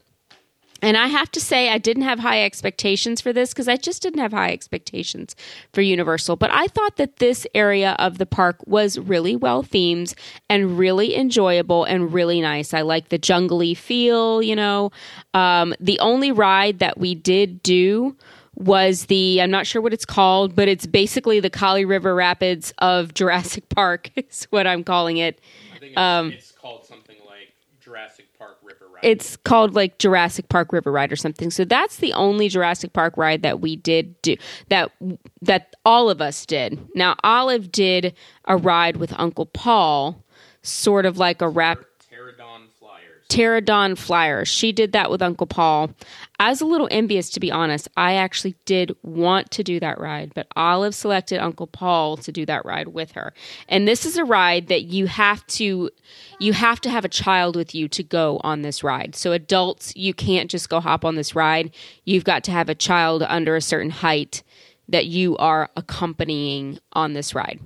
And 0.81 0.97
I 0.97 1.09
have 1.09 1.31
to 1.33 1.41
say, 1.41 1.69
I 1.69 1.79
didn't 1.79 2.05
have 2.05 2.21
high 2.21 2.45
expectations 2.45 3.21
for 3.21 3.33
this 3.33 3.51
because 3.51 3.69
I 3.69 3.77
just 3.77 4.01
didn't 4.01 4.21
have 4.21 4.33
high 4.33 4.53
expectations 4.53 5.35
for 5.73 5.81
Universal. 5.81 6.37
But 6.37 6.51
I 6.53 6.69
thought 6.69 6.97
that 6.97 7.17
this 7.17 7.47
area 7.55 7.97
of 7.99 8.19
the 8.19 8.27
park 8.27 8.59
was 8.67 8.99
really 8.99 9.35
well 9.35 9.63
themed 9.65 10.15
and 10.49 10.79
really 10.79 11.17
enjoyable 11.17 11.85
and 11.85 12.13
really 12.13 12.41
nice. 12.41 12.73
I 12.75 12.83
like 12.83 13.09
the 13.09 13.19
jungly 13.19 13.75
feel, 13.75 14.43
you 14.43 14.57
know. 14.57 14.91
Um, 15.35 15.75
the 15.81 15.99
only 15.99 16.31
ride 16.31 16.79
that 16.79 16.99
we 16.99 17.15
did 17.15 17.63
do 17.63 18.17
was 18.57 19.07
the 19.07 19.41
I'm 19.41 19.51
not 19.51 19.67
sure 19.67 19.81
what 19.83 19.93
it's 19.93 20.05
called, 20.05 20.55
but 20.55 20.69
it's 20.69 20.87
basically 20.87 21.41
the 21.41 21.51
Kali 21.51 21.85
River 21.85 22.15
Rapids 22.15 22.73
of 22.79 23.15
Jurassic 23.15 23.69
Park. 23.69 24.11
is 24.17 24.47
what 24.51 24.67
I'm 24.67 24.85
calling 24.85 25.17
it. 25.19 25.41
I 25.75 25.79
think 25.79 25.93
it's- 25.93 25.99
Um, 25.99 26.33
it's 26.33 26.53
called 26.53 26.85
something 26.85 27.17
like 27.27 27.53
Jurassic 27.81 28.27
Park 28.39 28.59
River 28.63 28.87
Ride. 28.93 29.01
It's 29.03 29.37
called 29.37 29.75
like 29.75 29.99
Jurassic 29.99 30.49
Park 30.49 30.73
River 30.73 30.93
Ride 30.93 31.11
or 31.11 31.17
something. 31.17 31.51
So 31.51 31.65
that's 31.65 31.97
the 31.97 32.13
only 32.13 32.49
Jurassic 32.49 32.93
Park 32.93 33.17
ride 33.17 33.43
that 33.43 33.61
we 33.61 33.75
did 33.77 34.21
do 34.23 34.37
that 34.69 34.93
that 35.41 35.75
all 35.85 36.11
of 36.11 36.21
us 36.21 36.45
did. 36.47 36.79
Now 36.95 37.17
Olive 37.25 37.73
did 37.73 38.15
a 38.45 38.57
ride 38.57 38.99
with 38.99 39.13
Uncle 39.19 39.47
Paul, 39.47 40.23
sort 40.63 41.07
of 41.07 41.19
like 41.19 41.43
a 41.43 41.49
rap 41.49 41.81
Pterodon 42.13 42.67
Flyers. 43.33 43.65
Pterodon 43.65 43.99
Flyer. 43.99 44.45
She 44.45 44.73
did 44.73 44.93
that 44.93 45.11
with 45.11 45.23
Uncle 45.23 45.47
Paul. 45.47 45.91
I 46.39 46.51
was 46.51 46.61
a 46.61 46.67
little 46.67 46.89
envious, 46.91 47.31
to 47.31 47.41
be 47.41 47.53
honest. 47.53 47.89
I 47.97 48.15
actually 48.15 48.57
did 48.65 48.97
want 49.03 49.51
to 49.53 49.63
do 49.63 49.79
that 49.81 50.01
ride, 50.01 50.33
but 50.35 50.49
Olive 50.57 50.95
selected 50.95 51.39
Uncle 51.39 51.69
Paul 51.69 52.17
to 52.19 52.33
do 52.33 52.45
that 52.47 52.65
ride 52.65 52.89
with 52.89 53.13
her. 53.13 53.33
And 53.69 53.87
this 53.87 54.05
is 54.05 54.17
a 54.17 54.25
ride 54.25 54.67
that 54.69 54.85
you 54.85 55.07
have 55.07 55.47
to 55.49 55.91
you 56.41 56.53
have 56.53 56.81
to 56.81 56.91
have 56.91 57.05
a 57.05 57.09
child 57.09 57.55
with 57.55 57.75
you 57.75 57.89
to 57.89 58.03
go 58.03 58.41
on 58.43 58.63
this 58.63 58.83
ride. 58.83 59.15
So 59.15 59.33
adults, 59.33 59.95
you 59.95 60.13
can't 60.13 60.51
just 60.51 60.69
go 60.69 60.81
hop 60.81 61.05
on 61.05 61.15
this 61.15 61.37
ride. 61.37 61.73
You've 62.05 62.25
got 62.25 62.43
to 62.45 62.51
have 62.51 62.69
a 62.69 62.75
child 62.75 63.23
under 63.23 63.55
a 63.55 63.61
certain 63.61 63.91
height 63.91 64.43
that 64.89 65.07
you 65.07 65.37
are 65.39 65.71
accompanying 65.77 66.79
on 66.93 67.15
this 67.15 67.35
ride. 67.35 67.61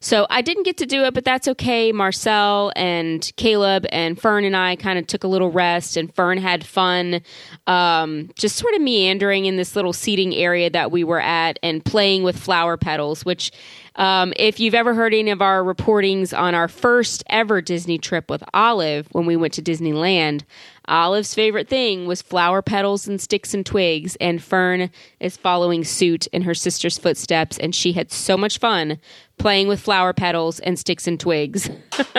So 0.00 0.26
I 0.30 0.40
didn't 0.40 0.62
get 0.62 0.78
to 0.78 0.86
do 0.86 1.04
it, 1.04 1.14
but 1.14 1.24
that's 1.24 1.46
okay. 1.48 1.92
Marcel 1.92 2.72
and 2.74 3.30
Caleb 3.36 3.86
and 3.90 4.20
Fern 4.20 4.44
and 4.44 4.56
I 4.56 4.76
kind 4.76 4.98
of 4.98 5.06
took 5.06 5.24
a 5.24 5.28
little 5.28 5.50
rest, 5.50 5.96
and 5.96 6.14
Fern 6.14 6.38
had 6.38 6.64
fun 6.64 7.20
um, 7.66 8.30
just 8.36 8.56
sort 8.56 8.74
of 8.74 8.80
meandering 8.80 9.44
in 9.44 9.56
this 9.56 9.76
little 9.76 9.92
seating 9.92 10.34
area 10.34 10.70
that 10.70 10.90
we 10.90 11.04
were 11.04 11.20
at 11.20 11.58
and 11.62 11.84
playing 11.84 12.22
with 12.22 12.38
flower 12.38 12.76
petals, 12.76 13.24
which. 13.24 13.52
Um, 13.96 14.32
if 14.36 14.60
you've 14.60 14.76
ever 14.76 14.94
heard 14.94 15.12
any 15.12 15.30
of 15.30 15.42
our 15.42 15.62
reportings 15.62 16.36
on 16.36 16.54
our 16.54 16.68
first 16.68 17.24
ever 17.28 17.60
Disney 17.60 17.98
trip 17.98 18.30
with 18.30 18.42
Olive 18.54 19.08
when 19.10 19.26
we 19.26 19.36
went 19.36 19.52
to 19.54 19.62
Disneyland, 19.62 20.44
Olive's 20.90 21.34
favorite 21.34 21.68
thing 21.68 22.06
was 22.06 22.20
flower 22.20 22.62
petals 22.62 23.06
and 23.06 23.20
sticks 23.20 23.54
and 23.54 23.64
twigs, 23.64 24.16
and 24.20 24.42
Fern 24.42 24.90
is 25.20 25.36
following 25.36 25.84
suit 25.84 26.26
in 26.28 26.42
her 26.42 26.54
sister's 26.54 26.98
footsteps, 26.98 27.56
and 27.58 27.74
she 27.74 27.92
had 27.92 28.10
so 28.10 28.36
much 28.36 28.58
fun 28.58 28.98
playing 29.38 29.68
with 29.68 29.80
flower 29.80 30.12
petals 30.12 30.58
and 30.60 30.78
sticks 30.78 31.06
and 31.06 31.20
twigs. 31.20 31.70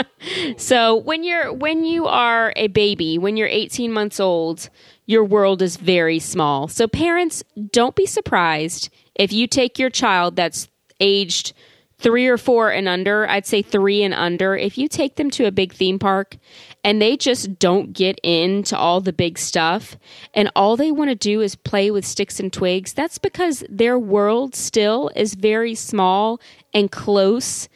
so 0.57 0.95
when 0.95 1.23
you're 1.23 1.51
when 1.51 1.83
you 1.83 2.07
are 2.07 2.53
a 2.55 2.67
baby, 2.67 3.17
when 3.17 3.35
you're 3.35 3.47
18 3.47 3.91
months 3.91 4.19
old, 4.19 4.69
your 5.05 5.25
world 5.25 5.61
is 5.61 5.75
very 5.75 6.19
small. 6.19 6.69
So 6.69 6.87
parents, 6.87 7.43
don't 7.71 7.95
be 7.95 8.05
surprised 8.05 8.89
if 9.15 9.33
you 9.33 9.47
take 9.47 9.77
your 9.77 9.89
child 9.89 10.37
that's 10.37 10.69
aged 11.01 11.53
three 12.01 12.27
or 12.27 12.37
four 12.37 12.71
and 12.71 12.87
under, 12.87 13.27
I'd 13.29 13.45
say 13.45 13.61
three 13.61 14.03
and 14.03 14.13
under, 14.13 14.55
if 14.57 14.77
you 14.77 14.87
take 14.87 15.15
them 15.15 15.29
to 15.31 15.45
a 15.45 15.51
big 15.51 15.73
theme 15.73 15.99
park 15.99 16.37
and 16.83 17.01
they 17.01 17.15
just 17.15 17.59
don't 17.59 17.93
get 17.93 18.19
into 18.23 18.77
all 18.77 19.01
the 19.01 19.13
big 19.13 19.37
stuff 19.37 19.97
and 20.33 20.51
all 20.55 20.75
they 20.75 20.91
want 20.91 21.09
to 21.09 21.15
do 21.15 21.41
is 21.41 21.55
play 21.55 21.91
with 21.91 22.05
sticks 22.05 22.39
and 22.39 22.51
twigs, 22.51 22.93
that's 22.93 23.17
because 23.17 23.63
their 23.69 23.99
world 23.99 24.55
still 24.55 25.11
is 25.15 25.35
very 25.35 25.75
small 25.75 26.39
and 26.73 26.91
close 26.91 27.69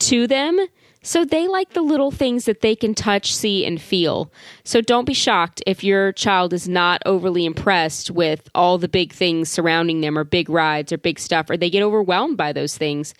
to 0.00 0.26
them. 0.26 0.58
So 1.02 1.24
they 1.24 1.48
like 1.48 1.72
the 1.72 1.80
little 1.80 2.10
things 2.10 2.44
that 2.44 2.60
they 2.60 2.76
can 2.76 2.94
touch, 2.94 3.34
see, 3.34 3.64
and 3.64 3.80
feel. 3.80 4.30
So 4.64 4.82
don't 4.82 5.06
be 5.06 5.14
shocked 5.14 5.62
if 5.66 5.82
your 5.82 6.12
child 6.12 6.52
is 6.52 6.68
not 6.68 7.00
overly 7.06 7.46
impressed 7.46 8.10
with 8.10 8.50
all 8.54 8.76
the 8.76 8.88
big 8.88 9.10
things 9.12 9.50
surrounding 9.50 10.02
them, 10.02 10.18
or 10.18 10.24
big 10.24 10.50
rides, 10.50 10.92
or 10.92 10.98
big 10.98 11.18
stuff, 11.18 11.48
or 11.48 11.56
they 11.56 11.70
get 11.70 11.82
overwhelmed 11.82 12.36
by 12.36 12.52
those 12.52 12.76
things. 12.76 13.14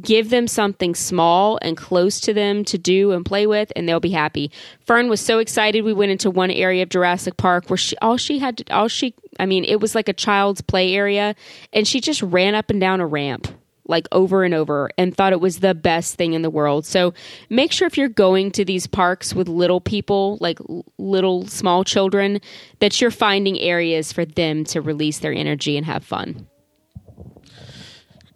Give 0.00 0.30
them 0.30 0.48
something 0.48 0.94
small 0.94 1.58
and 1.62 1.76
close 1.76 2.20
to 2.20 2.34
them 2.34 2.64
to 2.64 2.78
do 2.78 3.12
and 3.12 3.24
play 3.24 3.46
with, 3.46 3.72
and 3.76 3.88
they'll 3.88 4.00
be 4.00 4.10
happy. 4.10 4.50
Fern 4.80 5.08
was 5.08 5.20
so 5.20 5.38
excited. 5.38 5.84
We 5.84 5.92
went 5.92 6.12
into 6.12 6.30
one 6.30 6.50
area 6.50 6.82
of 6.82 6.88
Jurassic 6.88 7.36
Park 7.36 7.70
where 7.70 7.76
she 7.76 7.96
all 7.98 8.16
she 8.16 8.38
had 8.38 8.58
to 8.58 8.74
all 8.74 8.88
she 8.88 9.14
I 9.38 9.46
mean 9.46 9.64
it 9.64 9.80
was 9.80 9.94
like 9.94 10.08
a 10.08 10.12
child's 10.12 10.60
play 10.60 10.94
area, 10.94 11.34
and 11.72 11.86
she 11.86 12.00
just 12.00 12.22
ran 12.22 12.54
up 12.54 12.70
and 12.70 12.80
down 12.80 13.00
a 13.00 13.06
ramp 13.06 13.48
like 13.86 14.06
over 14.12 14.44
and 14.44 14.54
over 14.54 14.90
and 14.96 15.14
thought 15.14 15.32
it 15.32 15.40
was 15.40 15.60
the 15.60 15.74
best 15.74 16.14
thing 16.16 16.32
in 16.32 16.42
the 16.42 16.50
world. 16.50 16.86
So 16.86 17.12
make 17.50 17.72
sure 17.72 17.86
if 17.86 17.98
you're 17.98 18.08
going 18.08 18.50
to 18.52 18.64
these 18.64 18.86
parks 18.86 19.34
with 19.34 19.48
little 19.48 19.80
people, 19.80 20.38
like 20.40 20.58
little 20.98 21.46
small 21.46 21.84
children, 21.84 22.40
that 22.80 23.00
you're 23.00 23.10
finding 23.10 23.58
areas 23.58 24.12
for 24.12 24.24
them 24.24 24.64
to 24.64 24.80
release 24.80 25.18
their 25.18 25.32
energy 25.32 25.76
and 25.76 25.86
have 25.86 26.04
fun. 26.04 26.46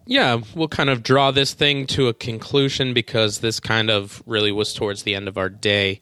Yeah, 0.08 0.40
we'll 0.54 0.68
kind 0.68 0.88
of 0.88 1.02
draw 1.02 1.30
this 1.30 1.52
thing 1.52 1.86
to 1.88 2.08
a 2.08 2.14
conclusion 2.14 2.94
because 2.94 3.40
this 3.40 3.60
kind 3.60 3.90
of 3.90 4.22
really 4.24 4.50
was 4.50 4.72
towards 4.72 5.02
the 5.02 5.14
end 5.14 5.28
of 5.28 5.36
our 5.36 5.50
day. 5.50 6.00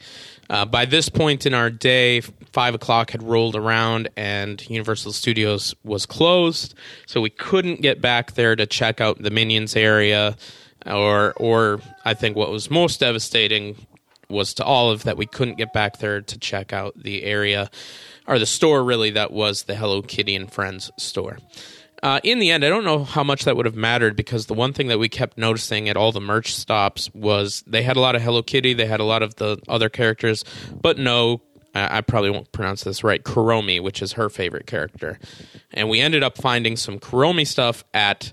Uh, 0.48 0.64
by 0.64 0.84
this 0.84 1.08
point 1.08 1.44
in 1.44 1.52
our 1.52 1.70
day, 1.70 2.20
five 2.20 2.72
o'clock 2.72 3.10
had 3.10 3.20
rolled 3.20 3.56
around 3.56 4.08
and 4.16 4.64
Universal 4.70 5.10
Studios 5.10 5.74
was 5.82 6.06
closed, 6.06 6.76
so 7.06 7.20
we 7.20 7.30
couldn't 7.30 7.82
get 7.82 8.00
back 8.00 8.34
there 8.34 8.54
to 8.54 8.64
check 8.64 9.00
out 9.00 9.20
the 9.20 9.30
Minions 9.30 9.74
area, 9.74 10.36
or 10.86 11.34
or 11.36 11.80
I 12.04 12.14
think 12.14 12.36
what 12.36 12.52
was 12.52 12.70
most 12.70 13.00
devastating 13.00 13.74
was 14.28 14.54
to 14.54 14.64
all 14.64 14.88
of 14.92 15.02
that 15.02 15.16
we 15.16 15.26
couldn't 15.26 15.58
get 15.58 15.72
back 15.72 15.98
there 15.98 16.20
to 16.20 16.38
check 16.38 16.72
out 16.72 16.94
the 16.96 17.24
area 17.24 17.70
or 18.28 18.38
the 18.38 18.46
store 18.46 18.84
really 18.84 19.10
that 19.10 19.32
was 19.32 19.64
the 19.64 19.74
Hello 19.74 20.00
Kitty 20.00 20.36
and 20.36 20.52
Friends 20.52 20.92
store. 20.96 21.38
Uh, 22.06 22.20
in 22.22 22.38
the 22.38 22.52
end, 22.52 22.64
I 22.64 22.68
don't 22.68 22.84
know 22.84 23.02
how 23.02 23.24
much 23.24 23.46
that 23.46 23.56
would 23.56 23.66
have 23.66 23.74
mattered 23.74 24.14
because 24.14 24.46
the 24.46 24.54
one 24.54 24.72
thing 24.72 24.86
that 24.86 25.00
we 25.00 25.08
kept 25.08 25.36
noticing 25.36 25.88
at 25.88 25.96
all 25.96 26.12
the 26.12 26.20
merch 26.20 26.54
stops 26.54 27.12
was 27.12 27.64
they 27.66 27.82
had 27.82 27.96
a 27.96 28.00
lot 28.00 28.14
of 28.14 28.22
Hello 28.22 28.44
Kitty, 28.44 28.74
they 28.74 28.86
had 28.86 29.00
a 29.00 29.04
lot 29.04 29.24
of 29.24 29.34
the 29.34 29.60
other 29.66 29.88
characters, 29.88 30.44
but 30.80 31.00
no, 31.00 31.42
I 31.74 32.02
probably 32.02 32.30
won't 32.30 32.52
pronounce 32.52 32.84
this 32.84 33.02
right, 33.02 33.20
Kuromi, 33.24 33.82
which 33.82 34.02
is 34.02 34.12
her 34.12 34.28
favorite 34.28 34.68
character. 34.68 35.18
And 35.74 35.88
we 35.88 35.98
ended 35.98 36.22
up 36.22 36.38
finding 36.38 36.76
some 36.76 37.00
Kuromi 37.00 37.44
stuff 37.44 37.82
at 37.92 38.32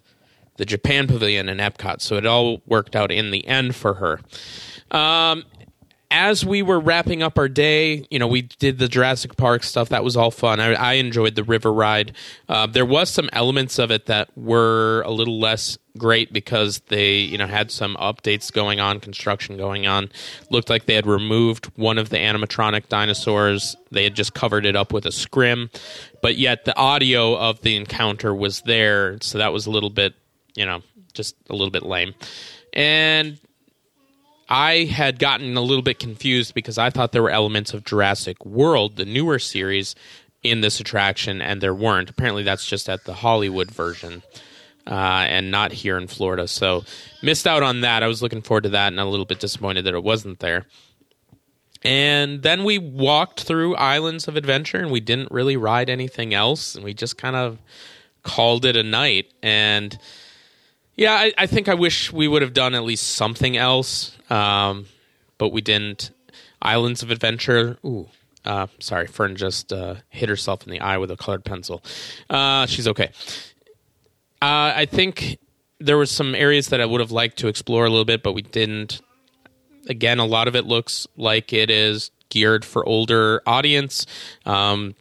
the 0.58 0.66
Japan 0.66 1.08
Pavilion 1.08 1.50
in 1.50 1.58
Epcot, 1.58 2.00
so 2.00 2.16
it 2.16 2.28
all 2.28 2.62
worked 2.68 2.96
out 2.96 3.12
in 3.12 3.32
the 3.32 3.48
end 3.48 3.76
for 3.76 3.96
her. 3.96 4.20
Um, 4.96 5.46
as 6.14 6.46
we 6.46 6.62
were 6.62 6.80
wrapping 6.80 7.24
up 7.24 7.40
our 7.40 7.50
day, 7.50 8.06
you 8.12 8.20
know, 8.20 8.28
we 8.28 8.44
did 8.44 8.78
the 8.78 8.88
Jurassic 8.88 9.36
Park 9.36 9.64
stuff. 9.64 9.90
That 9.90 10.04
was 10.04 10.16
all 10.16 10.30
fun. 10.30 10.60
I, 10.60 10.74
I 10.74 10.94
enjoyed 10.94 11.34
the 11.34 11.44
river 11.44 11.74
ride. 11.74 12.14
Uh, 12.48 12.68
there 12.68 12.86
was 12.86 13.10
some 13.10 13.32
elements 13.34 13.80
of 13.80 13.90
it 13.90 14.06
that 14.06 14.30
were 14.38 15.02
a 15.08 15.12
little 15.12 15.40
less 15.40 15.80
great 15.98 16.32
because 16.32 16.80
they, 16.90 17.16
you 17.16 17.40
know, 17.40 17.48
had 17.48 17.72
some 17.72 17.96
updates 17.96 18.54
going 18.54 18.80
on, 18.80 19.00
construction 19.00 19.58
going 19.58 19.88
on. 19.88 20.12
Looked 20.52 20.70
like 20.70 20.86
they 20.86 20.94
had 20.94 21.08
removed 21.08 21.66
one 21.78 21.98
of 21.98 22.10
the 22.10 22.18
animatronic 22.18 22.90
dinosaurs. 22.90 23.76
They 23.90 24.04
had 24.04 24.16
just 24.16 24.36
covered 24.36 24.68
it 24.68 24.76
up 24.76 24.94
with 24.94 25.08
a 25.08 25.12
scrim, 25.12 25.72
but 26.22 26.38
yet 26.38 26.66
the 26.66 26.78
audio 26.78 27.36
of 27.36 27.62
the 27.62 27.76
encounter 27.76 28.36
was 28.36 28.62
there, 28.62 29.18
so 29.22 29.40
that 29.40 29.52
was 29.52 29.66
a 29.66 29.72
little 29.72 29.90
bit, 29.90 30.14
you 30.54 30.68
know, 30.68 30.84
just 31.14 31.36
a 31.50 31.54
little 31.54 31.72
bit 31.72 31.84
lame. 31.84 32.14
And 32.72 33.40
I 34.50 34.86
had 34.86 35.20
gotten 35.20 35.56
a 35.58 35.62
little 35.62 35.82
bit 35.82 36.00
confused 36.00 36.54
because 36.54 36.78
I 36.78 36.90
thought 36.90 37.12
there 37.12 37.24
were 37.24 37.30
elements 37.30 37.74
of 37.74 37.84
Jurassic 37.86 38.46
World, 38.46 38.98
the 38.98 39.06
newer 39.06 39.40
series, 39.40 39.96
in 40.44 40.62
this 40.62 40.80
attraction, 40.80 41.42
and 41.42 41.62
there 41.62 41.74
weren't. 41.74 42.10
Apparently, 42.10 42.44
that's 42.44 42.66
just 42.66 42.90
at 42.90 43.06
the 43.06 43.14
Hollywood 43.14 43.72
version. 43.72 44.22
Uh, 44.86 45.24
and 45.30 45.50
not 45.50 45.72
here 45.72 45.98
in 45.98 46.08
Florida. 46.08 46.46
So 46.46 46.84
missed 47.22 47.48
out 47.48 47.64
on 47.64 47.80
that. 47.82 48.04
I 48.04 48.08
was 48.08 48.22
looking 48.22 48.42
forward 48.42 48.64
to 48.64 48.70
that 48.72 48.90
and 48.92 49.00
a 49.00 49.06
little 49.06 49.26
bit 49.26 49.40
disappointed 49.40 49.86
that 49.86 49.94
it 49.94 50.04
wasn't 50.04 50.40
there. 50.40 50.66
And 51.84 52.42
then 52.42 52.66
we 52.66 52.80
walked 52.80 53.44
through 53.44 53.78
Islands 53.78 54.28
of 54.28 54.36
Adventure 54.36 54.80
and 54.80 54.92
we 54.92 55.00
didn't 55.00 55.32
really 55.32 55.56
ride 55.56 55.90
anything 55.90 56.34
else. 56.34 56.76
And 56.76 56.84
we 56.84 56.94
just 56.94 57.18
kind 57.18 57.38
of 57.38 57.60
called 58.24 58.66
it 58.66 58.76
a 58.76 58.84
night. 58.84 59.34
And 59.42 59.98
yeah, 60.96 61.14
I, 61.14 61.34
I 61.38 61.48
think 61.48 61.70
I 61.70 61.76
wish 61.76 62.12
we 62.12 62.28
would 62.28 62.42
have 62.42 62.54
done 62.54 62.76
at 62.76 62.84
least 62.84 63.08
something 63.16 63.56
else 63.56 64.18
um, 64.34 64.88
but 65.38 65.50
we 65.50 65.62
didn't. 65.62 66.12
Islands 66.62 67.04
of 67.04 67.12
Adventure. 67.12 67.78
Ooh, 67.86 68.08
uh, 68.46 68.68
sorry, 68.80 69.08
Fern 69.08 69.36
just 69.36 69.72
uh, 69.72 69.96
hit 70.10 70.30
herself 70.30 70.66
in 70.66 70.72
the 70.72 70.80
eye 70.80 70.98
with 70.98 71.12
a 71.12 71.18
colored 71.18 71.46
pencil. 71.46 71.84
Uh, 72.30 72.66
she's 72.66 72.88
okay. 72.88 73.12
Uh, 74.42 74.74
I 74.76 74.86
think 74.86 75.38
there 75.80 75.98
was 75.98 76.10
some 76.10 76.34
areas 76.34 76.70
that 76.70 76.82
I 76.82 76.86
would 76.86 77.00
have 77.00 77.12
liked 77.12 77.38
to 77.40 77.48
explore 77.48 77.86
a 77.86 77.90
little 77.90 78.06
bit, 78.06 78.24
but 78.24 78.34
we 78.34 78.42
didn't. 78.42 79.02
Again, 79.88 80.18
a 80.18 80.26
lot 80.26 80.48
of 80.48 80.56
it 80.56 80.66
looks 80.66 81.08
like 81.18 81.54
it 81.54 81.70
is 81.70 82.10
geared 82.30 82.66
for 82.66 82.86
older 82.88 83.42
audience. 83.46 84.06
Um, 84.46 84.96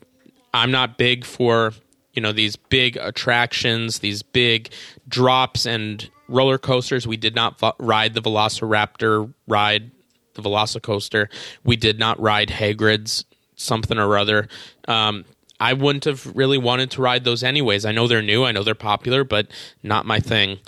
I'm 0.53 0.71
not 0.71 0.99
big 0.99 1.25
for 1.25 1.73
you 2.13 2.21
know 2.21 2.33
these 2.33 2.57
big 2.57 2.97
attractions, 2.99 4.01
these 4.01 4.23
big 4.23 4.71
drops 5.09 5.65
and 5.65 6.11
roller 6.33 6.59
coasters. 6.59 7.07
We 7.07 7.17
did 7.17 7.35
not 7.35 7.61
ride 7.79 8.15
the 8.15 8.23
Velociraptor 8.23 9.33
ride, 9.47 9.91
the 10.35 10.43
Velocicoaster. 10.43 11.29
We 11.65 11.77
did 11.77 11.99
not 11.99 12.21
ride 12.21 12.49
Hagrid's 12.49 13.25
something 13.57 13.99
or 13.99 14.17
other. 14.17 14.49
Um, 14.89 15.25
I 15.61 15.75
wouldn't 15.75 16.05
have 16.07 16.27
really 16.35 16.59
wanted 16.59 16.91
to 16.93 17.03
ride 17.03 17.23
those 17.25 17.45
anyways. 17.45 17.85
I 17.85 17.93
know 17.93 18.09
they're 18.09 18.23
new, 18.23 18.45
I 18.45 18.51
know 18.51 18.65
they're 18.65 18.75
popular, 18.75 19.23
but 19.23 19.47
not 19.83 20.07
my 20.07 20.19
thing. 20.19 20.59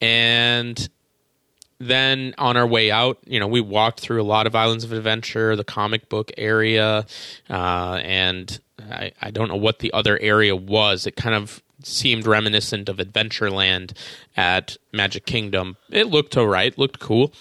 And 0.00 0.88
then 1.78 2.34
on 2.38 2.56
our 2.56 2.66
way 2.66 2.90
out, 2.90 3.18
you 3.26 3.40
know, 3.40 3.48
we 3.48 3.60
walked 3.60 4.00
through 4.00 4.22
a 4.22 4.24
lot 4.24 4.46
of 4.46 4.54
Islands 4.54 4.84
of 4.84 4.92
Adventure, 4.92 5.56
the 5.56 5.64
comic 5.64 6.08
book 6.08 6.30
area, 6.38 7.06
uh, 7.50 8.00
and 8.02 8.60
I, 8.90 9.12
I 9.20 9.30
don't 9.30 9.48
know 9.48 9.56
what 9.56 9.80
the 9.80 9.92
other 9.92 10.18
area 10.20 10.54
was. 10.54 11.06
It 11.06 11.16
kind 11.16 11.34
of 11.34 11.62
seemed 11.86 12.26
reminiscent 12.26 12.88
of 12.88 12.96
Adventureland 12.98 13.92
at 14.36 14.76
Magic 14.92 15.26
Kingdom. 15.26 15.76
It 15.90 16.08
looked 16.08 16.36
alright, 16.36 16.76
looked 16.76 16.98
cool, 16.98 17.32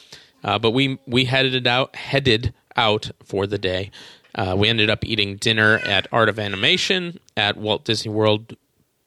uh, 0.44 0.60
but 0.60 0.72
we 0.72 1.00
we 1.08 1.26
headed 1.26 1.68
out 1.68 1.96
headed 1.96 2.54
out 2.76 3.12
for 3.24 3.48
the 3.48 3.58
day. 3.58 3.92
Uh, 4.36 4.56
we 4.58 4.68
ended 4.68 4.90
up 4.90 5.06
eating 5.06 5.38
dinner 5.38 5.80
at 5.86 6.08
Art 6.12 6.28
of 6.28 6.38
Animation 6.38 7.20
at 7.38 7.56
Walt 7.56 7.86
Disney 7.86 8.12
World 8.12 8.56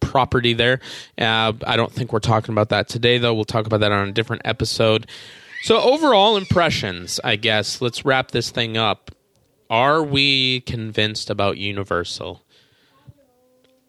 property 0.01 0.55
there. 0.55 0.81
Uh, 1.19 1.53
I 1.67 1.77
don't 1.77 1.93
think 1.93 2.13
we're 2.13 2.19
talking 2.21 2.53
about 2.53 2.71
that 2.71 2.89
today, 2.89 3.19
though. 3.19 3.35
We'll 3.35 3.45
talk 3.45 3.67
about 3.67 3.81
that 3.81 3.93
on 3.93 4.09
a 4.09 4.13
different 4.13 4.43
episode. 4.45 5.07
So, 5.63 5.79
overall 5.81 6.37
impressions, 6.37 7.21
I 7.23 7.37
guess. 7.37 7.81
Let's 7.81 8.05
wrap 8.05 8.31
this 8.31 8.51
thing 8.51 8.77
up. 8.77 9.11
Are 9.69 10.03
we 10.03 10.61
convinced 10.63 11.29
about 11.29 11.59
Universal? 11.59 12.43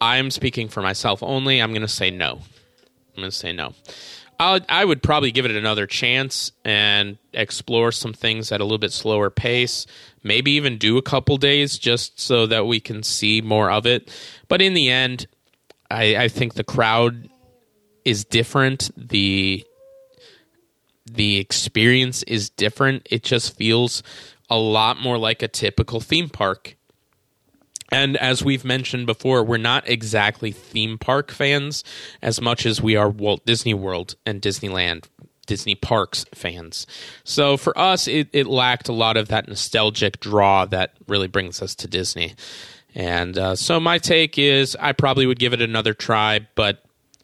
I'm 0.02 0.32
speaking 0.32 0.70
for 0.70 0.82
myself 0.82 1.22
only. 1.24 1.62
I'm 1.62 1.72
going 1.72 1.82
to 1.82 1.88
say 1.88 2.12
no. 2.12 2.34
I'm 2.34 3.22
going 3.22 3.30
to 3.30 3.36
say 3.36 3.52
no. 3.52 3.74
i 4.40 4.62
I 4.70 4.86
would 4.86 5.04
probably 5.04 5.32
give 5.32 5.46
it 5.46 5.52
another 5.52 5.86
chance 5.86 6.52
and 6.64 7.18
explore 7.34 7.92
some 7.92 8.14
things 8.14 8.52
at 8.52 8.62
a 8.62 8.64
little 8.64 8.78
bit 8.78 8.94
slower 8.94 9.30
pace. 9.30 9.86
Maybe 10.24 10.52
even 10.52 10.78
do 10.78 10.98
a 10.98 11.02
couple 11.02 11.38
days 11.38 11.78
just 11.78 12.20
so 12.20 12.46
that 12.48 12.66
we 12.66 12.80
can 12.80 13.04
see 13.04 13.42
more 13.42 13.70
of 13.70 13.86
it. 13.86 14.10
But 14.48 14.62
in 14.62 14.74
the 14.74 14.90
end, 14.90 15.28
I, 15.92 16.16
I 16.16 16.28
think 16.28 16.54
the 16.54 16.64
crowd 16.64 17.30
is 18.06 18.26
different. 18.26 18.90
The 18.96 19.66
the 21.06 21.38
experience 21.38 22.22
is 22.24 22.52
different. 22.52 23.08
It 23.10 23.24
just 23.24 23.58
feels 23.58 24.04
a 24.50 24.58
lot 24.58 24.98
more 24.98 25.18
like 25.18 25.42
a 25.42 25.48
typical 25.48 26.00
theme 26.00 26.30
park 26.30 26.76
and 27.92 28.18
as 28.18 28.44
we've 28.44 28.66
mentioned 28.66 29.06
before, 29.06 29.44
we're 29.44 29.58
not 29.58 29.88
exactly 29.88 30.52
theme 30.52 30.98
park 30.98 31.32
fans 31.32 31.84
as 32.22 32.42
much 32.42 32.66
as 32.66 32.82
we 32.82 32.96
are 32.96 33.10
Walt 33.10 33.46
Disney 33.46 33.74
World 33.74 34.16
and 34.26 34.42
Disneyland, 34.42 35.06
Disney 35.46 35.76
parks 35.76 36.26
fans. 36.34 36.86
So 37.24 37.58
for 37.58 37.78
us, 37.78 38.08
it, 38.08 38.30
it 38.34 38.48
lacked 38.48 38.90
a 38.90 38.94
lot 38.94 39.18
of 39.18 39.30
that 39.30 39.48
nostalgic 39.48 40.20
draw 40.20 40.66
that 40.66 40.94
really 41.08 41.28
brings 41.28 41.62
us 41.62 41.76
to 41.76 41.88
Disney. 41.88 42.36
And 42.96 43.38
uh, 43.38 43.56
so 43.56 43.80
my 43.80 43.98
take 43.98 44.38
is 44.38 44.76
I 44.80 44.92
probably 44.94 45.26
would 45.26 45.40
give 45.40 45.54
it 45.54 45.62
another 45.62 45.94
try, 45.94 46.48
but 46.56 46.84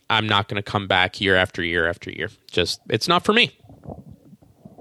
I'm 0.10 0.28
not 0.28 0.48
going 0.48 0.62
to 0.62 0.72
come 0.72 0.88
back 0.88 1.20
year 1.20 1.36
after 1.36 1.64
year 1.64 1.88
after 1.88 2.12
year. 2.12 2.30
Just, 2.52 2.80
it's 2.90 3.08
not 3.08 3.26
for 3.26 3.34
me. 3.34 3.52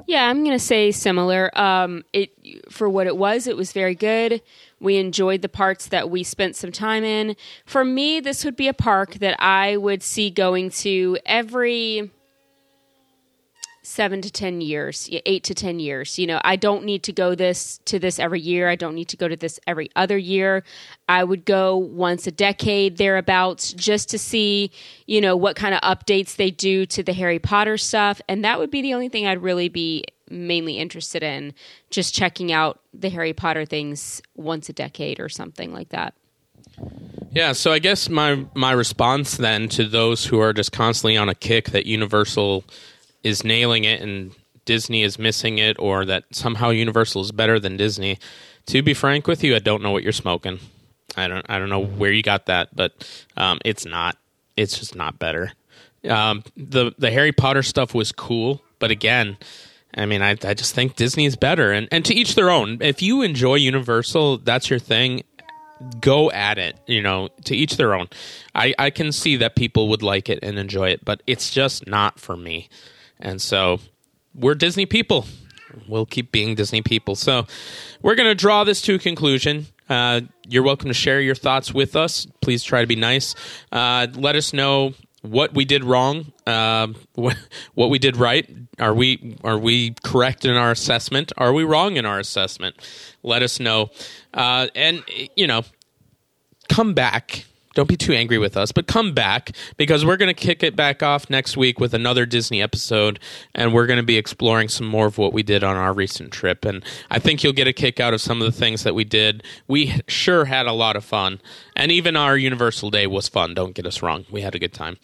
Yeah, 0.06 0.28
I'm 0.28 0.44
going 0.44 0.56
to 0.56 0.64
say 0.64 0.90
similar. 0.92 1.56
Um, 1.58 2.04
it 2.12 2.30
for 2.70 2.88
what 2.88 3.06
it 3.06 3.16
was, 3.16 3.46
it 3.46 3.56
was 3.56 3.72
very 3.72 3.94
good. 3.94 4.42
We 4.80 4.96
enjoyed 4.96 5.40
the 5.42 5.48
parts 5.48 5.88
that 5.88 6.10
we 6.10 6.22
spent 6.22 6.56
some 6.56 6.72
time 6.72 7.04
in. 7.04 7.36
For 7.64 7.84
me, 7.84 8.20
this 8.20 8.44
would 8.44 8.56
be 8.56 8.68
a 8.68 8.74
park 8.74 9.14
that 9.14 9.40
I 9.42 9.76
would 9.78 10.02
see 10.02 10.30
going 10.30 10.70
to 10.70 11.18
every 11.24 12.10
seven 13.84 14.22
to 14.22 14.30
ten 14.30 14.60
years, 14.60 15.08
eight 15.26 15.44
to 15.44 15.54
ten 15.54 15.78
years. 15.78 16.18
You 16.18 16.26
know, 16.26 16.40
I 16.42 16.56
don't 16.56 16.84
need 16.84 17.02
to 17.04 17.12
go 17.12 17.34
this 17.34 17.78
to 17.84 17.98
this 17.98 18.18
every 18.18 18.40
year. 18.40 18.68
I 18.68 18.76
don't 18.76 18.94
need 18.94 19.08
to 19.08 19.16
go 19.16 19.28
to 19.28 19.36
this 19.36 19.60
every 19.66 19.90
other 19.94 20.18
year. 20.18 20.64
I 21.08 21.22
would 21.22 21.44
go 21.44 21.76
once 21.76 22.26
a 22.26 22.32
decade 22.32 22.96
thereabouts 22.96 23.72
just 23.74 24.08
to 24.10 24.18
see, 24.18 24.72
you 25.06 25.20
know, 25.20 25.36
what 25.36 25.54
kind 25.54 25.74
of 25.74 25.80
updates 25.82 26.36
they 26.36 26.50
do 26.50 26.86
to 26.86 27.02
the 27.02 27.12
Harry 27.12 27.38
Potter 27.38 27.76
stuff, 27.76 28.20
and 28.28 28.44
that 28.44 28.58
would 28.58 28.70
be 28.70 28.82
the 28.82 28.94
only 28.94 29.08
thing 29.08 29.26
I'd 29.26 29.42
really 29.42 29.68
be 29.68 30.04
mainly 30.30 30.78
interested 30.78 31.22
in. 31.22 31.52
Just 31.90 32.14
checking 32.14 32.50
out 32.50 32.80
the 32.92 33.10
Harry 33.10 33.34
Potter 33.34 33.66
things 33.66 34.22
once 34.34 34.68
a 34.68 34.72
decade 34.72 35.20
or 35.20 35.28
something 35.28 35.72
like 35.72 35.90
that. 35.90 36.14
Yeah, 37.30 37.52
so 37.52 37.72
I 37.72 37.80
guess 37.80 38.08
my 38.08 38.46
my 38.54 38.72
response 38.72 39.36
then 39.36 39.68
to 39.70 39.84
those 39.84 40.24
who 40.24 40.38
are 40.38 40.52
just 40.52 40.72
constantly 40.72 41.16
on 41.16 41.28
a 41.28 41.34
kick 41.34 41.70
that 41.70 41.84
Universal 41.84 42.64
is 43.24 43.42
nailing 43.42 43.82
it 43.82 44.00
and 44.00 44.32
Disney 44.64 45.02
is 45.02 45.18
missing 45.18 45.58
it, 45.58 45.76
or 45.78 46.04
that 46.04 46.24
somehow 46.30 46.70
Universal 46.70 47.22
is 47.22 47.32
better 47.32 47.58
than 47.58 47.76
Disney. 47.76 48.18
To 48.66 48.82
be 48.82 48.94
frank 48.94 49.26
with 49.26 49.44
you, 49.44 49.54
I 49.54 49.58
don't 49.58 49.82
know 49.82 49.90
what 49.90 50.02
you're 50.02 50.12
smoking. 50.12 50.58
I 51.16 51.28
don't 51.28 51.44
I 51.48 51.58
don't 51.58 51.68
know 51.68 51.84
where 51.84 52.12
you 52.12 52.22
got 52.22 52.46
that, 52.46 52.74
but 52.74 53.08
um, 53.36 53.58
it's 53.64 53.84
not. 53.84 54.16
It's 54.56 54.78
just 54.78 54.94
not 54.94 55.18
better. 55.18 55.52
Um, 56.08 56.44
the 56.56 56.92
the 56.98 57.10
Harry 57.10 57.32
Potter 57.32 57.62
stuff 57.62 57.94
was 57.94 58.12
cool, 58.12 58.62
but 58.78 58.90
again, 58.90 59.36
I 59.96 60.06
mean, 60.06 60.22
I, 60.22 60.30
I 60.30 60.54
just 60.54 60.74
think 60.74 60.96
Disney 60.96 61.26
is 61.26 61.36
better, 61.36 61.72
and 61.72 61.88
and 61.90 62.04
to 62.04 62.14
each 62.14 62.34
their 62.34 62.50
own. 62.50 62.78
If 62.80 63.02
you 63.02 63.22
enjoy 63.22 63.56
Universal, 63.56 64.38
that's 64.38 64.70
your 64.70 64.78
thing. 64.78 65.24
Go 66.00 66.30
at 66.30 66.56
it, 66.56 66.78
you 66.86 67.02
know. 67.02 67.28
To 67.44 67.56
each 67.56 67.76
their 67.76 67.94
own. 67.94 68.08
I 68.54 68.74
I 68.78 68.90
can 68.90 69.12
see 69.12 69.36
that 69.36 69.56
people 69.56 69.88
would 69.88 70.02
like 70.02 70.28
it 70.28 70.38
and 70.42 70.58
enjoy 70.58 70.90
it, 70.90 71.04
but 71.04 71.22
it's 71.26 71.50
just 71.50 71.86
not 71.86 72.18
for 72.18 72.36
me. 72.36 72.68
And 73.24 73.42
so 73.42 73.80
we're 74.34 74.54
Disney 74.54 74.86
people. 74.86 75.26
We'll 75.88 76.06
keep 76.06 76.30
being 76.30 76.54
Disney 76.54 76.82
people. 76.82 77.16
So 77.16 77.46
we're 78.02 78.14
going 78.14 78.28
to 78.28 78.34
draw 78.34 78.62
this 78.62 78.80
to 78.82 78.94
a 78.94 78.98
conclusion. 78.98 79.66
Uh, 79.88 80.20
you're 80.46 80.62
welcome 80.62 80.88
to 80.88 80.94
share 80.94 81.20
your 81.20 81.34
thoughts 81.34 81.74
with 81.74 81.96
us. 81.96 82.26
Please 82.40 82.62
try 82.62 82.80
to 82.80 82.86
be 82.86 82.96
nice. 82.96 83.34
Uh, 83.72 84.06
let 84.14 84.36
us 84.36 84.52
know 84.52 84.94
what 85.22 85.54
we 85.54 85.64
did 85.64 85.84
wrong, 85.84 86.32
uh, 86.46 86.88
what, 87.14 87.36
we 87.74 87.98
did 87.98 88.16
right. 88.16 88.48
Are 88.78 88.92
we 88.92 89.38
are 89.42 89.58
we 89.58 89.94
correct 90.04 90.44
in 90.44 90.54
our 90.54 90.70
assessment? 90.70 91.32
Are 91.38 91.52
we 91.52 91.64
wrong 91.64 91.96
in 91.96 92.04
our 92.04 92.18
assessment? 92.18 92.76
Let 93.22 93.42
us 93.42 93.58
know, 93.58 93.90
uh, 94.34 94.68
and 94.74 95.02
you 95.34 95.46
know, 95.46 95.62
come 96.68 96.92
back. 96.92 97.46
Don't 97.74 97.88
be 97.88 97.96
too 97.96 98.12
angry 98.12 98.38
with 98.38 98.56
us, 98.56 98.72
but 98.72 98.86
come 98.86 99.12
back 99.12 99.50
because 99.76 100.04
we're 100.04 100.16
going 100.16 100.34
to 100.34 100.40
kick 100.40 100.62
it 100.62 100.76
back 100.76 101.02
off 101.02 101.28
next 101.28 101.56
week 101.56 101.80
with 101.80 101.92
another 101.92 102.24
Disney 102.24 102.62
episode, 102.62 103.18
and 103.54 103.74
we're 103.74 103.86
going 103.86 103.98
to 103.98 104.04
be 104.04 104.16
exploring 104.16 104.68
some 104.68 104.86
more 104.86 105.06
of 105.06 105.18
what 105.18 105.32
we 105.32 105.42
did 105.42 105.64
on 105.64 105.76
our 105.76 105.92
recent 105.92 106.32
trip. 106.32 106.64
And 106.64 106.84
I 107.10 107.18
think 107.18 107.42
you'll 107.42 107.52
get 107.52 107.66
a 107.66 107.72
kick 107.72 108.00
out 108.00 108.14
of 108.14 108.20
some 108.20 108.40
of 108.40 108.46
the 108.46 108.58
things 108.58 108.84
that 108.84 108.94
we 108.94 109.04
did. 109.04 109.42
We 109.66 110.00
sure 110.08 110.44
had 110.44 110.66
a 110.66 110.72
lot 110.72 110.96
of 110.96 111.04
fun, 111.04 111.40
and 111.74 111.90
even 111.90 112.16
our 112.16 112.36
Universal 112.36 112.90
Day 112.90 113.06
was 113.06 113.28
fun. 113.28 113.54
Don't 113.54 113.74
get 113.74 113.86
us 113.86 114.02
wrong; 114.02 114.24
we 114.30 114.42
had 114.42 114.54
a 114.54 114.58
good 114.58 114.72
time. 114.72 114.98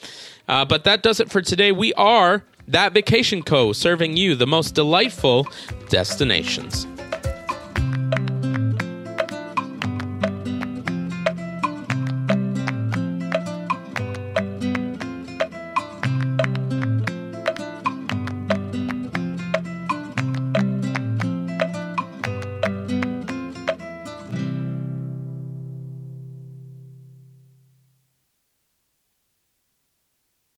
Uh, 0.48 0.64
but 0.64 0.84
that 0.84 1.02
does 1.02 1.20
it 1.20 1.30
for 1.30 1.42
today. 1.42 1.72
We 1.72 1.92
are 1.94 2.44
that 2.68 2.92
Vacation 2.92 3.42
Co. 3.42 3.72
serving 3.72 4.16
you 4.16 4.36
the 4.36 4.46
most 4.46 4.74
delightful 4.74 5.46
destinations. 5.88 6.86